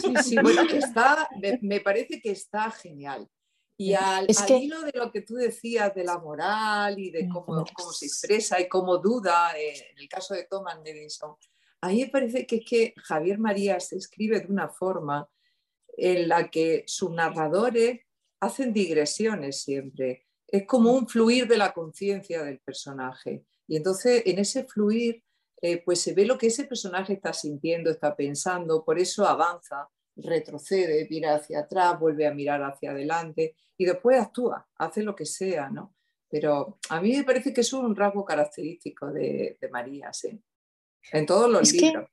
Sí, 0.00 0.14
sí, 0.22 0.36
bueno, 0.42 0.62
está, 0.62 1.28
me, 1.60 1.80
parece 1.80 2.20
que 2.20 2.30
está 2.30 2.70
genial. 2.70 3.28
Y 3.82 3.94
al, 3.94 4.26
hilo 4.60 4.82
de 4.82 4.92
lo 4.94 5.10
que 5.10 5.22
tú 5.22 5.36
decías 5.36 5.94
de 5.94 6.04
la 6.04 6.18
moral 6.18 6.98
y 6.98 7.10
de 7.10 7.26
cómo, 7.26 7.64
cómo 7.74 7.92
se 7.92 8.04
expresa 8.04 8.60
y 8.60 8.68
cómo 8.68 8.98
duda, 8.98 9.58
eh, 9.58 9.72
en 9.92 9.98
el 9.98 10.06
caso 10.06 10.34
de 10.34 10.44
Thomas 10.44 10.76
Edison, 10.84 11.34
a 11.80 11.88
mí 11.88 12.02
me 12.04 12.10
parece 12.10 12.46
que 12.46 12.56
es 12.56 12.64
que 12.68 12.94
Javier 12.98 13.38
Marías 13.38 13.94
escribe 13.94 14.40
de 14.40 14.48
una 14.48 14.68
forma 14.68 15.30
en 15.96 16.28
la 16.28 16.50
que 16.50 16.84
sus 16.86 17.10
narradores 17.10 18.00
hacen 18.40 18.74
digresiones 18.74 19.62
siempre. 19.62 20.26
Es 20.46 20.66
como 20.66 20.92
un 20.92 21.08
fluir 21.08 21.48
de 21.48 21.56
la 21.56 21.72
conciencia 21.72 22.42
del 22.42 22.60
personaje. 22.60 23.46
Y 23.66 23.76
entonces 23.76 24.24
en 24.26 24.40
ese 24.40 24.64
fluir 24.64 25.24
eh, 25.62 25.82
pues 25.82 26.02
se 26.02 26.12
ve 26.12 26.26
lo 26.26 26.36
que 26.36 26.48
ese 26.48 26.64
personaje 26.64 27.14
está 27.14 27.32
sintiendo, 27.32 27.88
está 27.88 28.14
pensando, 28.14 28.84
por 28.84 28.98
eso 28.98 29.26
avanza, 29.26 29.88
retrocede, 30.22 31.06
mira 31.10 31.34
hacia 31.34 31.60
atrás, 31.60 31.98
vuelve 31.98 32.26
a 32.26 32.34
mirar 32.34 32.62
hacia 32.62 32.90
adelante 32.90 33.54
y 33.76 33.84
después 33.84 34.20
actúa, 34.20 34.68
hace 34.76 35.02
lo 35.02 35.14
que 35.14 35.26
sea, 35.26 35.70
¿no? 35.70 35.94
Pero 36.28 36.78
a 36.88 37.00
mí 37.00 37.16
me 37.16 37.24
parece 37.24 37.52
que 37.52 37.62
es 37.62 37.72
un 37.72 37.94
rasgo 37.96 38.24
característico 38.24 39.10
de, 39.12 39.58
María, 39.70 40.12
sí. 40.12 40.40
En 41.12 41.26
todos 41.26 41.50
los 41.50 41.72
libros. 41.72 42.08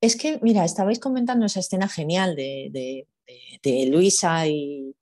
es 0.00 0.16
que, 0.16 0.38
mira, 0.42 0.64
estabais 0.64 0.98
comentando 0.98 1.46
esa 1.46 1.60
escena 1.60 1.88
genial 1.88 2.34
de 2.34 3.06
Luisa 3.88 4.48
y, 4.48 4.96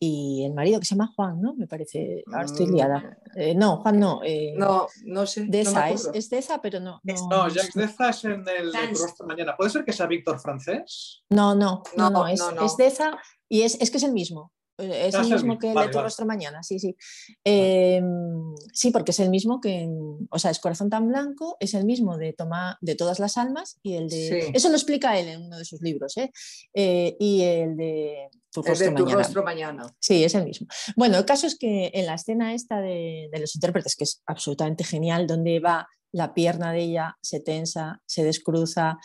y 0.00 0.44
el 0.44 0.54
marido 0.54 0.78
que 0.78 0.86
se 0.86 0.94
llama 0.94 1.12
Juan, 1.14 1.40
¿no? 1.40 1.54
Me 1.54 1.66
parece, 1.66 2.22
ahora 2.28 2.44
estoy 2.44 2.66
mm. 2.66 2.74
liada. 2.74 3.18
Eh, 3.34 3.54
no, 3.54 3.78
Juan 3.78 3.98
no. 3.98 4.20
Eh, 4.24 4.54
no, 4.56 4.86
no 5.04 5.26
sé. 5.26 5.44
De 5.46 5.62
esa, 5.62 5.90
es, 5.90 6.08
es, 6.14 6.30
de 6.30 6.38
esa, 6.38 6.62
pero 6.62 6.78
no. 6.78 7.00
No, 7.02 7.48
Jacques 7.48 7.74
de 7.74 7.84
esa 7.84 8.10
es 8.10 8.24
en 8.24 8.44
el, 8.48 8.72
rostro 8.90 9.26
mañana. 9.26 9.56
¿Puede 9.56 9.70
ser 9.70 9.84
que 9.84 9.92
sea 9.92 10.06
Víctor 10.06 10.38
francés? 10.38 11.22
No, 11.30 11.54
no, 11.54 11.82
no, 11.96 12.10
no, 12.10 12.28
es, 12.28 12.40
es 12.62 12.76
de 12.76 12.86
esa 12.86 13.18
y 13.48 13.62
es, 13.62 13.76
es 13.80 13.90
que 13.90 13.96
es 13.96 14.04
el 14.04 14.12
mismo. 14.12 14.52
Es 14.78 15.14
el 15.14 15.28
mismo 15.28 15.58
que 15.58 15.72
el 15.72 15.74
de 15.74 15.88
tu 15.88 16.00
rostro 16.00 16.24
mañana, 16.24 16.62
sí, 16.62 16.78
sí. 16.78 16.96
Em, 17.42 18.54
sí, 18.72 18.92
porque 18.92 19.10
es 19.10 19.18
el 19.18 19.28
mismo 19.28 19.60
que, 19.60 19.88
o 20.30 20.38
sea, 20.38 20.52
es 20.52 20.60
Corazón 20.60 20.88
tan 20.88 21.08
blanco, 21.08 21.56
es 21.58 21.74
el 21.74 21.84
mismo 21.84 22.16
de 22.16 22.32
Toma, 22.32 22.78
de 22.80 22.94
todas 22.94 23.18
las 23.18 23.36
almas 23.38 23.80
y 23.82 23.94
el 23.94 24.08
de... 24.08 24.52
Eso 24.54 24.68
lo 24.68 24.76
explica 24.76 25.18
él 25.18 25.28
en 25.28 25.42
uno 25.42 25.58
de 25.58 25.64
sus 25.64 25.82
libros, 25.82 26.16
¿eh? 26.16 26.30
eh 26.74 27.16
y 27.18 27.42
el 27.42 27.76
de 27.76 28.30
tu, 28.52 28.62
rostro, 28.62 28.90
de 28.90 28.96
tu 28.96 29.06
rostro, 29.06 29.42
mañana. 29.42 29.86
Sí, 30.00 30.24
es 30.24 30.34
el 30.34 30.44
mismo. 30.44 30.66
Bueno, 30.96 31.18
el 31.18 31.24
caso 31.24 31.46
es 31.46 31.56
que 31.58 31.90
en 31.94 32.06
la 32.06 32.14
escena 32.14 32.54
esta 32.54 32.80
de, 32.80 33.28
de 33.30 33.38
los 33.40 33.54
intérpretes, 33.54 33.96
que 33.96 34.04
es 34.04 34.22
absolutamente 34.26 34.84
genial, 34.84 35.26
donde 35.26 35.60
va 35.60 35.88
la 36.12 36.34
pierna 36.34 36.72
de 36.72 36.82
ella, 36.84 37.16
se 37.22 37.40
tensa, 37.40 38.00
se 38.06 38.24
descruza, 38.24 38.96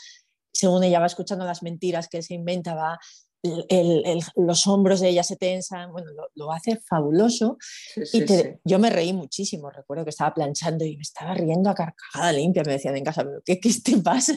según 0.54 0.84
ella 0.84 1.00
va 1.00 1.08
escuchando 1.08 1.46
las 1.46 1.64
mentiras 1.64 2.08
que 2.08 2.18
él 2.18 2.24
se 2.24 2.36
inventa, 2.36 2.76
va 2.76 3.00
los 4.36 4.68
hombros 4.68 5.02
de 5.02 5.10
ella 5.10 5.24
se 5.24 5.36
tensan, 5.36 5.92
bueno, 5.92 6.12
lo, 6.34 6.52
hace 6.52 6.78
fabuloso. 6.78 7.58
y 8.14 8.24
yo 8.64 8.80
me 8.80 8.90
reí 8.90 9.12
muchísimo, 9.12 9.70
recuerdo 9.70 10.06
que 10.06 10.12
estaba 10.12 10.34
planchando 10.34 10.86
y 10.86 10.96
me 10.96 11.02
estaba 11.02 11.34
riendo 11.34 11.70
a 11.70 11.76
carcajada 11.76 12.32
limpia, 12.32 12.64
me 12.66 12.74
decían 12.74 12.96
en 12.96 13.04
casa, 13.04 13.26
¿qué, 13.46 13.60
qué 13.60 13.70
te 13.84 13.98
pasa? 13.98 14.36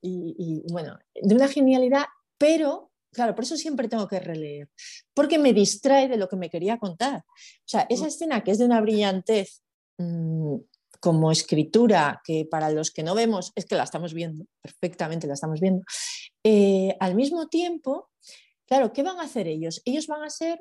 Y, 0.00 0.64
bueno, 0.72 0.98
de 1.14 1.34
una 1.34 1.48
genialidad, 1.48 2.04
pero 2.36 2.90
claro, 3.12 3.34
por 3.34 3.44
eso 3.44 3.56
siempre 3.56 3.88
tengo 3.88 4.08
que 4.08 4.20
releer, 4.20 4.68
porque 5.14 5.38
me 5.38 5.52
distrae 5.52 6.08
de 6.08 6.16
lo 6.16 6.28
que 6.28 6.36
me 6.36 6.50
quería 6.50 6.78
contar. 6.78 7.18
O 7.18 7.66
sea, 7.66 7.86
esa 7.88 8.04
mm. 8.04 8.08
escena 8.08 8.44
que 8.44 8.50
es 8.52 8.58
de 8.58 8.64
una 8.64 8.80
brillantez 8.80 9.62
mm, 9.98 10.56
como 11.00 11.30
escritura, 11.30 12.20
que 12.24 12.46
para 12.50 12.70
los 12.70 12.90
que 12.90 13.02
no 13.02 13.14
vemos, 13.14 13.52
es 13.54 13.66
que 13.66 13.74
la 13.74 13.84
estamos 13.84 14.14
viendo, 14.14 14.46
perfectamente 14.60 15.26
la 15.26 15.34
estamos 15.34 15.60
viendo, 15.60 15.82
eh, 16.44 16.96
al 17.00 17.14
mismo 17.14 17.48
tiempo 17.48 18.08
Claro, 18.72 18.94
¿qué 18.94 19.02
van 19.02 19.18
a 19.18 19.24
hacer 19.24 19.48
ellos? 19.48 19.82
Ellos 19.84 20.06
van 20.06 20.22
a 20.22 20.30
ser 20.30 20.58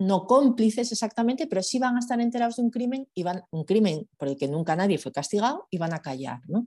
no 0.00 0.26
cómplices 0.26 0.90
exactamente, 0.90 1.46
pero 1.46 1.62
sí 1.62 1.78
van 1.78 1.94
a 1.94 2.00
estar 2.00 2.20
enterados 2.20 2.56
de 2.56 2.62
un 2.62 2.70
crimen 2.70 3.06
y 3.14 3.22
van 3.22 3.44
un 3.52 3.62
crimen 3.62 4.08
por 4.16 4.26
el 4.26 4.36
que 4.36 4.48
nunca 4.48 4.74
nadie 4.74 4.98
fue 4.98 5.12
castigado 5.12 5.68
y 5.70 5.78
van 5.78 5.94
a 5.94 6.02
callar, 6.02 6.40
¿no? 6.48 6.66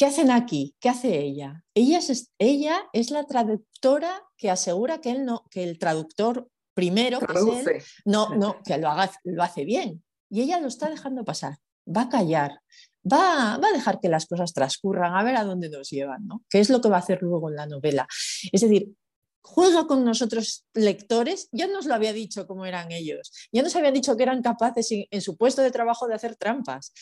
¿Qué 0.00 0.06
hacen 0.06 0.30
aquí? 0.30 0.74
¿Qué 0.80 0.88
hace 0.88 1.18
ella? 1.18 1.62
Ella 1.74 1.98
es, 1.98 2.32
ella 2.38 2.88
es 2.94 3.10
la 3.10 3.26
traductora 3.26 4.22
que 4.38 4.48
asegura 4.48 5.02
que 5.02 5.10
él 5.10 5.26
no, 5.26 5.44
que 5.50 5.62
el 5.62 5.78
traductor 5.78 6.48
primero, 6.72 7.20
que 7.20 7.82
no, 8.06 8.34
no, 8.34 8.62
que 8.64 8.78
lo 8.78 8.88
haga, 8.88 9.12
lo 9.24 9.42
hace 9.42 9.66
bien. 9.66 10.02
Y 10.30 10.40
ella 10.40 10.58
lo 10.58 10.68
está 10.68 10.88
dejando 10.88 11.22
pasar. 11.22 11.58
Va 11.86 12.04
a 12.04 12.08
callar. 12.08 12.62
Va, 13.04 13.58
va, 13.58 13.68
a 13.68 13.72
dejar 13.74 14.00
que 14.00 14.08
las 14.08 14.24
cosas 14.24 14.54
transcurran, 14.54 15.14
a 15.14 15.22
ver 15.22 15.36
a 15.36 15.44
dónde 15.44 15.68
nos 15.68 15.90
llevan, 15.90 16.26
¿no? 16.26 16.46
¿Qué 16.48 16.60
es 16.60 16.70
lo 16.70 16.80
que 16.80 16.88
va 16.88 16.96
a 16.96 17.00
hacer 17.00 17.20
luego 17.20 17.50
en 17.50 17.56
la 17.56 17.66
novela? 17.66 18.08
Es 18.52 18.62
decir, 18.62 18.94
juega 19.42 19.86
con 19.86 20.02
nosotros 20.02 20.64
lectores, 20.72 21.50
ya 21.52 21.66
nos 21.66 21.84
lo 21.84 21.92
había 21.92 22.14
dicho 22.14 22.46
cómo 22.46 22.64
eran 22.64 22.90
ellos, 22.90 23.32
ya 23.52 23.62
nos 23.62 23.76
había 23.76 23.92
dicho 23.92 24.16
que 24.16 24.22
eran 24.22 24.42
capaces 24.42 24.88
en, 24.90 25.20
su 25.20 25.36
puesto 25.36 25.60
de 25.60 25.70
trabajo 25.70 26.08
de 26.08 26.14
hacer 26.14 26.36
trampas. 26.36 26.94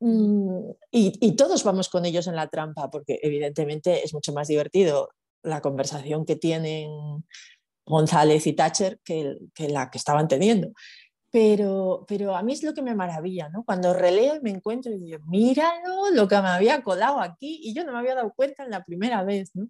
Mm, 0.00 0.72
y, 0.90 1.36
todos 1.36 1.64
vamos 1.64 1.88
con 1.88 2.04
ellos 2.04 2.26
en 2.26 2.36
la 2.36 2.48
trampa, 2.48 2.90
porque 2.90 3.18
evidentemente 3.22 4.04
es 4.04 4.12
mucho 4.12 4.32
más 4.32 4.48
divertido 4.48 5.08
la 5.42 5.60
conversación 5.60 6.26
que 6.26 6.36
tienen 6.36 6.90
González 7.86 8.46
y 8.46 8.52
Thatcher 8.52 9.00
que, 9.04 9.38
la 9.68 9.90
que 9.90 9.98
estaban 9.98 10.28
teniendo. 10.28 10.72
Pero, 11.30 12.04
pero, 12.08 12.36
a 12.36 12.42
mí 12.42 12.52
es 12.52 12.62
lo 12.62 12.72
que 12.72 12.82
me 12.82 12.94
maravilla, 12.94 13.48
¿no? 13.48 13.64
Cuando 13.64 13.92
releo 13.92 14.36
y 14.36 14.40
me 14.40 14.50
encuentro 14.50 14.92
y 14.92 14.98
digo, 14.98 15.18
míralo, 15.26 16.10
lo 16.12 16.28
que 16.28 16.40
me 16.40 16.48
había 16.48 16.82
colado 16.82 17.20
aquí 17.20 17.60
y 17.62 17.74
yo 17.74 17.84
no 17.84 17.92
me 17.92 17.98
había 17.98 18.14
dado 18.14 18.32
cuenta 18.34 18.64
en 18.64 18.70
la 18.70 18.84
primera 18.84 19.22
vez, 19.24 19.50
¿no? 19.54 19.68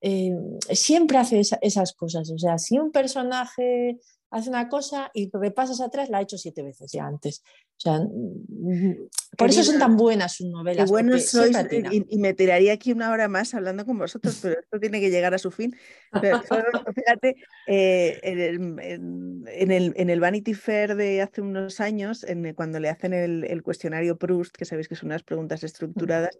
Eh, 0.00 0.32
siempre 0.70 1.18
hace 1.18 1.40
esas 1.40 1.92
cosas. 1.92 2.30
O 2.30 2.38
sea, 2.38 2.58
si 2.58 2.78
un 2.78 2.92
personaje 2.92 3.98
hace 4.32 4.48
una 4.48 4.68
cosa 4.68 5.10
y 5.12 5.30
repasas 5.30 5.80
atrás, 5.80 6.08
la 6.08 6.18
ha 6.18 6.22
hecho 6.22 6.38
siete 6.38 6.62
veces 6.62 6.90
ya 6.90 7.06
antes. 7.06 7.42
O 7.76 7.80
sea, 7.82 7.98
mm, 8.00 9.08
por 9.36 9.50
eso 9.50 9.62
son 9.62 9.78
tan 9.78 9.96
buenas 9.96 10.36
sus 10.36 10.48
novelas. 10.48 10.88
Bueno 10.88 11.18
sois, 11.18 11.56
y, 11.90 12.18
me 12.18 12.32
tiraría 12.32 12.72
aquí 12.72 12.92
una 12.92 13.10
hora 13.10 13.28
más 13.28 13.52
hablando 13.54 13.84
con 13.84 13.98
vosotros, 13.98 14.38
pero 14.40 14.58
esto 14.58 14.80
tiene 14.80 15.00
que 15.00 15.10
llegar 15.10 15.34
a 15.34 15.38
su 15.38 15.50
fin. 15.50 15.76
fíjate, 16.94 17.36
eh, 17.66 18.20
en, 18.22 19.70
el, 19.70 19.92
en, 19.96 20.10
el, 20.10 20.20
Vanity 20.20 20.54
Fair 20.54 20.96
de 20.96 21.20
hace 21.20 21.42
unos 21.42 21.80
años, 21.80 22.24
en, 22.24 22.54
cuando 22.54 22.80
le 22.80 22.88
hacen 22.88 23.12
el, 23.12 23.44
el, 23.44 23.62
cuestionario 23.62 24.16
Proust, 24.16 24.56
que 24.56 24.64
sabéis 24.64 24.88
que 24.88 24.96
son 24.96 25.08
unas 25.08 25.24
preguntas 25.24 25.62
estructuradas, 25.62 26.38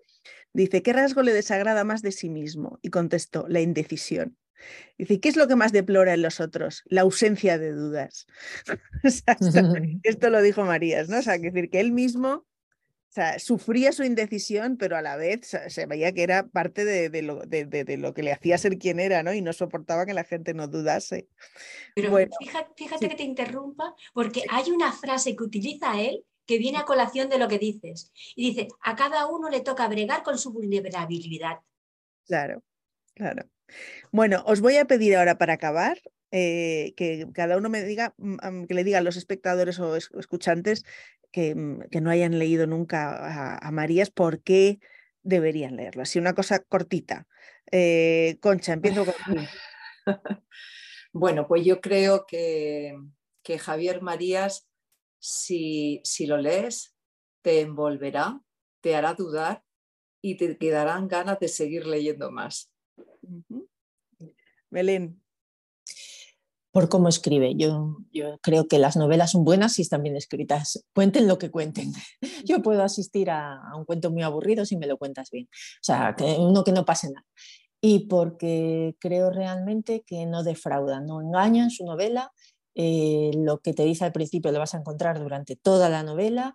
dice, 0.54 0.82
¿qué 0.82 0.92
rasgo 0.92 1.22
le 1.22 1.34
desagrada 1.34 1.84
más 1.84 2.00
de 2.00 2.12
sí 2.12 2.30
mismo? 2.30 2.78
Y 2.80 2.88
contestó, 2.88 3.46
la 3.48 3.60
indecisión. 3.60 4.36
Dice, 4.98 5.20
¿qué 5.20 5.28
es 5.28 5.36
lo 5.36 5.48
que 5.48 5.56
más 5.56 5.72
deplora 5.72 6.14
en 6.14 6.22
los 6.22 6.40
otros? 6.40 6.82
La 6.86 7.02
ausencia 7.02 7.58
de 7.58 7.72
dudas. 7.72 8.26
esto, 10.02 10.30
lo 10.30 10.42
dijo 10.42 10.64
Marías, 10.64 11.08
¿no? 11.08 11.18
O 11.18 11.22
sea, 11.22 11.38
que 11.38 11.50
decir 11.50 11.70
que 11.70 11.80
él 11.80 11.92
mismo 11.92 12.46
sufría 13.38 13.92
su 13.92 14.04
indecisión, 14.04 14.78
pero 14.78 14.96
a 14.96 15.02
la 15.02 15.16
vez 15.16 15.54
se 15.68 15.86
veía 15.86 16.12
que 16.12 16.22
era 16.22 16.46
parte 16.46 16.84
de, 16.84 17.22
lo, 17.22 17.40
de, 17.44 17.96
lo, 17.98 18.14
que 18.14 18.22
le 18.22 18.32
hacía 18.32 18.56
ser 18.56 18.78
quien 18.78 19.00
era, 19.00 19.22
¿no? 19.22 19.34
Y 19.34 19.42
no 19.42 19.52
soportaba 19.52 20.06
que 20.06 20.14
la 20.14 20.24
gente 20.24 20.54
no 20.54 20.66
dudase. 20.66 21.28
Pero 21.94 22.16
fíjate, 22.76 23.08
que 23.08 23.14
te 23.14 23.22
interrumpa, 23.22 23.94
porque 24.14 24.44
hay 24.48 24.70
una 24.70 24.92
frase 24.92 25.36
que 25.36 25.44
utiliza 25.44 26.00
él 26.00 26.24
que 26.46 26.58
viene 26.58 26.78
a 26.78 26.84
colación 26.84 27.28
de 27.28 27.38
lo 27.38 27.48
que 27.48 27.58
dices. 27.58 28.12
Y 28.34 28.50
dice, 28.50 28.68
a 28.82 28.96
cada 28.96 29.26
uno 29.26 29.48
le 29.48 29.60
toca 29.60 29.88
bregar 29.88 30.22
con 30.22 30.38
su 30.38 30.52
vulnerabilidad. 30.52 31.60
Claro, 32.26 32.62
claro. 33.14 33.44
Bueno, 34.10 34.42
os 34.46 34.60
voy 34.60 34.76
a 34.76 34.86
pedir 34.86 35.16
ahora 35.16 35.38
para 35.38 35.54
acabar 35.54 35.98
eh, 36.30 36.94
que 36.96 37.26
cada 37.34 37.58
uno 37.58 37.68
me 37.68 37.82
diga, 37.84 38.14
mm, 38.16 38.64
que 38.64 38.74
le 38.74 38.84
diga 38.84 38.98
a 38.98 39.02
los 39.02 39.16
espectadores 39.16 39.78
o 39.78 39.96
escuchantes 39.96 40.84
que, 41.30 41.54
mm, 41.54 41.88
que, 41.90 42.00
no 42.00 42.10
hayan 42.10 42.38
leído 42.38 42.66
nunca 42.66 43.58
a, 43.58 43.70
Marías 43.70 44.10
por 44.10 44.42
qué 44.42 44.80
deberían 45.22 45.76
leerlo. 45.76 46.02
Así 46.02 46.18
una 46.18 46.34
cosa 46.34 46.60
cortita. 46.60 47.26
Eh, 47.70 48.38
Concha, 48.40 48.72
empiezo 48.72 49.04
con 49.04 49.14
Bueno, 51.12 51.46
pues 51.46 51.64
yo 51.66 51.82
creo 51.82 52.24
que, 52.26 52.96
que 53.42 53.58
Javier 53.58 54.00
Marías, 54.00 54.66
si, 55.18 56.00
si 56.04 56.26
lo 56.26 56.38
lees, 56.38 56.96
te 57.42 57.60
envolverá, 57.60 58.40
te 58.80 58.96
hará 58.96 59.12
dudar 59.12 59.64
y 60.22 60.38
te 60.38 60.56
quedarán 60.56 61.08
ganas 61.08 61.38
de 61.40 61.48
seguir 61.48 61.86
leyendo 61.86 62.30
más. 62.30 62.71
Belén. 64.70 65.20
por 66.70 66.88
cómo 66.88 67.08
escribe. 67.08 67.54
Yo, 67.54 67.98
yo, 68.12 68.38
creo 68.40 68.66
que 68.66 68.78
las 68.78 68.96
novelas 68.96 69.32
son 69.32 69.44
buenas 69.44 69.74
si 69.74 69.82
están 69.82 70.02
bien 70.02 70.16
escritas. 70.16 70.82
Cuenten 70.94 71.28
lo 71.28 71.38
que 71.38 71.50
cuenten. 71.50 71.92
Yo 72.46 72.62
puedo 72.62 72.82
asistir 72.82 73.30
a, 73.30 73.60
un 73.76 73.84
cuento 73.84 74.10
muy 74.10 74.22
aburrido 74.22 74.64
si 74.64 74.78
me 74.78 74.86
lo 74.86 74.96
cuentas 74.96 75.30
bien. 75.30 75.48
O 75.52 75.84
sea, 75.84 76.14
que 76.16 76.24
uno 76.38 76.64
que 76.64 76.72
no 76.72 76.86
pase 76.86 77.08
nada. 77.08 77.26
Y 77.82 78.06
porque 78.06 78.96
creo 78.98 79.30
realmente 79.30 80.02
que 80.06 80.24
no 80.24 80.42
defrauda, 80.42 81.00
no 81.00 81.20
engaña 81.20 81.64
en 81.64 81.70
su 81.70 81.84
novela. 81.84 82.32
Eh, 82.74 83.32
lo 83.34 83.58
que 83.58 83.74
te 83.74 83.84
dice 83.84 84.06
al 84.06 84.12
principio 84.12 84.50
lo 84.50 84.58
vas 84.58 84.74
a 84.74 84.78
encontrar 84.78 85.18
durante 85.18 85.56
toda 85.56 85.90
la 85.90 86.02
novela 86.02 86.54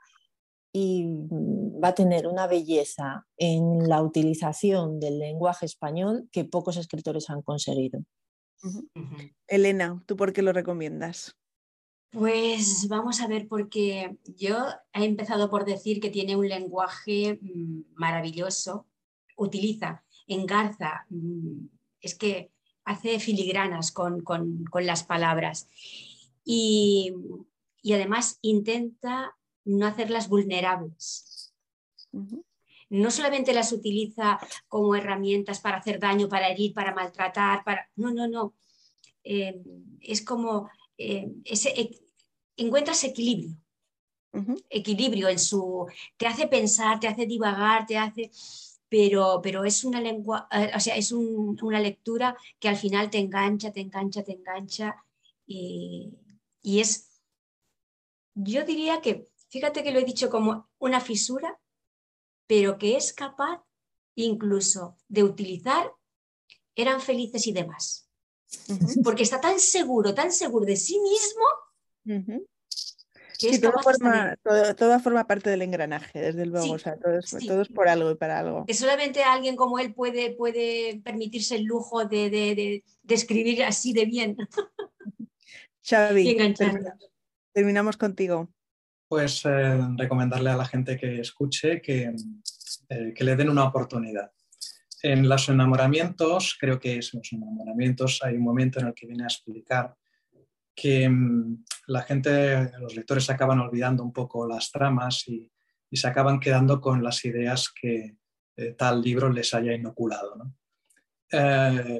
y 0.77 1.07
mm, 1.07 1.83
va 1.83 1.89
a 1.89 1.95
tener 1.95 2.27
una 2.27 2.45
belleza 2.45 3.25
en 3.37 3.89
la 3.89 4.03
utilización 4.03 4.99
del 4.99 5.17
lenguaje 5.17 5.65
español 5.65 6.29
que 6.31 6.45
pocos 6.45 6.77
escritores 6.77 7.31
han 7.31 7.41
conseguido. 7.41 8.03
Elena, 9.47 10.03
¿tú 10.05 10.15
por 10.15 10.33
qué 10.33 10.43
lo 10.43 10.53
recomiendas? 10.53 11.35
Pues 12.11 12.87
vamos 12.87 13.21
a 13.21 13.27
ver, 13.27 13.47
porque 13.47 14.17
yo 14.23 14.67
he 14.93 15.03
empezado 15.03 15.49
por 15.49 15.65
decir 15.65 15.99
que 15.99 16.11
tiene 16.11 16.35
un 16.35 16.47
lenguaje 16.47 17.39
mm, 17.41 17.95
maravilloso, 17.95 18.85
utiliza, 19.35 20.03
engarza, 20.27 21.05
mm, 21.09 21.67
es 22.01 22.15
que 22.15 22.51
hace 22.85 23.19
filigranas 23.19 23.91
con, 23.91 24.23
las 24.81 25.03
palabras 25.03 25.67
y, 26.45 27.13
además 27.91 28.37
intenta 28.41 29.37
no 29.67 29.85
hacerlas 29.85 30.29
vulnerables 30.29 31.53
no 32.89 33.11
solamente 33.11 33.53
las 33.53 33.71
utiliza 33.71 34.39
como 34.67 34.95
herramientas 34.95 35.59
para 35.59 35.77
hacer 35.77 35.99
daño, 35.99 36.29
para 36.29 36.49
herir, 36.49 36.73
para 36.73 36.93
maltratar, 36.93 37.63
para... 37.63 37.89
No, 37.95 38.11
no, 38.11 38.27
no. 38.27 38.53
Eh, 39.23 39.61
es 40.01 40.21
como 40.21 40.69
eh, 40.97 41.29
ese, 41.43 41.91
encuentras 42.55 43.03
equilibrio. 43.03 43.57
Equilibrio 44.69 45.29
en 45.29 45.39
su. 45.39 45.87
te 46.15 46.27
hace 46.27 46.47
pensar, 46.47 46.99
te 46.99 47.07
hace 47.07 47.25
divagar, 47.25 47.87
te 47.87 47.97
hace. 47.97 48.29
Pero, 48.87 49.39
pero 49.41 49.65
es 49.65 49.83
una 49.83 49.99
lengua, 49.99 50.47
eh, 50.51 50.71
o 50.75 50.79
sea, 50.79 50.95
es 50.95 51.11
una 51.11 51.79
lectura 51.79 52.37
que 52.59 52.69
al 52.69 52.77
final 52.77 53.09
te 53.09 53.17
engancha, 53.17 53.71
te 53.71 53.81
engancha, 53.81 54.23
te 54.23 54.33
engancha. 54.33 54.95
y 55.47 56.13
es. 56.63 57.19
Yo 58.35 58.63
diría 58.63 59.01
que, 59.01 59.27
fíjate 59.49 59.83
que 59.83 59.91
lo 59.91 59.99
he 59.99 60.05
dicho 60.05 60.29
como 60.29 60.69
una 60.79 61.01
fisura, 61.01 61.59
pero 62.47 62.77
que 62.77 62.95
es 62.95 63.13
capaz 63.13 63.63
incluso 64.15 64.97
de 65.07 65.23
utilizar, 65.23 65.91
eran 66.75 67.01
felices 67.01 67.45
y 67.47 67.53
demás. 67.53 68.09
Porque 69.03 69.23
está 69.23 69.39
tan 69.39 69.59
seguro, 69.59 70.13
tan 70.13 70.31
seguro 70.31 70.65
de 70.65 70.75
sí 70.75 70.99
mismo. 70.99 72.33
Que 73.37 73.59
todo, 73.59 73.73
forma, 73.83 74.35
todo, 74.75 74.99
forma 74.99 75.27
parte 75.27 75.51
del 75.51 75.61
engranaje, 75.61 76.19
desde 76.19 76.45
luego, 76.47 76.73
o 76.73 76.79
sea, 76.79 76.97
todo 76.97 77.61
es, 77.61 77.67
por 77.69 77.87
algo 77.87 78.09
y 78.09 78.15
para 78.15 78.39
algo. 78.39 78.65
Que 78.65 78.73
solamente 78.73 79.21
alguien 79.21 79.55
como 79.55 79.77
él 79.77 79.93
puede, 79.93 80.31
puede 80.31 80.99
permitirse 81.03 81.55
el 81.55 81.65
lujo 81.65 82.05
de, 82.05 82.83
escribir 83.07 83.63
así 83.63 83.93
de 83.93 84.05
bien. 84.05 84.37
Xavi, 85.83 86.35
terminamos 87.53 87.97
contigo 87.97 88.49
pues 89.07 89.45
eh, 89.45 89.79
recomendarle 89.95 90.49
a 90.49 90.57
la 90.57 90.65
gente 90.65 90.97
que 90.97 91.21
escuche 91.21 91.81
que, 91.81 92.13
eh, 92.89 93.13
que, 93.15 93.23
le 93.23 93.35
den 93.35 93.49
una 93.49 93.65
oportunidad. 93.65 94.31
En 95.01 95.29
los 95.29 95.47
enamoramientos, 95.49 96.57
creo 96.59 96.79
que 96.79 96.93
en 96.93 97.01
los 97.13 97.31
enamoramientos, 97.31 98.19
hay 98.23 98.35
un 98.35 98.43
momento 98.43 98.79
en 98.79 98.87
el 98.87 98.93
que 98.93 99.07
viene 99.07 99.23
a 99.23 99.27
explicar 99.27 99.95
que 100.75 101.07
mm, 101.07 101.63
la 101.87 102.01
gente, 102.03 102.71
los 102.79 102.95
lectores 102.95 103.29
acaban 103.29 103.59
olvidando 103.59 104.03
un 104.03 104.11
poco 104.11 104.47
las 104.47 104.71
tramas 104.71 105.27
y, 105.27 105.49
y 105.89 105.97
se 105.97 106.07
acaban 106.07 106.39
quedando 106.39 106.81
con 106.81 107.01
las 107.03 107.23
ideas 107.23 107.71
que 107.73 108.17
eh, 108.57 108.73
tal 108.73 109.01
libro 109.01 109.29
les 109.29 109.53
haya 109.53 109.73
inoculado. 109.73 110.35
¿no? 110.35 110.53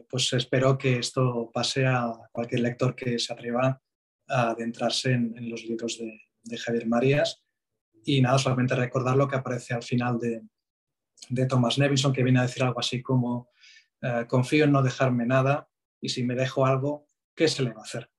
pues 0.09 0.31
espero 0.31 0.77
que 0.77 0.99
esto 0.99 1.51
pase 1.53 1.85
a 1.85 2.13
cualquier 2.31 2.61
lector 2.61 2.95
que 2.95 3.19
se 3.19 3.33
atreva 3.33 3.81
a 4.25 4.51
adentrarse 4.51 5.11
en 5.11 5.49
los 5.49 5.65
libros 5.65 5.97
de, 5.97 6.26
de 6.47 6.57
Javier 6.57 6.87
Marías. 6.87 7.43
Y 8.03 8.21
nada, 8.21 8.37
solamente 8.37 8.75
recordar 8.75 9.15
lo 9.15 9.27
que 9.27 9.35
aparece 9.35 9.73
al 9.73 9.83
final 9.83 10.19
de, 10.19 10.41
de 11.29 11.45
Thomas 11.45 11.77
Nevison, 11.77 12.13
que 12.13 12.23
viene 12.23 12.39
a 12.39 12.43
decir 12.43 12.63
algo 12.63 12.79
así 12.79 13.01
como, 13.01 13.49
eh, 14.01 14.25
confío 14.27 14.65
en 14.65 14.71
no 14.71 14.83
dejarme 14.83 15.25
nada 15.25 15.67
y 15.99 16.09
si 16.09 16.23
me 16.23 16.35
dejo 16.35 16.65
algo, 16.65 17.07
¿qué 17.35 17.47
se 17.47 17.63
le 17.63 17.71
va 17.71 17.81
a 17.81 17.83
hacer? 17.83 18.09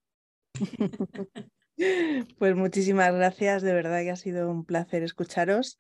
Pues 2.41 2.57
muchísimas 2.57 3.15
gracias, 3.15 3.63
de 3.63 3.73
verdad 3.73 4.03
que 4.03 4.11
ha 4.11 4.17
sido 4.17 4.51
un 4.51 4.65
placer 4.65 5.05
escucharos 5.05 5.79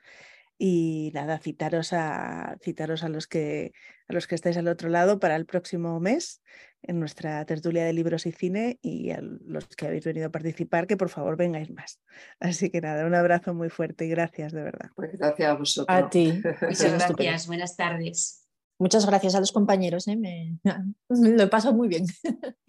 y 0.56 1.10
nada, 1.12 1.40
citaros 1.40 1.92
a, 1.92 2.56
citaros 2.62 3.02
a 3.02 3.08
los 3.08 3.26
que 3.26 3.72
a 4.08 4.12
los 4.12 4.28
que 4.28 4.36
estáis 4.36 4.56
al 4.56 4.68
otro 4.68 4.90
lado 4.90 5.18
para 5.18 5.34
el 5.34 5.44
próximo 5.44 5.98
mes 5.98 6.40
en 6.82 7.00
nuestra 7.00 7.44
tertulia 7.44 7.84
de 7.84 7.92
libros 7.92 8.26
y 8.26 8.32
cine 8.32 8.78
y 8.82 9.10
a 9.10 9.20
los 9.20 9.66
que 9.68 9.86
habéis 9.86 10.04
venido 10.04 10.28
a 10.28 10.30
participar, 10.30 10.86
que 10.86 10.96
por 10.96 11.08
favor 11.08 11.36
vengáis 11.36 11.70
más. 11.70 12.00
Así 12.40 12.70
que 12.70 12.80
nada, 12.80 13.06
un 13.06 13.14
abrazo 13.14 13.54
muy 13.54 13.68
fuerte 13.68 14.06
y 14.06 14.08
gracias 14.08 14.52
de 14.52 14.62
verdad. 14.62 14.90
Pues 14.94 15.12
gracias 15.18 15.48
a 15.48 15.54
vosotros. 15.54 15.96
A 15.96 16.08
ti. 16.08 16.40
Muchas 16.62 17.08
gracias, 17.08 17.46
buenas 17.46 17.76
tardes. 17.76 18.44
Muchas 18.80 19.06
gracias 19.06 19.34
a 19.34 19.40
los 19.40 19.50
compañeros, 19.50 20.06
¿eh? 20.06 20.16
me, 20.16 20.58
lo 21.08 21.42
he 21.42 21.48
pasado 21.48 21.74
muy 21.74 21.88
bien 21.88 22.06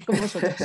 con 0.05 0.20
vosotros. 0.20 0.55